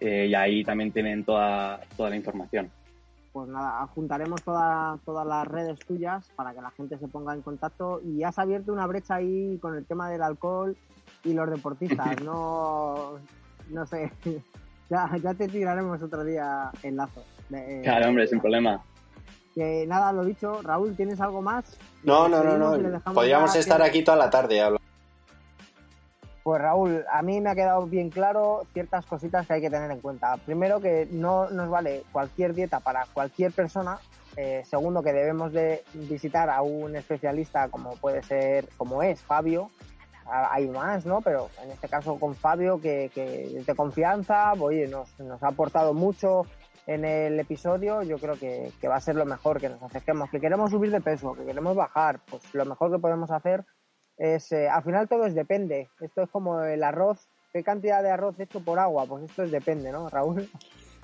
eh, 0.00 0.26
y 0.30 0.34
ahí 0.34 0.62
también 0.64 0.92
tienen 0.92 1.24
toda, 1.24 1.80
toda 1.96 2.10
la 2.10 2.16
información. 2.16 2.70
pues 3.32 3.48
nada, 3.48 3.86
juntaremos 3.88 4.42
toda- 4.44 4.98
todas 5.06 5.26
las 5.26 5.46
redes 5.48 5.78
tuyas 5.86 6.28
para 6.36 6.52
que 6.54 6.60
la 6.60 6.70
gente 6.70 6.98
se 6.98 7.08
ponga 7.08 7.32
en 7.34 7.40
contacto 7.42 8.00
y 8.04 8.22
has 8.22 8.38
abierto 8.38 8.72
una 8.72 8.86
brecha 8.86 9.14
ahí 9.16 9.58
con 9.60 9.74
el 9.74 9.86
tema 9.86 10.10
del 10.10 10.22
alcohol 10.22 10.76
y 11.24 11.32
los 11.32 11.48
deportistas, 11.50 12.20
no, 12.24 13.18
no 13.70 13.86
sé, 13.86 14.12
ya, 14.90 15.10
ya 15.22 15.34
te 15.34 15.48
tiraremos 15.48 16.00
otro 16.02 16.22
día 16.24 16.70
el 16.82 16.94
lazo. 16.96 17.24
Claro, 17.82 18.08
hombre, 18.08 18.26
sin 18.28 18.38
problema. 18.40 18.82
Que 19.54 19.86
nada, 19.86 20.12
lo 20.12 20.24
dicho, 20.24 20.62
Raúl, 20.62 20.96
¿tienes 20.96 21.20
algo 21.20 21.42
más? 21.42 21.64
No, 22.02 22.28
no, 22.28 22.42
no, 22.42 22.56
no. 22.76 23.00
Podríamos 23.12 23.54
estar 23.54 23.80
que- 23.82 23.88
aquí 23.88 24.02
toda 24.02 24.16
la 24.16 24.30
tarde 24.30 24.60
hablando. 24.60 24.80
Pues 26.42 26.60
Raúl, 26.60 27.04
a 27.12 27.22
mí 27.22 27.40
me 27.40 27.50
ha 27.50 27.54
quedado 27.54 27.86
bien 27.86 28.10
claro 28.10 28.62
ciertas 28.72 29.06
cositas 29.06 29.46
que 29.46 29.52
hay 29.54 29.60
que 29.60 29.70
tener 29.70 29.90
en 29.92 30.00
cuenta. 30.00 30.36
Primero 30.38 30.80
que 30.80 31.06
no 31.10 31.48
nos 31.50 31.68
vale 31.70 32.02
cualquier 32.10 32.52
dieta 32.52 32.80
para 32.80 33.06
cualquier 33.12 33.52
persona. 33.52 33.98
Eh, 34.36 34.62
segundo 34.68 35.02
que 35.02 35.12
debemos 35.12 35.52
de 35.52 35.84
visitar 35.92 36.50
a 36.50 36.62
un 36.62 36.96
especialista 36.96 37.68
como 37.68 37.94
puede 37.96 38.22
ser, 38.24 38.68
como 38.76 39.02
es 39.04 39.20
Fabio. 39.22 39.70
Hay 40.26 40.66
más, 40.68 41.04
¿no? 41.06 41.20
Pero 41.20 41.48
en 41.62 41.70
este 41.70 41.88
caso 41.88 42.18
con 42.18 42.34
Fabio 42.34 42.80
que, 42.80 43.10
que 43.14 43.58
es 43.58 43.66
de 43.66 43.74
confianza, 43.76 44.52
oye, 44.54 44.88
nos, 44.88 45.16
nos 45.20 45.40
ha 45.44 45.48
aportado 45.48 45.94
mucho 45.94 46.46
en 46.86 47.04
el 47.04 47.38
episodio. 47.38 48.02
Yo 48.02 48.18
creo 48.18 48.38
que, 48.38 48.72
que 48.80 48.88
va 48.88 48.96
a 48.96 49.00
ser 49.00 49.16
lo 49.16 49.24
mejor 49.24 49.60
que 49.60 49.68
nos 49.68 49.82
acerquemos. 49.82 50.30
Que 50.30 50.40
queremos 50.40 50.70
subir 50.70 50.90
de 50.90 51.00
peso, 51.00 51.34
que 51.34 51.44
queremos 51.44 51.76
bajar, 51.76 52.20
pues 52.28 52.42
lo 52.52 52.64
mejor 52.64 52.92
que 52.92 52.98
podemos 52.98 53.30
hacer 53.30 53.64
es, 54.16 54.52
eh, 54.52 54.68
al 54.68 54.82
final 54.82 55.08
todo 55.08 55.26
es 55.26 55.34
depende. 55.34 55.88
Esto 56.00 56.22
es 56.22 56.30
como 56.30 56.62
el 56.62 56.82
arroz. 56.82 57.28
¿Qué 57.52 57.62
cantidad 57.62 58.02
de 58.02 58.10
arroz 58.10 58.38
hecho 58.40 58.60
por 58.60 58.78
agua? 58.78 59.06
Pues 59.06 59.24
esto 59.24 59.42
es 59.42 59.50
depende, 59.50 59.92
¿no, 59.92 60.08
Raúl? 60.08 60.48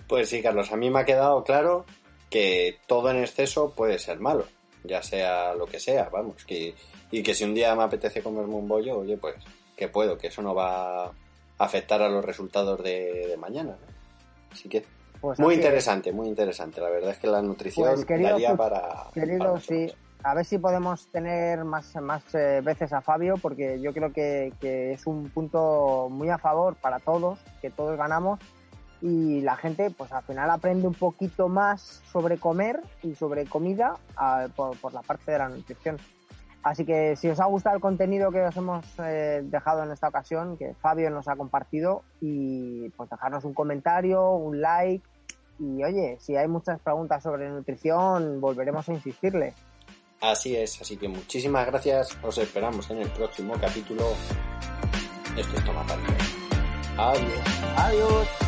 Pues 0.08 0.28
sí, 0.28 0.42
Carlos, 0.42 0.72
a 0.72 0.76
mí 0.76 0.88
me 0.88 1.00
ha 1.00 1.04
quedado 1.04 1.44
claro 1.44 1.84
que 2.30 2.78
todo 2.86 3.10
en 3.10 3.18
exceso 3.18 3.74
puede 3.74 3.98
ser 3.98 4.20
malo, 4.20 4.46
ya 4.84 5.02
sea 5.02 5.54
lo 5.54 5.66
que 5.66 5.80
sea, 5.80 6.08
vamos, 6.10 6.44
que, 6.44 6.74
y 7.10 7.22
que 7.22 7.34
si 7.34 7.44
un 7.44 7.54
día 7.54 7.74
me 7.74 7.82
apetece 7.82 8.22
comerme 8.22 8.54
un 8.54 8.68
bollo, 8.68 8.98
oye, 8.98 9.16
pues 9.18 9.34
que 9.76 9.88
puedo, 9.88 10.16
que 10.16 10.28
eso 10.28 10.42
no 10.42 10.54
va 10.54 11.06
a 11.06 11.12
afectar 11.58 12.00
a 12.02 12.08
los 12.08 12.24
resultados 12.24 12.82
de, 12.82 13.26
de 13.28 13.36
mañana. 13.36 13.72
¿no? 13.72 14.52
Así 14.52 14.68
que 14.68 14.84
Pues 15.20 15.38
muy 15.38 15.54
así 15.54 15.62
interesante, 15.62 16.12
muy 16.12 16.28
interesante. 16.28 16.80
La 16.80 16.90
verdad 16.90 17.10
es 17.10 17.18
que 17.18 17.26
la 17.26 17.42
nutrición 17.42 17.94
Pues, 17.94 18.04
querido 18.04 18.30
daría 18.30 18.56
para... 18.56 19.06
Querido, 19.12 19.58
sí. 19.60 19.92
A 20.22 20.34
ver 20.34 20.44
si 20.44 20.58
podemos 20.58 21.06
tener 21.08 21.64
más, 21.64 21.94
más 21.96 22.22
eh, 22.34 22.60
veces 22.62 22.92
a 22.92 23.00
Fabio, 23.00 23.36
porque 23.40 23.80
yo 23.80 23.92
creo 23.92 24.12
que, 24.12 24.52
que 24.60 24.92
es 24.92 25.06
un 25.06 25.30
punto 25.30 26.08
muy 26.10 26.28
a 26.28 26.38
favor 26.38 26.74
para 26.76 26.98
todos, 26.98 27.38
que 27.62 27.70
todos 27.70 27.96
ganamos. 27.96 28.40
Y 29.00 29.42
la 29.42 29.56
gente, 29.56 29.90
pues 29.90 30.10
al 30.10 30.24
final 30.24 30.50
aprende 30.50 30.88
un 30.88 30.94
poquito 30.94 31.48
más 31.48 32.02
sobre 32.10 32.38
comer 32.38 32.80
y 33.04 33.14
sobre 33.14 33.46
comida 33.46 33.94
ah, 34.16 34.48
por, 34.56 34.76
por 34.78 34.92
la 34.92 35.02
parte 35.02 35.30
de 35.30 35.38
la 35.38 35.48
nutrición. 35.48 35.98
Así 36.62 36.84
que 36.84 37.16
si 37.16 37.28
os 37.28 37.40
ha 37.40 37.46
gustado 37.46 37.76
el 37.76 37.82
contenido 37.82 38.30
que 38.30 38.42
os 38.42 38.56
hemos 38.56 38.84
eh, 38.98 39.42
dejado 39.44 39.84
en 39.84 39.92
esta 39.92 40.08
ocasión, 40.08 40.56
que 40.56 40.74
Fabio 40.74 41.08
nos 41.10 41.28
ha 41.28 41.36
compartido, 41.36 42.02
y 42.20 42.88
pues 42.90 43.08
dejarnos 43.08 43.44
un 43.44 43.54
comentario, 43.54 44.32
un 44.32 44.60
like. 44.60 45.06
Y 45.60 45.82
oye, 45.82 46.16
si 46.20 46.36
hay 46.36 46.48
muchas 46.48 46.80
preguntas 46.80 47.22
sobre 47.22 47.48
nutrición, 47.48 48.40
volveremos 48.40 48.88
a 48.88 48.92
insistirle. 48.92 49.54
Así 50.20 50.56
es, 50.56 50.80
así 50.80 50.96
que 50.96 51.08
muchísimas 51.08 51.66
gracias. 51.66 52.16
Os 52.22 52.38
esperamos 52.38 52.90
en 52.90 52.98
el 52.98 53.08
próximo 53.10 53.54
capítulo. 53.60 54.04
Esto 55.36 55.56
es 55.56 55.64
Toma. 55.64 55.84
Adiós. 56.96 57.62
Adiós. 57.76 58.47